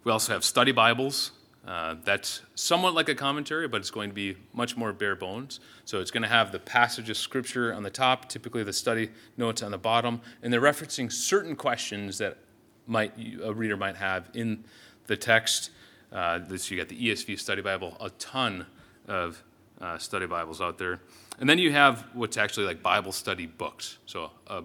we 0.03 0.11
also 0.11 0.31
have 0.31 0.43
study 0.43 0.71
Bibles. 0.71 1.31
Uh, 1.65 1.95
that's 2.03 2.41
somewhat 2.55 2.93
like 2.93 3.07
a 3.07 3.15
commentary, 3.15 3.67
but 3.69 3.79
it's 3.79 3.91
going 3.91 4.09
to 4.09 4.13
be 4.13 4.35
much 4.51 4.75
more 4.75 4.91
bare 4.91 5.15
bones. 5.15 5.61
So 5.85 6.01
it's 6.01 6.11
going 6.11 6.23
to 6.23 6.29
have 6.29 6.51
the 6.51 6.59
passage 6.59 7.09
of 7.09 7.15
scripture 7.15 7.73
on 7.73 7.83
the 7.83 7.89
top, 7.89 8.27
typically 8.27 8.63
the 8.63 8.73
study 8.73 9.09
notes 9.37 9.63
on 9.63 9.71
the 9.71 9.77
bottom, 9.77 10.19
and 10.41 10.51
they're 10.51 10.61
referencing 10.61 11.11
certain 11.11 11.55
questions 11.55 12.17
that 12.17 12.37
might 12.85 13.13
a 13.41 13.53
reader 13.53 13.77
might 13.77 13.95
have 13.95 14.29
in 14.33 14.65
the 15.07 15.15
text. 15.15 15.69
Uh, 16.11 16.39
this 16.39 16.69
you 16.69 16.77
got 16.77 16.89
the 16.89 17.09
ESV 17.09 17.39
Study 17.39 17.61
Bible, 17.61 17.95
a 17.99 18.09
ton 18.11 18.65
of 19.07 19.41
uh, 19.81 19.97
study 19.97 20.25
Bibles 20.25 20.61
out 20.61 20.77
there, 20.77 20.99
and 21.39 21.49
then 21.49 21.57
you 21.57 21.71
have 21.71 22.05
what's 22.13 22.37
actually 22.37 22.65
like 22.65 22.83
Bible 22.83 23.11
study 23.11 23.45
books. 23.45 23.97
So 24.05 24.31
a 24.47 24.63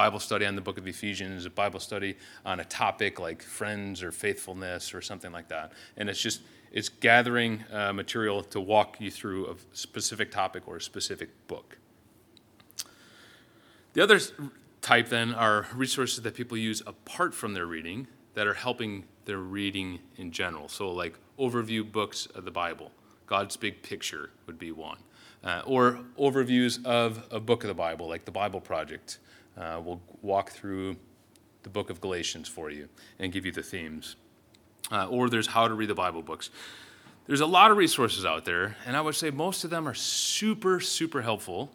Bible 0.00 0.18
study 0.18 0.46
on 0.46 0.54
the 0.54 0.62
book 0.62 0.78
of 0.78 0.88
Ephesians, 0.88 1.44
a 1.44 1.50
Bible 1.50 1.78
study 1.78 2.16
on 2.46 2.58
a 2.58 2.64
topic 2.64 3.20
like 3.20 3.42
friends 3.42 4.02
or 4.02 4.10
faithfulness 4.10 4.94
or 4.94 5.02
something 5.02 5.30
like 5.30 5.48
that. 5.48 5.72
And 5.98 6.08
it's 6.08 6.22
just, 6.22 6.40
it's 6.72 6.88
gathering 6.88 7.62
uh, 7.70 7.92
material 7.92 8.42
to 8.44 8.62
walk 8.62 8.98
you 8.98 9.10
through 9.10 9.50
a 9.50 9.56
specific 9.74 10.30
topic 10.30 10.62
or 10.66 10.76
a 10.76 10.80
specific 10.80 11.28
book. 11.48 11.76
The 13.92 14.02
other 14.02 14.18
type 14.80 15.10
then 15.10 15.34
are 15.34 15.66
resources 15.74 16.22
that 16.22 16.32
people 16.32 16.56
use 16.56 16.82
apart 16.86 17.34
from 17.34 17.52
their 17.52 17.66
reading 17.66 18.06
that 18.32 18.46
are 18.46 18.54
helping 18.54 19.04
their 19.26 19.36
reading 19.36 19.98
in 20.16 20.30
general. 20.30 20.70
So, 20.70 20.90
like 20.90 21.18
overview 21.38 21.92
books 21.92 22.24
of 22.24 22.46
the 22.46 22.50
Bible, 22.50 22.90
God's 23.26 23.58
Big 23.58 23.82
Picture 23.82 24.30
would 24.46 24.58
be 24.58 24.72
one. 24.72 25.00
Uh, 25.44 25.60
or 25.66 26.00
overviews 26.18 26.82
of 26.86 27.28
a 27.30 27.38
book 27.38 27.64
of 27.64 27.68
the 27.68 27.74
Bible, 27.74 28.08
like 28.08 28.24
the 28.24 28.30
Bible 28.30 28.62
Project, 28.62 29.18
uh, 29.58 29.80
we'll 29.84 30.00
walk 30.22 30.50
through 30.50 30.96
the 31.62 31.68
book 31.68 31.90
of 31.90 32.00
Galatians 32.00 32.48
for 32.48 32.70
you 32.70 32.88
and 33.18 33.32
give 33.32 33.44
you 33.44 33.52
the 33.52 33.62
themes. 33.62 34.16
Uh, 34.90 35.06
or 35.06 35.28
there's 35.28 35.48
how 35.48 35.68
to 35.68 35.74
read 35.74 35.88
the 35.88 35.94
Bible 35.94 36.22
books. 36.22 36.50
There's 37.26 37.40
a 37.40 37.46
lot 37.46 37.70
of 37.70 37.76
resources 37.76 38.24
out 38.24 38.44
there, 38.44 38.76
and 38.86 38.96
I 38.96 39.00
would 39.00 39.14
say 39.14 39.30
most 39.30 39.62
of 39.62 39.70
them 39.70 39.86
are 39.86 39.94
super, 39.94 40.80
super 40.80 41.22
helpful. 41.22 41.70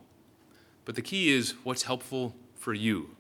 But 0.84 0.96
the 0.96 1.02
key 1.02 1.32
is 1.32 1.54
what's 1.64 1.84
helpful 1.84 2.36
for 2.56 2.74
you. 2.74 3.16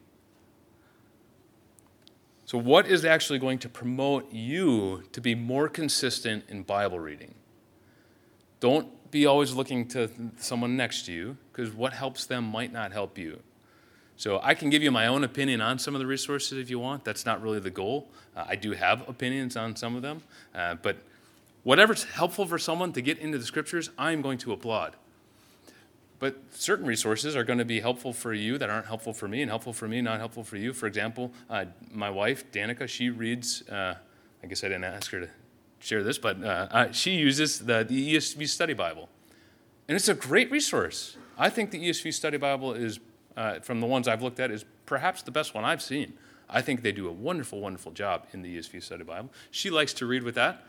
So, 2.46 2.60
what 2.60 2.88
is 2.88 3.06
actually 3.06 3.40
going 3.40 3.58
to 3.60 3.70
promote 3.70 4.32
you 4.32 5.04
to 5.14 5.22
be 5.22 5.34
more 5.34 5.68
consistent 5.68 6.44
in 6.48 6.64
Bible 6.64 7.00
reading? 7.00 7.34
Don't 8.60 9.12
be 9.12 9.26
always 9.26 9.54
looking 9.54 9.88
to 9.90 10.10
someone 10.38 10.78
next 10.78 11.06
to 11.08 11.14
you, 11.14 11.38
because 11.52 11.74
what 11.74 11.94
helps 11.94 12.26
them 12.26 12.44
might 12.44 12.72
not 12.72 12.92
help 12.92 13.18
you. 13.18 13.42
So 14.18 14.40
I 14.42 14.54
can 14.54 14.70
give 14.70 14.82
you 14.82 14.92
my 14.92 15.08
own 15.08 15.24
opinion 15.24 15.62
on 15.62 15.78
some 15.78 15.94
of 15.94 16.00
the 16.00 16.08
resources 16.08 16.58
if 16.58 16.70
you 16.70 16.80
want. 16.80 17.04
That's 17.04 17.26
not 17.26 17.42
really 17.42 17.60
the 17.60 17.70
goal. 17.70 18.08
Uh, 18.36 18.46
I 18.48 18.56
do 18.56 18.72
have 18.72 19.08
opinions 19.10 19.58
on 19.58 19.76
some 19.76 19.96
of 19.96 20.02
them, 20.02 20.22
uh, 20.54 20.76
but 20.76 20.98
whatever's 21.64 22.04
helpful 22.04 22.46
for 22.46 22.58
someone 22.58 22.94
to 22.94 23.02
get 23.02 23.18
into 23.20 23.38
the 23.38 23.46
scriptures, 23.46 23.90
I'm 23.98 24.22
going 24.22 24.38
to 24.40 24.54
applaud. 24.54 24.96
But 26.20 26.38
certain 26.52 26.86
resources 26.86 27.36
are 27.36 27.44
going 27.44 27.60
to 27.60 27.66
be 27.66 27.82
helpful 27.82 28.14
for 28.14 28.34
you 28.34 28.58
that 28.58 28.70
aren't 28.70 28.86
helpful 28.86 29.14
for 29.14 29.28
me, 29.28 29.42
and 29.42 29.52
helpful 29.52 29.74
for 29.74 29.88
me, 29.88 30.02
not 30.02 30.20
helpful 30.20 30.46
for 30.46 30.56
you. 30.56 30.72
For 30.72 30.88
example, 30.88 31.32
uh, 31.50 31.66
my 31.92 32.10
wife, 32.10 32.50
Danica, 32.52 32.88
she 32.88 33.10
reads, 33.10 33.68
uh, 33.68 33.96
I 34.42 34.48
guess 34.48 34.64
I 34.64 34.68
didn't 34.68 34.86
ask 34.86 35.12
her 35.12 35.20
to 35.22 35.30
share 35.80 36.04
this, 36.04 36.18
but 36.18 36.42
uh, 36.42 36.92
she 36.94 37.12
uses 37.12 37.60
the, 37.60 37.84
the 37.84 38.16
ESV 38.16 38.48
Study 38.48 38.74
Bible. 38.74 39.10
And 39.88 39.96
it's 39.96 40.08
a 40.08 40.14
great 40.14 40.50
resource. 40.50 41.18
I 41.38 41.50
think 41.50 41.72
the 41.72 41.90
ESV 41.90 42.14
Study 42.14 42.38
Bible 42.38 42.74
is 42.74 43.00
uh, 43.38 43.60
from 43.60 43.82
the 43.82 43.88
ones 43.88 44.08
I've 44.08 44.22
looked 44.22 44.40
at, 44.40 44.52
is 44.52 44.66
perhaps 44.86 45.22
the 45.22 45.32
best 45.32 45.54
one 45.54 45.66
I've 45.66 45.82
seen. 45.82 46.14
I 46.50 46.62
think 46.62 46.82
they 46.82 46.92
do 46.92 47.08
a 47.08 47.12
wonderful, 47.12 47.60
wonderful 47.60 47.92
job 47.92 48.28
in 48.34 48.42
the 48.42 48.58
ESV 48.58 48.84
Study 48.84 49.04
Bible. 49.04 49.32
She 49.52 49.70
likes 49.70 49.94
to 49.94 50.06
read 50.06 50.24
with 50.24 50.36
that. 50.36 50.64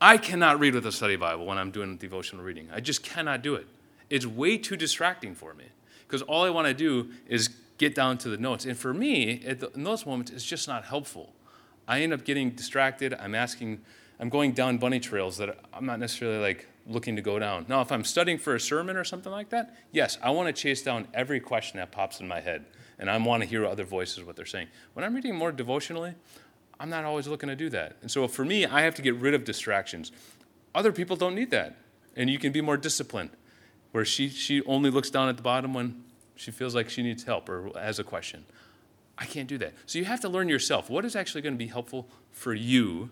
I 0.00 0.16
cannot 0.16 0.58
read 0.58 0.74
with 0.74 0.86
a 0.86 0.92
study 0.92 1.16
Bible 1.16 1.46
when 1.46 1.56
I'm 1.56 1.70
doing 1.70 1.96
devotional 1.96 2.44
reading. 2.44 2.68
I 2.72 2.80
just 2.80 3.02
cannot 3.02 3.42
do 3.42 3.54
it. 3.54 3.66
It's 4.10 4.26
way 4.26 4.58
too 4.58 4.76
distracting 4.76 5.34
for 5.34 5.54
me 5.54 5.64
because 6.06 6.22
all 6.22 6.44
I 6.44 6.50
want 6.50 6.66
to 6.66 6.74
do 6.74 7.10
is 7.28 7.48
get 7.78 7.94
down 7.94 8.18
to 8.18 8.28
the 8.28 8.36
notes. 8.36 8.64
And 8.64 8.76
for 8.76 8.92
me, 8.92 9.42
in 9.74 9.84
those 9.84 10.04
moments, 10.06 10.30
it's 10.30 10.44
just 10.44 10.68
not 10.68 10.84
helpful. 10.84 11.32
I 11.86 12.00
end 12.02 12.12
up 12.12 12.24
getting 12.24 12.50
distracted. 12.50 13.14
I'm 13.14 13.34
asking, 13.34 13.80
I'm 14.18 14.28
going 14.28 14.52
down 14.52 14.78
bunny 14.78 15.00
trails 15.00 15.38
that 15.38 15.58
I'm 15.72 15.86
not 15.86 15.98
necessarily 15.98 16.38
like 16.38 16.66
looking 16.86 17.16
to 17.16 17.22
go 17.22 17.38
down. 17.38 17.66
Now, 17.68 17.80
if 17.80 17.90
I'm 17.90 18.04
studying 18.04 18.38
for 18.38 18.54
a 18.54 18.60
sermon 18.60 18.96
or 18.96 19.04
something 19.04 19.32
like 19.32 19.50
that, 19.50 19.74
yes, 19.90 20.18
I 20.22 20.30
want 20.30 20.48
to 20.48 20.52
chase 20.52 20.82
down 20.82 21.08
every 21.14 21.40
question 21.40 21.78
that 21.78 21.92
pops 21.92 22.20
in 22.20 22.28
my 22.28 22.40
head, 22.40 22.66
and 22.98 23.10
I 23.10 23.16
want 23.18 23.42
to 23.42 23.48
hear 23.48 23.64
other 23.64 23.84
voices 23.84 24.22
what 24.24 24.36
they're 24.36 24.44
saying. 24.44 24.68
When 24.92 25.04
I'm 25.04 25.14
reading 25.14 25.34
more 25.34 25.52
devotionally, 25.52 26.14
I'm 26.78 26.90
not 26.90 27.04
always 27.04 27.26
looking 27.26 27.48
to 27.48 27.56
do 27.56 27.70
that. 27.70 27.96
And 28.02 28.10
so 28.10 28.26
for 28.28 28.44
me, 28.44 28.66
I 28.66 28.82
have 28.82 28.94
to 28.96 29.02
get 29.02 29.14
rid 29.14 29.34
of 29.34 29.44
distractions. 29.44 30.12
Other 30.74 30.92
people 30.92 31.16
don't 31.16 31.34
need 31.34 31.50
that, 31.52 31.76
and 32.16 32.28
you 32.28 32.38
can 32.38 32.52
be 32.52 32.60
more 32.60 32.76
disciplined, 32.76 33.30
where 33.92 34.04
she, 34.04 34.28
she 34.28 34.62
only 34.64 34.90
looks 34.90 35.10
down 35.10 35.28
at 35.28 35.36
the 35.36 35.42
bottom 35.42 35.72
when 35.72 36.04
she 36.36 36.50
feels 36.50 36.74
like 36.74 36.90
she 36.90 37.02
needs 37.02 37.24
help 37.24 37.48
or 37.48 37.70
has 37.76 37.98
a 37.98 38.04
question. 38.04 38.44
I 39.16 39.24
can't 39.24 39.48
do 39.48 39.58
that. 39.58 39.74
So 39.86 39.98
you 39.98 40.04
have 40.06 40.20
to 40.20 40.28
learn 40.28 40.48
yourself 40.48 40.90
what 40.90 41.04
is 41.04 41.14
actually 41.14 41.42
going 41.42 41.54
to 41.54 41.58
be 41.58 41.68
helpful 41.68 42.08
for 42.32 42.52
you 42.52 43.10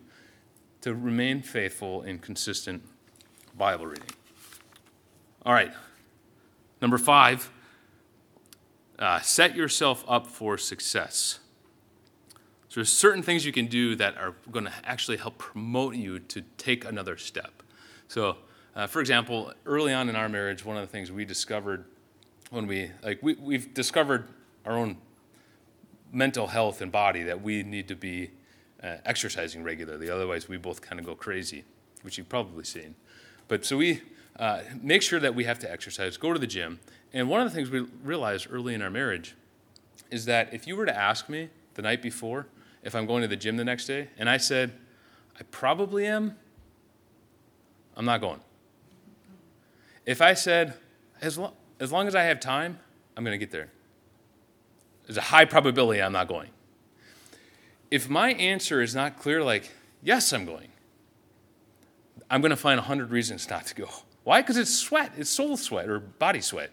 to 0.80 0.94
remain 0.94 1.42
faithful 1.42 2.02
and 2.02 2.20
consistent 2.20 2.82
Bible 3.56 3.86
reading. 3.86 4.04
All 5.44 5.52
right. 5.52 5.72
Number 6.80 6.98
five, 6.98 7.50
uh, 8.98 9.20
set 9.20 9.56
yourself 9.56 10.04
up 10.08 10.26
for 10.26 10.58
success. 10.58 11.38
So 12.68 12.80
there's 12.80 12.92
certain 12.92 13.22
things 13.22 13.44
you 13.44 13.52
can 13.52 13.66
do 13.66 13.94
that 13.96 14.16
are 14.16 14.34
going 14.50 14.64
to 14.64 14.72
actually 14.84 15.18
help 15.18 15.36
promote 15.36 15.94
you 15.94 16.18
to 16.20 16.42
take 16.56 16.84
another 16.84 17.16
step. 17.16 17.62
So, 18.08 18.36
uh, 18.74 18.86
for 18.86 19.00
example, 19.00 19.52
early 19.66 19.92
on 19.92 20.08
in 20.08 20.16
our 20.16 20.28
marriage, 20.28 20.64
one 20.64 20.76
of 20.76 20.82
the 20.82 20.90
things 20.90 21.12
we 21.12 21.24
discovered 21.24 21.84
when 22.50 22.66
we 22.66 22.90
like 23.02 23.22
we, 23.22 23.34
we've 23.34 23.72
discovered 23.74 24.28
our 24.64 24.72
own 24.72 24.98
mental 26.12 26.46
health 26.46 26.80
and 26.80 26.92
body 26.92 27.22
that 27.22 27.42
we 27.42 27.62
need 27.62 27.88
to 27.88 27.96
be 27.96 28.30
uh, 28.82 28.96
exercising 29.04 29.62
regularly. 29.62 30.10
Otherwise, 30.10 30.48
we 30.48 30.56
both 30.56 30.80
kind 30.80 30.98
of 30.98 31.06
go 31.06 31.14
crazy, 31.14 31.64
which 32.02 32.18
you've 32.18 32.28
probably 32.28 32.64
seen. 32.64 32.94
But 33.48 33.64
so 33.64 33.76
we 33.76 34.00
uh, 34.38 34.60
make 34.80 35.02
sure 35.02 35.20
that 35.20 35.34
we 35.34 35.44
have 35.44 35.58
to 35.60 35.70
exercise, 35.70 36.16
go 36.16 36.32
to 36.32 36.38
the 36.38 36.46
gym. 36.46 36.80
And 37.12 37.28
one 37.28 37.40
of 37.40 37.48
the 37.48 37.54
things 37.54 37.70
we 37.70 37.80
realized 38.02 38.48
early 38.50 38.74
in 38.74 38.82
our 38.82 38.90
marriage 38.90 39.34
is 40.10 40.24
that 40.26 40.52
if 40.52 40.66
you 40.66 40.76
were 40.76 40.86
to 40.86 40.96
ask 40.96 41.28
me 41.28 41.50
the 41.74 41.82
night 41.82 42.02
before 42.02 42.46
if 42.82 42.94
I'm 42.94 43.06
going 43.06 43.22
to 43.22 43.28
the 43.28 43.36
gym 43.36 43.56
the 43.56 43.64
next 43.64 43.86
day, 43.86 44.08
and 44.18 44.28
I 44.28 44.36
said, 44.38 44.72
I 45.38 45.44
probably 45.44 46.06
am, 46.06 46.36
I'm 47.96 48.04
not 48.04 48.20
going. 48.20 48.40
If 50.04 50.20
I 50.20 50.34
said, 50.34 50.74
as, 51.20 51.38
lo- 51.38 51.52
as 51.78 51.92
long 51.92 52.08
as 52.08 52.14
I 52.14 52.24
have 52.24 52.40
time, 52.40 52.78
I'm 53.16 53.24
going 53.24 53.34
to 53.34 53.38
get 53.38 53.52
there, 53.52 53.70
there's 55.06 55.16
a 55.16 55.20
high 55.20 55.44
probability 55.44 56.02
I'm 56.02 56.12
not 56.12 56.26
going. 56.26 56.50
If 57.90 58.08
my 58.08 58.32
answer 58.32 58.82
is 58.82 58.94
not 58.94 59.18
clear, 59.18 59.44
like, 59.44 59.70
yes, 60.02 60.32
I'm 60.32 60.44
going, 60.44 60.71
I'm 62.32 62.40
going 62.40 62.50
to 62.50 62.56
find 62.56 62.78
100 62.78 63.10
reasons 63.10 63.50
not 63.50 63.66
to 63.66 63.74
go. 63.74 63.90
Why? 64.24 64.40
Because 64.40 64.56
it's 64.56 64.74
sweat, 64.74 65.12
it's 65.18 65.28
soul 65.28 65.58
sweat 65.58 65.86
or 65.90 66.00
body 66.00 66.40
sweat. 66.40 66.70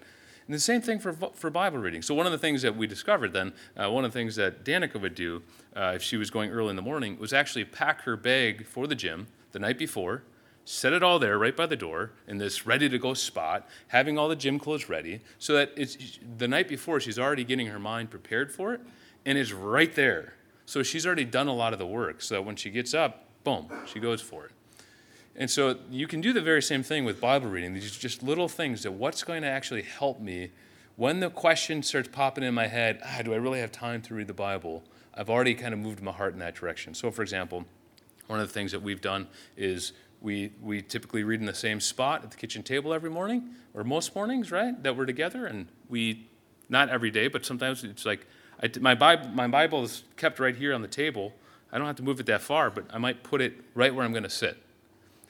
And 0.48 0.56
the 0.56 0.60
same 0.60 0.80
thing 0.80 1.00
for, 1.00 1.12
for 1.12 1.50
Bible 1.50 1.80
reading. 1.80 2.02
So, 2.02 2.16
one 2.16 2.26
of 2.26 2.32
the 2.32 2.38
things 2.38 2.62
that 2.62 2.78
we 2.78 2.88
discovered 2.88 3.34
then, 3.34 3.52
uh, 3.76 3.92
one 3.92 4.06
of 4.06 4.14
the 4.14 4.18
things 4.18 4.38
that 4.38 4.64
Danica 4.64 5.02
would 5.02 5.16
do 5.16 5.44
uh, 5.76 5.92
if 5.96 6.02
she 6.02 6.16
was 6.16 6.32
going 6.32 6.50
early 6.50 6.70
in 6.70 6.78
the 6.78 6.82
morning 6.82 7.20
was 7.20 7.34
actually 7.34 7.66
pack 7.66 8.04
her 8.04 8.16
bag 8.16 8.66
for 8.66 8.88
the 8.88 8.96
gym 8.96 9.28
the 9.52 9.60
night 9.60 9.78
before, 9.78 10.24
set 10.64 10.94
it 10.94 11.04
all 11.04 11.20
there 11.20 11.38
right 11.38 11.58
by 11.58 11.66
the 11.66 11.76
door 11.76 12.14
in 12.26 12.38
this 12.38 12.66
ready 12.66 12.88
to 12.88 12.98
go 12.98 13.14
spot, 13.14 13.68
having 13.90 14.18
all 14.18 14.30
the 14.30 14.38
gym 14.38 14.60
clothes 14.60 14.88
ready, 14.88 15.20
so 15.40 15.54
that 15.56 15.74
it's 15.76 16.20
the 16.38 16.48
night 16.48 16.70
before 16.70 17.02
she's 17.02 17.20
already 17.20 17.44
getting 17.44 17.68
her 17.68 17.80
mind 17.80 18.10
prepared 18.10 18.50
for 18.50 18.74
it, 18.74 18.80
and 19.26 19.38
it's 19.38 19.52
right 19.52 19.94
there. 19.94 20.36
So, 20.66 20.84
she's 20.84 21.06
already 21.06 21.26
done 21.26 21.50
a 21.50 21.54
lot 21.54 21.74
of 21.74 21.80
the 21.80 21.88
work, 21.88 22.22
so 22.22 22.36
that 22.36 22.44
when 22.44 22.56
she 22.56 22.70
gets 22.70 22.94
up, 22.94 23.26
boom, 23.44 23.70
she 23.86 24.00
goes 24.00 24.22
for 24.22 24.46
it. 24.46 24.52
And 25.40 25.50
so 25.50 25.78
you 25.90 26.06
can 26.06 26.20
do 26.20 26.34
the 26.34 26.42
very 26.42 26.62
same 26.62 26.84
thing 26.84 27.06
with 27.06 27.22
Bible 27.22 27.50
reading. 27.50 27.74
These 27.74 27.96
are 27.96 28.00
just 28.00 28.22
little 28.22 28.50
things 28.50 28.84
that 28.84 28.92
what's 28.92 29.24
going 29.24 29.42
to 29.44 29.48
actually 29.48 29.84
help 29.84 30.20
me 30.20 30.52
when 30.98 31.22
the 31.22 31.30
question 31.30 31.82
starts 31.82 32.10
popping 32.10 32.44
in 32.44 32.54
my 32.54 32.68
head, 32.68 33.00
ah, 33.06 33.22
do 33.24 33.34
I 33.34 33.38
really 33.38 33.62
have 33.62 33.72
time 33.72 34.02
to 34.02 34.14
read 34.14 34.28
the 34.28 34.34
Bible? 34.34 34.84
I've 35.14 35.30
already 35.30 35.56
kind 35.56 35.74
of 35.74 35.80
moved 35.80 36.02
my 36.02 36.12
heart 36.12 36.34
in 36.34 36.40
that 36.40 36.56
direction. 36.56 36.94
So, 36.94 37.10
for 37.10 37.22
example, 37.22 37.64
one 38.28 38.42
of 38.42 38.48
the 38.50 38.54
things 38.54 38.74
that 38.74 38.82
we've 38.82 39.00
done 39.00 39.30
is 39.56 39.94
we, 40.20 40.52
we 40.62 40.82
typically 40.82 41.24
read 41.24 41.40
in 41.40 41.46
the 41.46 41.54
same 41.54 41.80
spot 41.80 42.26
at 42.26 42.32
the 42.32 42.38
kitchen 42.38 42.64
table 42.64 42.94
every 42.94 43.10
morning, 43.10 43.52
or 43.74 43.86
most 43.86 44.14
mornings, 44.14 44.52
right, 44.52 44.84
that 44.84 44.98
we're 44.98 45.06
together. 45.06 45.46
And 45.46 45.70
we, 45.88 46.28
not 46.68 46.90
every 46.90 47.12
day, 47.12 47.30
but 47.30 47.46
sometimes 47.46 47.86
it's 47.86 48.06
like 48.06 48.28
I, 48.62 48.70
my, 48.82 48.94
Bible, 48.94 49.30
my 49.30 49.48
Bible 49.48 49.86
is 49.86 50.04
kept 50.18 50.38
right 50.38 50.56
here 50.56 50.74
on 50.74 50.82
the 50.82 50.90
table. 50.90 51.34
I 51.72 51.78
don't 51.78 51.88
have 51.88 51.96
to 51.96 52.04
move 52.04 52.20
it 52.20 52.26
that 52.26 52.42
far, 52.42 52.70
but 52.70 52.88
I 52.92 52.98
might 52.98 53.24
put 53.24 53.40
it 53.40 53.54
right 53.74 53.96
where 53.96 54.04
I'm 54.04 54.12
going 54.12 54.24
to 54.24 54.30
sit. 54.30 54.58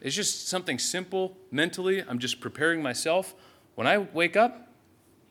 It's 0.01 0.15
just 0.15 0.47
something 0.47 0.79
simple 0.79 1.37
mentally. 1.51 2.03
I'm 2.07 2.19
just 2.19 2.39
preparing 2.39 2.81
myself. 2.81 3.35
When 3.75 3.87
I 3.87 3.97
wake 3.97 4.37
up, 4.37 4.69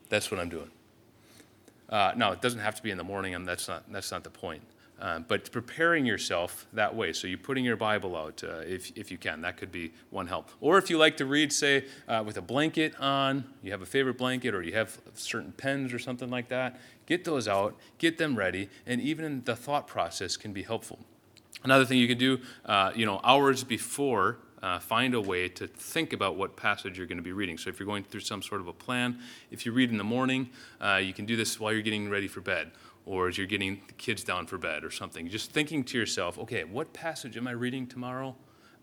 that's 0.09 0.31
what 0.31 0.41
I'm 0.41 0.49
doing. 0.49 0.71
Uh, 1.89 2.13
no, 2.17 2.33
it 2.33 2.43
doesn't 2.43 2.61
have 2.61 2.75
to 2.75 2.83
be 2.83 2.91
in 2.91 2.99
the 2.99 3.05
morning, 3.05 3.35
and 3.35 3.47
that's 3.47 3.69
not, 3.69 3.91
that's 3.91 4.11
not 4.11 4.25
the 4.25 4.31
point. 4.31 4.63
Uh, 5.01 5.21
but 5.21 5.51
preparing 5.53 6.05
yourself 6.05 6.67
that 6.73 6.95
way. 6.95 7.13
So 7.13 7.29
you're 7.29 7.39
putting 7.39 7.65
your 7.65 7.77
Bible 7.77 8.17
out 8.17 8.43
uh, 8.43 8.59
if, 8.67 8.91
if 8.97 9.13
you 9.13 9.17
can. 9.17 9.41
That 9.43 9.57
could 9.57 9.71
be 9.71 9.93
one 10.11 10.27
help. 10.27 10.51
Or 10.61 10.77
if 10.77 10.91
you 10.91 10.99
like 10.99 11.17
to 11.19 11.25
read, 11.25 11.53
say, 11.53 11.85
uh, 12.09 12.25
with 12.27 12.37
a 12.37 12.43
blanket 12.43 12.99
on, 12.99 13.45
you 13.63 13.71
have 13.71 13.81
a 13.81 13.87
favorite 13.87 14.19
blanket, 14.19 14.55
or 14.55 14.63
you 14.63 14.73
have 14.75 14.99
certain 15.15 15.53
pens 15.53 15.93
or 15.93 16.01
something 16.01 16.29
like 16.29 16.49
that, 16.49 16.81
get 17.07 17.25
those 17.25 17.47
out, 17.47 17.77
get 17.99 18.19
them 18.19 18.35
ready, 18.35 18.69
and 18.87 19.01
even 19.01 19.45
the 19.45 19.55
thought 19.55 19.87
process 19.87 20.37
can 20.37 20.53
be 20.53 20.65
helpful. 20.65 20.99
Another 21.63 21.85
thing 21.85 21.99
you 21.99 22.09
can 22.09 22.19
do, 22.19 22.41
uh, 22.65 22.91
you 22.95 23.07
know, 23.07 23.21
hours 23.23 23.63
before 23.63 24.39
uh, 24.63 24.79
find 24.79 25.15
a 25.15 25.21
way 25.21 25.49
to 25.49 25.67
think 25.67 26.13
about 26.13 26.37
what 26.37 26.57
passage 26.57 26.99
you're 26.99 27.07
going 27.07 27.19
to 27.19 27.23
be 27.23 27.33
reading. 27.33 27.59
So 27.59 27.71
if 27.71 27.79
you're 27.79 27.87
going 27.87 28.05
through 28.05 28.21
some 28.21 28.43
sort 28.43 28.61
of 28.61 28.69
a 28.69 28.73
plan, 28.73 29.19
if 29.51 29.65
you 29.65 29.73
read 29.73 29.91
in 29.91 29.99
the 29.99 30.05
morning, 30.05 30.51
uh, 30.81 31.01
you 31.03 31.13
can 31.13 31.27
do 31.27 31.37
this 31.37 31.59
while 31.61 31.73
you're 31.73 31.83
getting 31.83 32.09
ready 32.09 32.29
for 32.29 32.41
bed 32.41 32.73
or 33.09 33.29
as 33.29 33.39
you're 33.39 33.47
getting 33.47 33.81
the 33.87 33.95
kids 33.95 34.23
down 34.23 34.47
for 34.47 34.59
bed 34.59 34.85
or 34.85 34.91
something. 34.91 35.29
Just 35.29 35.51
thinking 35.51 35.83
to 35.85 35.99
yourself, 35.99 36.39
okay, 36.39 36.65
what 36.65 36.93
passage 36.93 37.37
am 37.37 37.49
I 37.49 37.53
reading 37.53 37.87
tomorrow? 37.87 38.37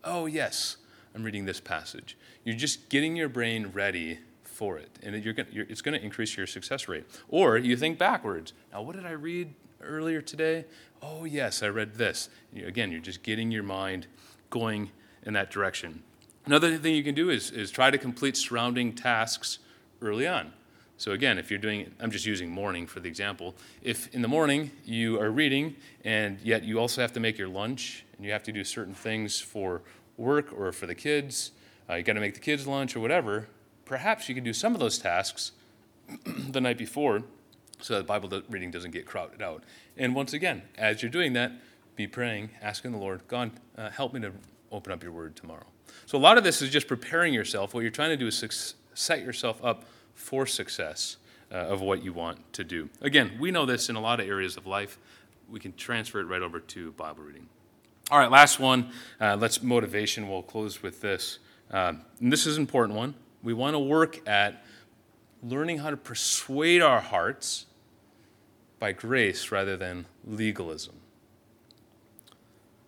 Oh, 0.04 0.26
yes, 0.26 0.78
I'm 1.14 1.24
reading 1.24 1.46
this 1.46 1.60
passage. 1.60 2.18
You're 2.44 2.56
just 2.56 2.90
getting 2.90 3.16
your 3.16 3.30
brain 3.30 3.68
ready 3.68 4.20
for 4.44 4.78
it, 4.78 4.90
and 5.04 5.24
you're 5.24 5.34
gonna, 5.34 5.50
you're, 5.52 5.66
it's 5.70 5.82
going 5.82 5.98
to 5.98 6.04
increase 6.04 6.36
your 6.38 6.48
success 6.48 6.88
rate. 6.88 7.06
Or 7.28 7.58
you 7.58 7.78
think 7.78 8.00
backwards. 8.00 8.54
Now, 8.72 8.82
what 8.82 8.96
did 8.96 9.06
I 9.06 9.12
read 9.12 9.54
earlier 9.82 10.22
today? 10.22 10.66
Oh, 11.04 11.26
yes, 11.26 11.62
I 11.62 11.68
read 11.68 11.96
this. 11.96 12.30
You, 12.52 12.66
again, 12.66 12.92
you're 12.92 13.02
just 13.02 13.22
getting 13.22 13.52
your 13.52 13.64
mind 13.64 14.08
going 14.50 14.90
in 15.26 15.34
that 15.34 15.52
direction. 15.52 16.04
Another 16.46 16.78
thing 16.78 16.96
you 16.96 17.04
can 17.04 17.16
do 17.16 17.30
is, 17.30 17.52
is 17.52 17.72
try 17.72 17.90
to 17.90 17.98
complete 17.98 18.38
surrounding 18.38 18.94
tasks 18.94 19.60
early 20.02 20.28
on. 20.28 20.54
So, 20.98 21.12
again, 21.12 21.38
if 21.38 21.50
you're 21.50 21.60
doing, 21.60 21.92
I'm 22.00 22.12
just 22.12 22.26
using 22.26 22.50
morning 22.50 22.88
for 22.88 23.02
the 23.02 23.10
example. 23.10 23.56
If 23.82 24.14
in 24.14 24.22
the 24.22 24.28
morning 24.28 24.72
you 24.86 25.20
are 25.20 25.30
reading 25.30 25.76
and 26.06 26.40
yet 26.42 26.64
you 26.64 26.80
also 26.80 27.02
have 27.02 27.12
to 27.14 27.20
make 27.20 27.38
your 27.38 27.50
lunch 27.50 28.06
and 28.16 28.26
you 28.26 28.32
have 28.32 28.44
to 28.44 28.52
do 28.52 28.64
certain 28.64 28.94
things 28.94 29.40
for 29.40 29.82
work 30.18 30.54
or 30.58 30.72
for 30.72 30.86
the 30.86 30.96
kids, 30.96 31.52
uh, 31.90 31.96
you 31.96 32.04
got 32.04 32.14
to 32.14 32.22
make 32.22 32.34
the 32.34 32.40
kids 32.40 32.66
lunch 32.66 32.96
or 32.96 33.02
whatever, 33.02 33.48
perhaps 33.84 34.30
you 34.30 34.36
can 34.36 34.44
do 34.44 34.54
some 34.54 34.74
of 34.74 34.80
those 34.80 34.98
tasks 34.98 35.52
the 36.50 36.62
night 36.62 36.78
before 36.78 37.24
so 37.82 37.96
that 37.96 38.08
Bible 38.08 38.42
reading 38.50 38.72
doesn't 38.72 38.92
get 38.92 39.06
crowded 39.06 39.42
out. 39.42 39.64
And 39.98 40.16
once 40.16 40.32
again, 40.32 40.62
as 40.78 41.02
you're 41.02 41.12
doing 41.12 41.34
that, 41.34 41.52
be 41.96 42.08
praying, 42.08 42.52
asking 42.62 42.92
the 42.92 42.98
Lord, 42.98 43.22
God, 43.28 43.52
uh, 43.78 43.90
help 43.90 44.14
me 44.14 44.22
to 44.22 44.32
open 44.72 44.92
up 44.92 45.04
your 45.04 45.12
word 45.12 45.36
tomorrow. 45.36 45.66
So, 46.06 46.18
a 46.18 46.20
lot 46.20 46.38
of 46.38 46.44
this 46.44 46.62
is 46.62 46.70
just 46.70 46.88
preparing 46.88 47.34
yourself. 47.34 47.74
What 47.74 47.82
you're 47.82 47.92
trying 47.92 48.10
to 48.10 48.18
do 48.18 48.28
is 48.28 48.76
set 48.94 49.22
yourself 49.22 49.64
up 49.64 49.86
for 50.14 50.46
success 50.46 51.18
uh, 51.52 51.56
of 51.56 51.82
what 51.82 52.04
you 52.04 52.14
want 52.14 52.54
to 52.54 52.64
do. 52.64 52.90
Again, 53.02 53.32
we 53.40 53.52
know 53.52 53.66
this 53.66 53.90
in 53.90 53.96
a 53.96 54.02
lot 54.02 54.20
of 54.20 54.28
areas 54.28 54.58
of 54.58 54.66
life. 54.66 54.98
We 55.50 55.60
can 55.60 55.74
transfer 55.74 56.20
it 56.20 56.26
right 56.26 56.42
over 56.42 56.60
to 56.60 56.92
Bible 56.94 57.24
reading. 57.24 57.48
All 58.12 58.20
right, 58.20 58.32
last 58.32 58.60
one. 58.60 58.92
Uh, 59.20 59.36
let's 59.40 59.62
motivation. 59.62 60.30
We'll 60.30 60.44
close 60.44 60.82
with 60.82 61.02
this. 61.02 61.40
Uh, 61.72 61.94
and 62.20 62.32
this 62.32 62.46
is 62.46 62.58
an 62.58 62.62
important 62.62 62.98
one. 62.98 63.16
We 63.44 63.54
want 63.54 63.74
to 63.74 63.80
work 63.80 64.28
at 64.28 64.64
learning 65.44 65.80
how 65.80 65.92
to 65.92 65.98
persuade 65.98 66.82
our 66.82 67.02
hearts 67.02 67.66
by 68.80 68.92
grace 68.92 69.52
rather 69.52 69.78
than 69.78 70.06
legalism 70.26 70.96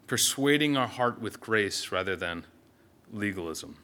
persuading 0.07 0.77
our 0.77 0.87
heart 0.87 1.21
with 1.21 1.39
grace 1.39 1.91
rather 1.91 2.15
than 2.15 2.45
legalism. 3.11 3.77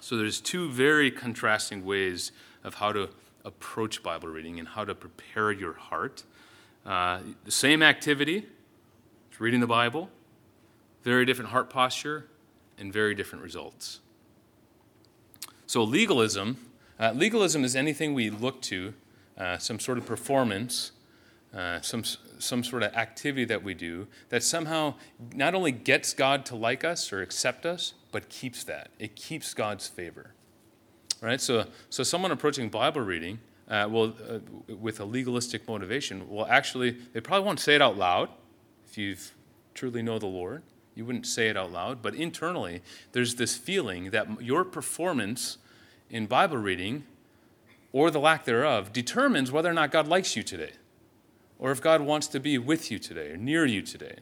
So 0.00 0.16
there's 0.16 0.40
two 0.40 0.70
very 0.70 1.10
contrasting 1.10 1.84
ways 1.84 2.32
of 2.64 2.74
how 2.74 2.92
to 2.92 3.10
approach 3.44 4.02
Bible 4.02 4.28
reading 4.28 4.58
and 4.58 4.68
how 4.68 4.84
to 4.84 4.94
prepare 4.94 5.50
your 5.50 5.74
heart. 5.74 6.24
Uh, 6.86 7.20
the 7.44 7.50
same 7.50 7.82
activity, 7.82 8.46
reading 9.38 9.60
the 9.60 9.66
Bible, 9.66 10.10
very 11.02 11.24
different 11.24 11.50
heart 11.50 11.70
posture, 11.70 12.26
and 12.78 12.92
very 12.92 13.14
different 13.14 13.42
results. 13.42 14.00
So 15.66 15.82
legalism, 15.82 16.56
uh, 16.98 17.12
legalism 17.14 17.64
is 17.64 17.76
anything 17.76 18.14
we 18.14 18.30
look 18.30 18.62
to, 18.62 18.94
uh, 19.36 19.58
some 19.58 19.78
sort 19.78 19.98
of 19.98 20.06
performance 20.06 20.92
uh, 21.54 21.80
some, 21.80 22.04
some 22.38 22.62
sort 22.62 22.82
of 22.82 22.94
activity 22.94 23.44
that 23.46 23.62
we 23.62 23.72
do 23.72 24.06
that 24.28 24.42
somehow 24.42 24.94
not 25.34 25.54
only 25.54 25.72
gets 25.72 26.12
God 26.12 26.44
to 26.46 26.54
like 26.54 26.84
us 26.84 27.10
or 27.12 27.22
accept 27.22 27.64
us, 27.64 27.94
but 28.12 28.28
keeps 28.28 28.64
that. 28.64 28.90
It 28.98 29.16
keeps 29.16 29.54
God's 29.54 29.86
favor. 29.86 30.34
Right? 31.20 31.40
So, 31.40 31.64
so 31.88 32.02
someone 32.02 32.32
approaching 32.32 32.68
Bible 32.68 33.00
reading 33.00 33.38
uh, 33.68 33.88
will, 33.90 34.14
uh, 34.28 34.38
with 34.74 35.00
a 35.00 35.04
legalistic 35.04 35.66
motivation 35.66 36.28
will 36.28 36.46
actually, 36.46 36.98
they 37.12 37.20
probably 37.20 37.46
won't 37.46 37.60
say 37.60 37.74
it 37.74 37.82
out 37.82 37.96
loud 37.96 38.28
if 38.86 38.98
you 38.98 39.16
truly 39.74 40.02
know 40.02 40.18
the 40.18 40.26
Lord. 40.26 40.62
You 40.94 41.06
wouldn't 41.06 41.26
say 41.26 41.48
it 41.48 41.56
out 41.56 41.72
loud, 41.72 42.02
but 42.02 42.14
internally, 42.14 42.82
there's 43.12 43.36
this 43.36 43.56
feeling 43.56 44.10
that 44.10 44.42
your 44.42 44.64
performance 44.64 45.58
in 46.10 46.26
Bible 46.26 46.56
reading 46.56 47.04
or 47.92 48.10
the 48.10 48.20
lack 48.20 48.44
thereof 48.44 48.92
determines 48.92 49.50
whether 49.50 49.70
or 49.70 49.74
not 49.74 49.90
God 49.90 50.08
likes 50.08 50.36
you 50.36 50.42
today 50.42 50.72
or 51.58 51.70
if 51.70 51.80
God 51.80 52.00
wants 52.00 52.26
to 52.28 52.40
be 52.40 52.58
with 52.58 52.90
you 52.90 52.98
today 52.98 53.30
or 53.30 53.36
near 53.36 53.66
you 53.66 53.82
today. 53.82 54.16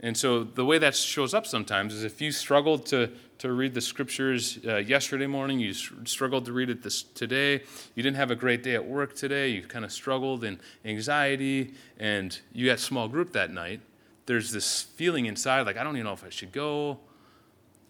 And 0.00 0.16
so 0.16 0.44
the 0.44 0.64
way 0.64 0.78
that 0.78 0.94
shows 0.94 1.34
up 1.34 1.46
sometimes 1.46 1.92
is 1.92 2.04
if 2.04 2.20
you 2.20 2.30
struggled 2.30 2.86
to, 2.86 3.10
to 3.38 3.52
read 3.52 3.74
the 3.74 3.80
scriptures 3.80 4.58
uh, 4.64 4.76
yesterday 4.76 5.26
morning, 5.26 5.58
you 5.58 5.72
struggled 5.72 6.44
to 6.44 6.52
read 6.52 6.70
it 6.70 6.82
this, 6.84 7.02
today, 7.02 7.62
you 7.96 8.02
didn't 8.02 8.16
have 8.16 8.30
a 8.30 8.36
great 8.36 8.62
day 8.62 8.74
at 8.74 8.86
work 8.86 9.16
today, 9.16 9.48
you 9.48 9.62
kind 9.62 9.84
of 9.84 9.90
struggled 9.90 10.44
in 10.44 10.60
anxiety, 10.84 11.74
and 11.98 12.38
you 12.52 12.70
had 12.70 12.78
small 12.78 13.08
group 13.08 13.32
that 13.32 13.50
night, 13.50 13.80
there's 14.26 14.52
this 14.52 14.82
feeling 14.82 15.26
inside 15.26 15.62
like, 15.62 15.76
I 15.76 15.82
don't 15.82 15.96
even 15.96 16.06
know 16.06 16.12
if 16.12 16.24
I 16.24 16.28
should 16.28 16.52
go. 16.52 17.00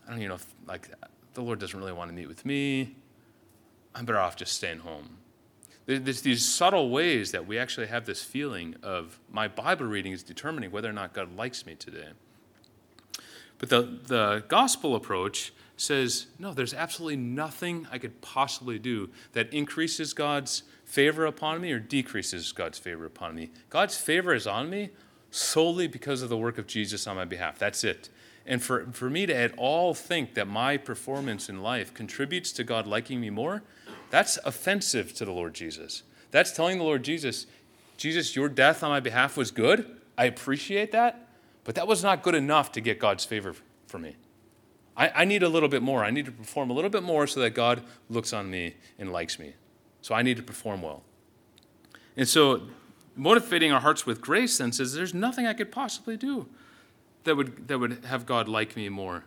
I 0.06 0.10
don't 0.10 0.20
even 0.20 0.30
know 0.30 0.36
if, 0.36 0.46
like, 0.66 0.88
the 1.34 1.42
Lord 1.42 1.58
doesn't 1.58 1.78
really 1.78 1.92
want 1.92 2.10
to 2.10 2.14
meet 2.14 2.28
with 2.28 2.46
me. 2.46 2.94
I'm 3.94 4.06
better 4.06 4.18
off 4.18 4.36
just 4.36 4.54
staying 4.54 4.78
home. 4.78 5.18
There's 5.88 6.20
these 6.20 6.44
subtle 6.44 6.90
ways 6.90 7.32
that 7.32 7.46
we 7.46 7.56
actually 7.56 7.86
have 7.86 8.04
this 8.04 8.22
feeling 8.22 8.76
of 8.82 9.18
my 9.32 9.48
Bible 9.48 9.86
reading 9.86 10.12
is 10.12 10.22
determining 10.22 10.70
whether 10.70 10.90
or 10.90 10.92
not 10.92 11.14
God 11.14 11.34
likes 11.34 11.64
me 11.64 11.76
today. 11.76 12.08
But 13.56 13.70
the, 13.70 13.98
the 14.06 14.44
gospel 14.48 14.94
approach 14.94 15.50
says, 15.78 16.26
no, 16.38 16.52
there's 16.52 16.74
absolutely 16.74 17.16
nothing 17.16 17.86
I 17.90 17.96
could 17.96 18.20
possibly 18.20 18.78
do 18.78 19.08
that 19.32 19.50
increases 19.54 20.12
God's 20.12 20.62
favor 20.84 21.24
upon 21.24 21.62
me 21.62 21.72
or 21.72 21.78
decreases 21.78 22.52
God's 22.52 22.78
favor 22.78 23.06
upon 23.06 23.34
me. 23.34 23.50
God's 23.70 23.96
favor 23.96 24.34
is 24.34 24.46
on 24.46 24.68
me 24.68 24.90
solely 25.30 25.86
because 25.86 26.20
of 26.20 26.28
the 26.28 26.36
work 26.36 26.58
of 26.58 26.66
Jesus 26.66 27.06
on 27.06 27.16
my 27.16 27.24
behalf. 27.24 27.58
That's 27.58 27.82
it. 27.82 28.10
And 28.44 28.62
for, 28.62 28.86
for 28.92 29.08
me 29.08 29.24
to 29.24 29.34
at 29.34 29.54
all 29.56 29.94
think 29.94 30.34
that 30.34 30.48
my 30.48 30.76
performance 30.76 31.48
in 31.48 31.62
life 31.62 31.94
contributes 31.94 32.52
to 32.52 32.64
God 32.64 32.86
liking 32.86 33.22
me 33.22 33.30
more, 33.30 33.62
that's 34.10 34.38
offensive 34.44 35.14
to 35.14 35.24
the 35.24 35.32
Lord 35.32 35.54
Jesus. 35.54 36.02
That's 36.30 36.52
telling 36.52 36.78
the 36.78 36.84
Lord 36.84 37.02
Jesus, 37.02 37.46
Jesus, 37.96 38.36
your 38.36 38.48
death 38.48 38.82
on 38.82 38.90
my 38.90 39.00
behalf 39.00 39.36
was 39.36 39.50
good. 39.50 39.96
I 40.16 40.24
appreciate 40.24 40.92
that, 40.92 41.28
but 41.64 41.74
that 41.74 41.86
was 41.86 42.02
not 42.02 42.22
good 42.22 42.34
enough 42.34 42.72
to 42.72 42.80
get 42.80 42.98
God's 42.98 43.24
favor 43.24 43.54
for 43.86 43.98
me. 43.98 44.16
I, 44.96 45.10
I 45.14 45.24
need 45.24 45.42
a 45.42 45.48
little 45.48 45.68
bit 45.68 45.82
more. 45.82 46.04
I 46.04 46.10
need 46.10 46.26
to 46.26 46.32
perform 46.32 46.70
a 46.70 46.72
little 46.72 46.90
bit 46.90 47.02
more 47.02 47.26
so 47.26 47.40
that 47.40 47.50
God 47.50 47.82
looks 48.10 48.32
on 48.32 48.50
me 48.50 48.74
and 48.98 49.12
likes 49.12 49.38
me. 49.38 49.54
So 50.02 50.14
I 50.14 50.22
need 50.22 50.36
to 50.36 50.42
perform 50.42 50.82
well. 50.82 51.02
And 52.16 52.28
so, 52.28 52.62
motivating 53.14 53.72
our 53.72 53.80
hearts 53.80 54.06
with 54.06 54.20
grace 54.20 54.58
then 54.58 54.72
says 54.72 54.94
there's 54.94 55.14
nothing 55.14 55.46
I 55.46 55.54
could 55.54 55.70
possibly 55.70 56.16
do 56.16 56.46
that 57.24 57.36
would, 57.36 57.68
that 57.68 57.78
would 57.78 58.04
have 58.06 58.26
God 58.26 58.48
like 58.48 58.76
me 58.76 58.88
more. 58.88 59.24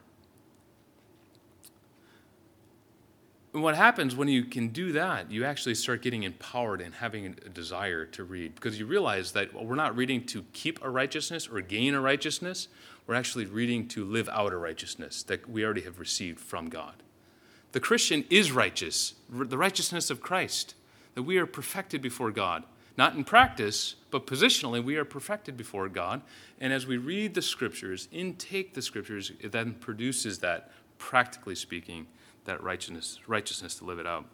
What 3.51 3.75
happens 3.75 4.15
when 4.15 4.29
you 4.29 4.45
can 4.45 4.69
do 4.69 4.93
that, 4.93 5.29
you 5.29 5.43
actually 5.43 5.75
start 5.75 6.01
getting 6.01 6.23
empowered 6.23 6.79
and 6.79 6.95
having 6.95 7.25
a 7.25 7.49
desire 7.49 8.05
to 8.05 8.23
read 8.23 8.55
because 8.55 8.79
you 8.79 8.85
realize 8.85 9.33
that 9.33 9.53
we're 9.53 9.75
not 9.75 9.97
reading 9.97 10.25
to 10.27 10.45
keep 10.53 10.81
a 10.81 10.89
righteousness 10.89 11.49
or 11.49 11.59
gain 11.59 11.93
a 11.93 11.99
righteousness. 11.99 12.69
We're 13.07 13.15
actually 13.15 13.47
reading 13.47 13.89
to 13.89 14.05
live 14.05 14.29
out 14.29 14.53
a 14.53 14.57
righteousness 14.57 15.21
that 15.23 15.49
we 15.49 15.65
already 15.65 15.81
have 15.81 15.99
received 15.99 16.39
from 16.39 16.69
God. 16.69 16.93
The 17.73 17.81
Christian 17.81 18.23
is 18.29 18.53
righteous, 18.53 19.15
the 19.29 19.57
righteousness 19.57 20.09
of 20.09 20.21
Christ, 20.21 20.75
that 21.15 21.23
we 21.23 21.37
are 21.37 21.45
perfected 21.45 22.01
before 22.01 22.31
God. 22.31 22.63
Not 22.97 23.15
in 23.15 23.25
practice, 23.25 23.95
but 24.11 24.27
positionally, 24.27 24.81
we 24.81 24.95
are 24.95 25.05
perfected 25.05 25.57
before 25.57 25.89
God. 25.89 26.21
And 26.59 26.71
as 26.71 26.87
we 26.87 26.97
read 26.97 27.33
the 27.33 27.41
scriptures, 27.41 28.07
intake 28.13 28.75
the 28.75 28.81
scriptures, 28.81 29.33
it 29.41 29.51
then 29.51 29.73
produces 29.73 30.39
that, 30.39 30.71
practically 30.97 31.55
speaking, 31.55 32.07
that 32.45 32.61
righteousness, 32.63 33.19
righteousness 33.27 33.75
to 33.75 33.85
live 33.85 33.99
it 33.99 34.07
out. 34.07 34.25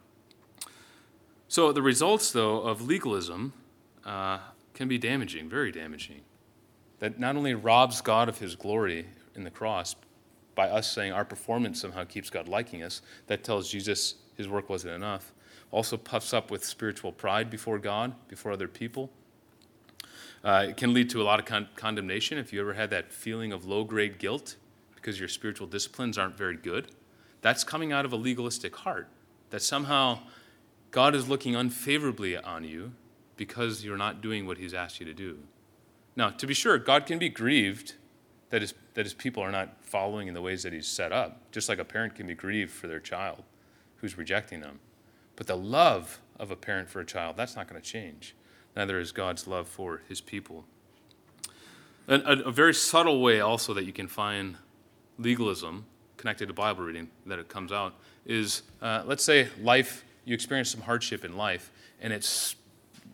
So 1.48 1.72
the 1.72 1.82
results, 1.82 2.30
though, 2.32 2.60
of 2.60 2.82
legalism 2.82 3.52
uh, 4.04 4.38
can 4.74 4.88
be 4.88 4.98
damaging, 4.98 5.48
very 5.48 5.72
damaging. 5.72 6.20
That 6.98 7.18
not 7.18 7.36
only 7.36 7.54
robs 7.54 8.00
God 8.00 8.28
of 8.28 8.38
his 8.38 8.54
glory 8.54 9.06
in 9.34 9.44
the 9.44 9.50
cross 9.50 9.96
by 10.54 10.68
us 10.68 10.90
saying 10.90 11.12
our 11.12 11.24
performance 11.24 11.80
somehow 11.80 12.04
keeps 12.04 12.28
God 12.28 12.48
liking 12.48 12.82
us, 12.82 13.02
that 13.28 13.44
tells 13.44 13.70
Jesus 13.70 14.16
his 14.36 14.48
work 14.48 14.68
wasn't 14.68 14.94
enough. 14.94 15.32
Also 15.70 15.96
puffs 15.96 16.32
up 16.32 16.50
with 16.50 16.64
spiritual 16.64 17.12
pride 17.12 17.50
before 17.50 17.78
God, 17.78 18.14
before 18.28 18.52
other 18.52 18.68
people. 18.68 19.10
Uh, 20.44 20.66
it 20.68 20.76
can 20.76 20.92
lead 20.92 21.10
to 21.10 21.20
a 21.20 21.24
lot 21.24 21.38
of 21.38 21.44
con- 21.46 21.68
condemnation 21.76 22.38
if 22.38 22.52
you 22.52 22.60
ever 22.60 22.74
had 22.74 22.90
that 22.90 23.12
feeling 23.12 23.52
of 23.52 23.64
low 23.64 23.84
grade 23.84 24.18
guilt 24.18 24.56
because 24.94 25.18
your 25.18 25.28
spiritual 25.28 25.66
disciplines 25.66 26.18
aren't 26.18 26.36
very 26.36 26.56
good. 26.56 26.90
That's 27.40 27.64
coming 27.64 27.92
out 27.92 28.04
of 28.04 28.12
a 28.12 28.16
legalistic 28.16 28.74
heart. 28.76 29.08
That 29.50 29.62
somehow 29.62 30.20
God 30.90 31.14
is 31.14 31.28
looking 31.28 31.56
unfavorably 31.56 32.36
on 32.36 32.64
you 32.64 32.92
because 33.36 33.84
you're 33.84 33.96
not 33.96 34.20
doing 34.20 34.46
what 34.46 34.58
He's 34.58 34.74
asked 34.74 35.00
you 35.00 35.06
to 35.06 35.14
do. 35.14 35.38
Now, 36.16 36.30
to 36.30 36.46
be 36.46 36.54
sure, 36.54 36.78
God 36.78 37.06
can 37.06 37.18
be 37.18 37.28
grieved 37.28 37.94
that 38.50 38.62
his, 38.62 38.74
that 38.94 39.04
his 39.04 39.14
people 39.14 39.42
are 39.42 39.52
not 39.52 39.76
following 39.82 40.26
in 40.28 40.34
the 40.34 40.42
ways 40.42 40.62
that 40.62 40.72
He's 40.72 40.88
set 40.88 41.12
up, 41.12 41.50
just 41.52 41.68
like 41.68 41.78
a 41.78 41.84
parent 41.84 42.14
can 42.14 42.26
be 42.26 42.34
grieved 42.34 42.72
for 42.72 42.86
their 42.86 43.00
child 43.00 43.44
who's 43.96 44.16
rejecting 44.16 44.60
them. 44.60 44.80
But 45.36 45.46
the 45.46 45.56
love 45.56 46.20
of 46.38 46.50
a 46.50 46.56
parent 46.56 46.88
for 46.88 47.00
a 47.00 47.06
child, 47.06 47.36
that's 47.36 47.56
not 47.56 47.68
going 47.68 47.80
to 47.80 47.86
change. 47.86 48.34
Neither 48.76 48.98
is 48.98 49.12
God's 49.12 49.46
love 49.46 49.68
for 49.68 50.02
His 50.08 50.20
people. 50.20 50.64
A, 52.06 52.14
a, 52.14 52.32
a 52.44 52.52
very 52.52 52.74
subtle 52.74 53.20
way 53.20 53.40
also 53.40 53.74
that 53.74 53.84
you 53.84 53.92
can 53.92 54.08
find 54.08 54.56
legalism 55.18 55.84
connected 56.18 56.48
to 56.48 56.52
Bible 56.52 56.84
reading 56.84 57.08
that 57.24 57.38
it 57.38 57.48
comes 57.48 57.72
out 57.72 57.94
is 58.26 58.62
uh, 58.82 59.02
let's 59.06 59.24
say 59.24 59.48
life, 59.62 60.04
you 60.26 60.34
experience 60.34 60.70
some 60.70 60.82
hardship 60.82 61.24
in 61.24 61.36
life, 61.36 61.70
and 62.00 62.12
it's 62.12 62.56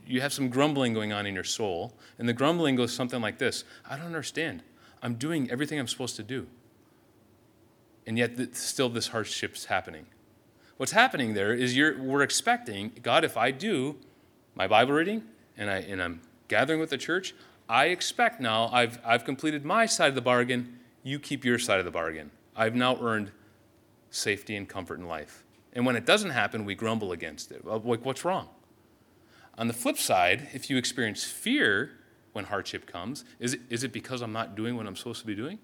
you 0.06 0.20
have 0.20 0.32
some 0.32 0.48
grumbling 0.48 0.92
going 0.92 1.12
on 1.12 1.26
in 1.26 1.34
your 1.34 1.44
soul, 1.44 1.94
and 2.18 2.28
the 2.28 2.32
grumbling 2.32 2.74
goes 2.74 2.92
something 2.92 3.20
like 3.20 3.38
this 3.38 3.64
I 3.88 3.96
don't 3.96 4.06
understand. 4.06 4.62
I'm 5.02 5.14
doing 5.14 5.50
everything 5.50 5.78
I'm 5.78 5.86
supposed 5.86 6.16
to 6.16 6.22
do. 6.22 6.46
And 8.06 8.18
yet, 8.18 8.36
th- 8.36 8.54
still, 8.54 8.88
this 8.88 9.08
hardship's 9.08 9.66
happening. 9.66 10.06
What's 10.76 10.92
happening 10.92 11.34
there 11.34 11.52
is 11.52 11.76
you're, 11.76 12.02
we're 12.02 12.22
expecting, 12.22 12.92
God, 13.02 13.22
if 13.24 13.36
I 13.36 13.50
do 13.50 13.96
my 14.54 14.66
Bible 14.66 14.94
reading 14.94 15.22
and, 15.56 15.70
I, 15.70 15.76
and 15.78 16.02
I'm 16.02 16.20
gathering 16.48 16.80
with 16.80 16.90
the 16.90 16.98
church, 16.98 17.34
I 17.68 17.86
expect 17.86 18.40
now 18.40 18.68
I've, 18.72 18.98
I've 19.04 19.24
completed 19.24 19.64
my 19.64 19.86
side 19.86 20.08
of 20.08 20.14
the 20.14 20.20
bargain, 20.20 20.80
you 21.02 21.18
keep 21.18 21.44
your 21.44 21.58
side 21.58 21.78
of 21.78 21.84
the 21.84 21.90
bargain. 21.90 22.30
I've 22.56 22.74
now 22.74 22.96
earned 23.00 23.32
safety 24.10 24.56
and 24.56 24.68
comfort 24.68 24.98
in 24.98 25.06
life. 25.06 25.44
And 25.72 25.84
when 25.84 25.96
it 25.96 26.06
doesn't 26.06 26.30
happen, 26.30 26.64
we 26.64 26.74
grumble 26.74 27.12
against 27.12 27.50
it. 27.50 27.64
Like, 27.64 27.82
what's 28.04 28.24
wrong? 28.24 28.48
On 29.58 29.68
the 29.68 29.74
flip 29.74 29.98
side, 29.98 30.48
if 30.52 30.70
you 30.70 30.76
experience 30.76 31.24
fear 31.24 31.90
when 32.32 32.44
hardship 32.46 32.86
comes, 32.86 33.24
is 33.38 33.54
it, 33.54 33.60
is 33.70 33.84
it 33.84 33.92
because 33.92 34.20
I'm 34.20 34.32
not 34.32 34.54
doing 34.54 34.76
what 34.76 34.86
I'm 34.86 34.96
supposed 34.96 35.20
to 35.20 35.26
be 35.26 35.34
doing? 35.34 35.58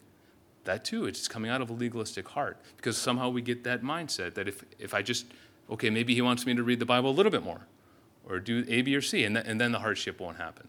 That 0.64 0.84
too, 0.84 1.06
it's 1.06 1.26
coming 1.26 1.50
out 1.50 1.60
of 1.60 1.70
a 1.70 1.72
legalistic 1.72 2.28
heart 2.28 2.60
because 2.76 2.96
somehow 2.96 3.30
we 3.30 3.42
get 3.42 3.64
that 3.64 3.82
mindset 3.82 4.34
that 4.34 4.46
if, 4.46 4.64
if 4.78 4.94
I 4.94 5.02
just, 5.02 5.26
okay, 5.70 5.90
maybe 5.90 6.14
he 6.14 6.22
wants 6.22 6.44
me 6.44 6.54
to 6.54 6.62
read 6.62 6.78
the 6.78 6.86
Bible 6.86 7.10
a 7.10 7.12
little 7.12 7.32
bit 7.32 7.42
more 7.42 7.66
or 8.28 8.38
do 8.38 8.64
A, 8.68 8.82
B, 8.82 8.94
or 8.94 9.00
C, 9.00 9.24
and, 9.24 9.34
th- 9.36 9.46
and 9.48 9.60
then 9.60 9.72
the 9.72 9.80
hardship 9.80 10.20
won't 10.20 10.36
happen. 10.36 10.68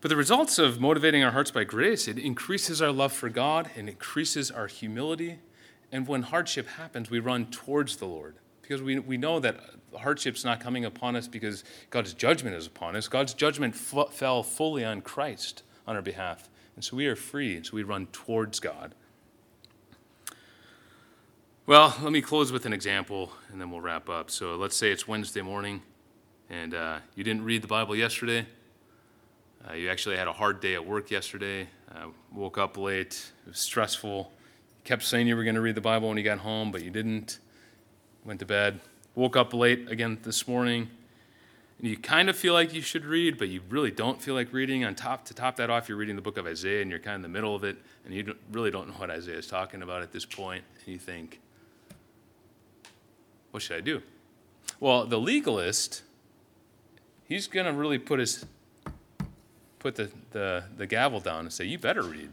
But 0.00 0.08
the 0.08 0.16
results 0.16 0.58
of 0.58 0.80
motivating 0.80 1.24
our 1.24 1.32
hearts 1.32 1.50
by 1.50 1.64
grace, 1.64 2.06
it 2.06 2.18
increases 2.18 2.82
our 2.82 2.92
love 2.92 3.12
for 3.12 3.28
God 3.28 3.70
and 3.76 3.88
increases 3.88 4.50
our 4.50 4.66
humility. 4.66 5.38
And 5.90 6.06
when 6.06 6.22
hardship 6.22 6.68
happens, 6.68 7.10
we 7.10 7.18
run 7.18 7.46
towards 7.46 7.96
the 7.96 8.06
Lord 8.06 8.36
because 8.60 8.82
we, 8.82 8.98
we 8.98 9.16
know 9.16 9.40
that 9.40 9.60
hardship's 9.96 10.44
not 10.44 10.60
coming 10.60 10.84
upon 10.84 11.16
us 11.16 11.28
because 11.28 11.64
God's 11.90 12.12
judgment 12.12 12.56
is 12.56 12.66
upon 12.66 12.96
us. 12.96 13.08
God's 13.08 13.32
judgment 13.32 13.74
f- 13.74 14.12
fell 14.12 14.42
fully 14.42 14.84
on 14.84 15.00
Christ 15.00 15.62
on 15.86 15.96
our 15.96 16.02
behalf. 16.02 16.48
And 16.74 16.84
so 16.84 16.96
we 16.96 17.06
are 17.06 17.16
free, 17.16 17.56
and 17.56 17.64
so 17.64 17.74
we 17.74 17.82
run 17.82 18.06
towards 18.08 18.60
God. 18.60 18.94
Well, 21.64 21.96
let 22.02 22.12
me 22.12 22.20
close 22.20 22.52
with 22.52 22.66
an 22.66 22.72
example, 22.72 23.32
and 23.50 23.60
then 23.60 23.70
we'll 23.70 23.80
wrap 23.80 24.08
up. 24.08 24.30
So 24.30 24.56
let's 24.56 24.76
say 24.76 24.90
it's 24.90 25.08
Wednesday 25.08 25.42
morning, 25.42 25.82
and 26.50 26.74
uh, 26.74 26.98
you 27.14 27.24
didn't 27.24 27.44
read 27.44 27.62
the 27.62 27.68
Bible 27.68 27.96
yesterday. 27.96 28.46
Uh, 29.68 29.74
you 29.74 29.90
actually 29.90 30.16
had 30.16 30.28
a 30.28 30.32
hard 30.32 30.60
day 30.60 30.74
at 30.74 30.86
work 30.86 31.10
yesterday, 31.10 31.66
uh, 31.94 32.06
woke 32.32 32.56
up 32.56 32.76
late, 32.76 33.32
it 33.46 33.48
was 33.48 33.58
stressful. 33.58 34.30
You 34.68 34.84
kept 34.84 35.02
saying 35.02 35.26
you 35.26 35.34
were 35.34 35.42
going 35.42 35.56
to 35.56 35.60
read 35.60 35.74
the 35.74 35.80
Bible 35.80 36.08
when 36.08 36.16
you 36.18 36.22
got 36.22 36.38
home, 36.38 36.70
but 36.70 36.82
you 36.82 36.90
didn't. 36.90 37.40
Went 38.24 38.40
to 38.40 38.46
bed. 38.46 38.80
Woke 39.14 39.36
up 39.36 39.54
late 39.54 39.88
again 39.88 40.18
this 40.22 40.46
morning. 40.48 40.88
And 41.78 41.88
you 41.88 41.96
kind 41.96 42.28
of 42.28 42.36
feel 42.36 42.54
like 42.54 42.74
you 42.74 42.80
should 42.80 43.04
read, 43.04 43.38
but 43.38 43.48
you 43.48 43.60
really 43.68 43.90
don't 43.90 44.20
feel 44.20 44.34
like 44.34 44.52
reading. 44.52 44.84
On 44.84 44.94
top 44.94 45.24
to 45.26 45.34
top 45.34 45.56
that 45.56 45.68
off, 45.68 45.88
you're 45.88 45.98
reading 45.98 46.16
the 46.16 46.22
book 46.22 46.38
of 46.38 46.46
Isaiah, 46.46 46.82
and 46.82 46.90
you're 46.90 46.98
kind 46.98 47.14
of 47.14 47.16
in 47.16 47.22
the 47.22 47.28
middle 47.28 47.54
of 47.54 47.64
it, 47.64 47.76
and 48.04 48.14
you 48.14 48.22
don't, 48.22 48.38
really 48.50 48.70
don't 48.70 48.88
know 48.88 48.94
what 48.94 49.10
Isaiah 49.10 49.38
is 49.38 49.46
talking 49.46 49.82
about 49.82 50.02
at 50.02 50.10
this 50.10 50.24
point. 50.24 50.64
And 50.78 50.88
you 50.88 50.98
think, 50.98 51.40
what 53.50 53.62
should 53.62 53.76
I 53.76 53.80
do? 53.80 54.02
Well, 54.80 55.06
the 55.06 55.18
legalist, 55.20 56.02
he's 57.24 57.46
going 57.46 57.66
to 57.66 57.72
really 57.72 57.98
put 57.98 58.20
his 58.20 58.44
put 59.78 59.94
the, 59.96 60.10
the, 60.32 60.64
the 60.76 60.86
gavel 60.86 61.20
down 61.20 61.40
and 61.40 61.52
say, 61.52 61.64
You 61.64 61.78
better 61.78 62.02
read. 62.02 62.30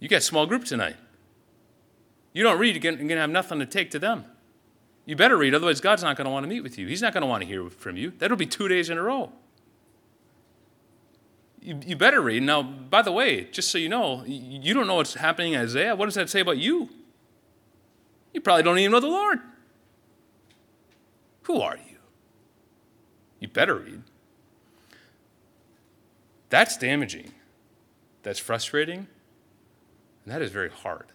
You 0.00 0.08
got 0.08 0.22
small 0.22 0.46
group 0.46 0.64
tonight. 0.64 0.96
You 2.32 2.42
don't 2.44 2.58
read, 2.58 2.82
you're 2.82 2.92
going 2.92 3.08
to 3.08 3.16
have 3.16 3.30
nothing 3.30 3.58
to 3.58 3.66
take 3.66 3.90
to 3.92 3.98
them. 3.98 4.24
You 5.06 5.16
better 5.16 5.36
read, 5.36 5.54
otherwise, 5.54 5.80
God's 5.80 6.02
not 6.02 6.16
going 6.16 6.26
to 6.26 6.30
want 6.30 6.44
to 6.44 6.48
meet 6.48 6.60
with 6.60 6.78
you. 6.78 6.86
He's 6.86 7.02
not 7.02 7.14
going 7.14 7.22
to 7.22 7.26
want 7.26 7.42
to 7.42 7.48
hear 7.48 7.68
from 7.70 7.96
you. 7.96 8.12
That'll 8.18 8.36
be 8.36 8.46
two 8.46 8.68
days 8.68 8.90
in 8.90 8.98
a 8.98 9.02
row. 9.02 9.32
You, 11.60 11.80
you 11.84 11.96
better 11.96 12.20
read. 12.20 12.42
Now, 12.42 12.62
by 12.62 13.02
the 13.02 13.10
way, 13.10 13.44
just 13.44 13.70
so 13.70 13.78
you 13.78 13.88
know, 13.88 14.22
you 14.26 14.74
don't 14.74 14.86
know 14.86 14.96
what's 14.96 15.14
happening 15.14 15.54
in 15.54 15.60
Isaiah. 15.60 15.96
What 15.96 16.04
does 16.04 16.14
that 16.14 16.30
say 16.30 16.40
about 16.40 16.58
you? 16.58 16.90
You 18.32 18.40
probably 18.40 18.62
don't 18.62 18.78
even 18.78 18.92
know 18.92 19.00
the 19.00 19.08
Lord. 19.08 19.40
Who 21.44 21.60
are 21.60 21.76
you? 21.76 21.96
You 23.40 23.48
better 23.48 23.76
read. 23.76 24.02
That's 26.50 26.76
damaging. 26.76 27.32
That's 28.22 28.38
frustrating. 28.38 29.06
And 30.24 30.34
that 30.34 30.42
is 30.42 30.50
very 30.50 30.70
hard. 30.70 31.06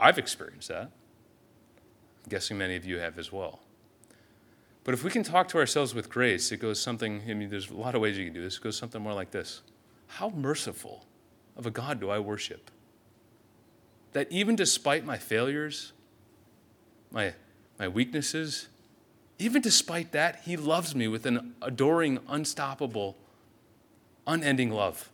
I've 0.00 0.18
experienced 0.18 0.68
that. 0.68 0.90
I'm 2.24 2.28
guessing 2.28 2.58
many 2.58 2.76
of 2.76 2.84
you 2.84 2.98
have 2.98 3.18
as 3.18 3.32
well. 3.32 3.60
But 4.84 4.92
if 4.92 5.02
we 5.02 5.10
can 5.10 5.22
talk 5.22 5.48
to 5.48 5.58
ourselves 5.58 5.94
with 5.94 6.10
grace, 6.10 6.52
it 6.52 6.58
goes 6.58 6.80
something, 6.80 7.22
I 7.28 7.34
mean, 7.34 7.48
there's 7.48 7.70
a 7.70 7.74
lot 7.74 7.94
of 7.94 8.02
ways 8.02 8.18
you 8.18 8.24
can 8.24 8.34
do 8.34 8.42
this. 8.42 8.56
It 8.56 8.62
goes 8.62 8.76
something 8.76 9.00
more 9.00 9.14
like 9.14 9.30
this 9.30 9.62
How 10.06 10.28
merciful 10.30 11.06
of 11.56 11.66
a 11.66 11.70
God 11.70 12.00
do 12.00 12.10
I 12.10 12.18
worship? 12.18 12.70
That 14.12 14.30
even 14.30 14.56
despite 14.56 15.04
my 15.04 15.16
failures, 15.16 15.92
my, 17.10 17.34
my 17.78 17.88
weaknesses, 17.88 18.68
even 19.38 19.62
despite 19.62 20.12
that, 20.12 20.42
He 20.44 20.56
loves 20.56 20.94
me 20.94 21.08
with 21.08 21.24
an 21.24 21.54
adoring, 21.62 22.18
unstoppable, 22.28 23.16
unending 24.26 24.70
love. 24.70 25.10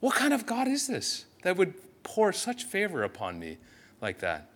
What 0.00 0.14
kind 0.14 0.32
of 0.32 0.46
God 0.46 0.68
is 0.68 0.86
this 0.86 1.26
that 1.42 1.56
would 1.56 1.74
pour 2.02 2.32
such 2.32 2.64
favor 2.64 3.02
upon 3.02 3.38
me 3.38 3.58
like 4.00 4.18
that? 4.18 4.48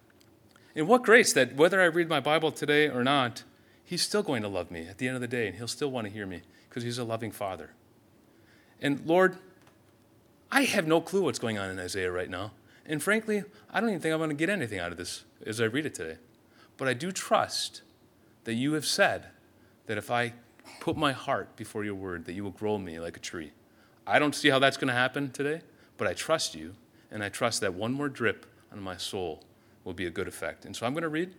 And 0.74 0.88
what 0.88 1.02
grace 1.02 1.32
that 1.32 1.56
whether 1.56 1.80
I 1.80 1.86
read 1.86 2.08
my 2.08 2.20
Bible 2.20 2.52
today 2.52 2.88
or 2.88 3.02
not, 3.04 3.44
He's 3.84 4.02
still 4.02 4.22
going 4.22 4.42
to 4.42 4.48
love 4.48 4.70
me 4.70 4.88
at 4.88 4.98
the 4.98 5.06
end 5.06 5.14
of 5.14 5.20
the 5.20 5.28
day, 5.28 5.46
and 5.46 5.56
He'll 5.56 5.68
still 5.68 5.90
want 5.90 6.06
to 6.06 6.12
hear 6.12 6.26
me 6.26 6.42
because 6.68 6.82
He's 6.82 6.98
a 6.98 7.04
loving 7.04 7.30
Father. 7.30 7.70
And 8.82 9.06
Lord, 9.06 9.38
I 10.50 10.62
have 10.62 10.86
no 10.86 11.00
clue 11.00 11.22
what's 11.22 11.38
going 11.38 11.58
on 11.58 11.70
in 11.70 11.78
Isaiah 11.78 12.10
right 12.10 12.28
now. 12.28 12.52
And 12.84 13.02
frankly, 13.02 13.44
I 13.70 13.80
don't 13.80 13.88
even 13.88 14.00
think 14.00 14.12
I'm 14.12 14.18
going 14.18 14.30
to 14.30 14.36
get 14.36 14.48
anything 14.48 14.78
out 14.78 14.92
of 14.92 14.98
this 14.98 15.24
as 15.44 15.60
I 15.60 15.64
read 15.64 15.86
it 15.86 15.94
today. 15.94 16.18
But 16.76 16.88
I 16.88 16.94
do 16.94 17.10
trust 17.10 17.82
that 18.44 18.54
you 18.54 18.74
have 18.74 18.86
said 18.86 19.26
that 19.86 19.98
if 19.98 20.10
I 20.10 20.34
put 20.80 20.96
my 20.96 21.12
heart 21.12 21.56
before 21.56 21.84
your 21.84 21.94
word, 21.94 22.24
that 22.26 22.32
you 22.32 22.44
will 22.44 22.50
grow 22.50 22.78
me 22.78 23.00
like 23.00 23.16
a 23.16 23.20
tree. 23.20 23.52
I 24.06 24.18
don't 24.18 24.34
see 24.34 24.50
how 24.50 24.58
that's 24.58 24.76
going 24.76 24.88
to 24.88 24.94
happen 24.94 25.30
today, 25.30 25.62
but 25.96 26.06
I 26.06 26.14
trust 26.14 26.54
you, 26.54 26.74
and 27.10 27.24
I 27.24 27.28
trust 27.28 27.60
that 27.60 27.74
one 27.74 27.92
more 27.92 28.08
drip 28.08 28.46
on 28.72 28.80
my 28.80 28.96
soul 28.96 29.42
will 29.84 29.94
be 29.94 30.06
a 30.06 30.10
good 30.10 30.28
effect. 30.28 30.64
And 30.64 30.74
so 30.74 30.86
I'm 30.86 30.92
going 30.92 31.02
to 31.02 31.08
read. 31.08 31.34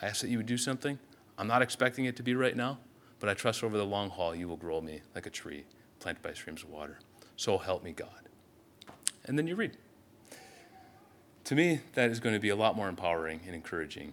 I 0.00 0.06
ask 0.06 0.20
that 0.20 0.28
you 0.28 0.36
would 0.36 0.46
do 0.46 0.58
something. 0.58 0.98
I'm 1.36 1.46
not 1.46 1.62
expecting 1.62 2.04
it 2.04 2.16
to 2.16 2.22
be 2.22 2.34
right 2.34 2.56
now, 2.56 2.78
but 3.20 3.28
I 3.28 3.34
trust 3.34 3.64
over 3.64 3.76
the 3.76 3.86
long 3.86 4.10
haul 4.10 4.34
you 4.34 4.48
will 4.48 4.56
grow 4.56 4.80
me 4.80 5.00
like 5.14 5.26
a 5.26 5.30
tree 5.30 5.64
planted 6.00 6.22
by 6.22 6.32
streams 6.32 6.62
of 6.62 6.70
water. 6.70 6.98
So 7.36 7.58
help 7.58 7.82
me, 7.82 7.92
God. 7.92 8.28
And 9.24 9.38
then 9.38 9.46
you 9.46 9.56
read. 9.56 9.76
To 11.44 11.54
me, 11.54 11.80
that 11.94 12.10
is 12.10 12.20
going 12.20 12.34
to 12.34 12.40
be 12.40 12.50
a 12.50 12.56
lot 12.56 12.76
more 12.76 12.88
empowering 12.88 13.40
and 13.46 13.54
encouraging 13.54 14.12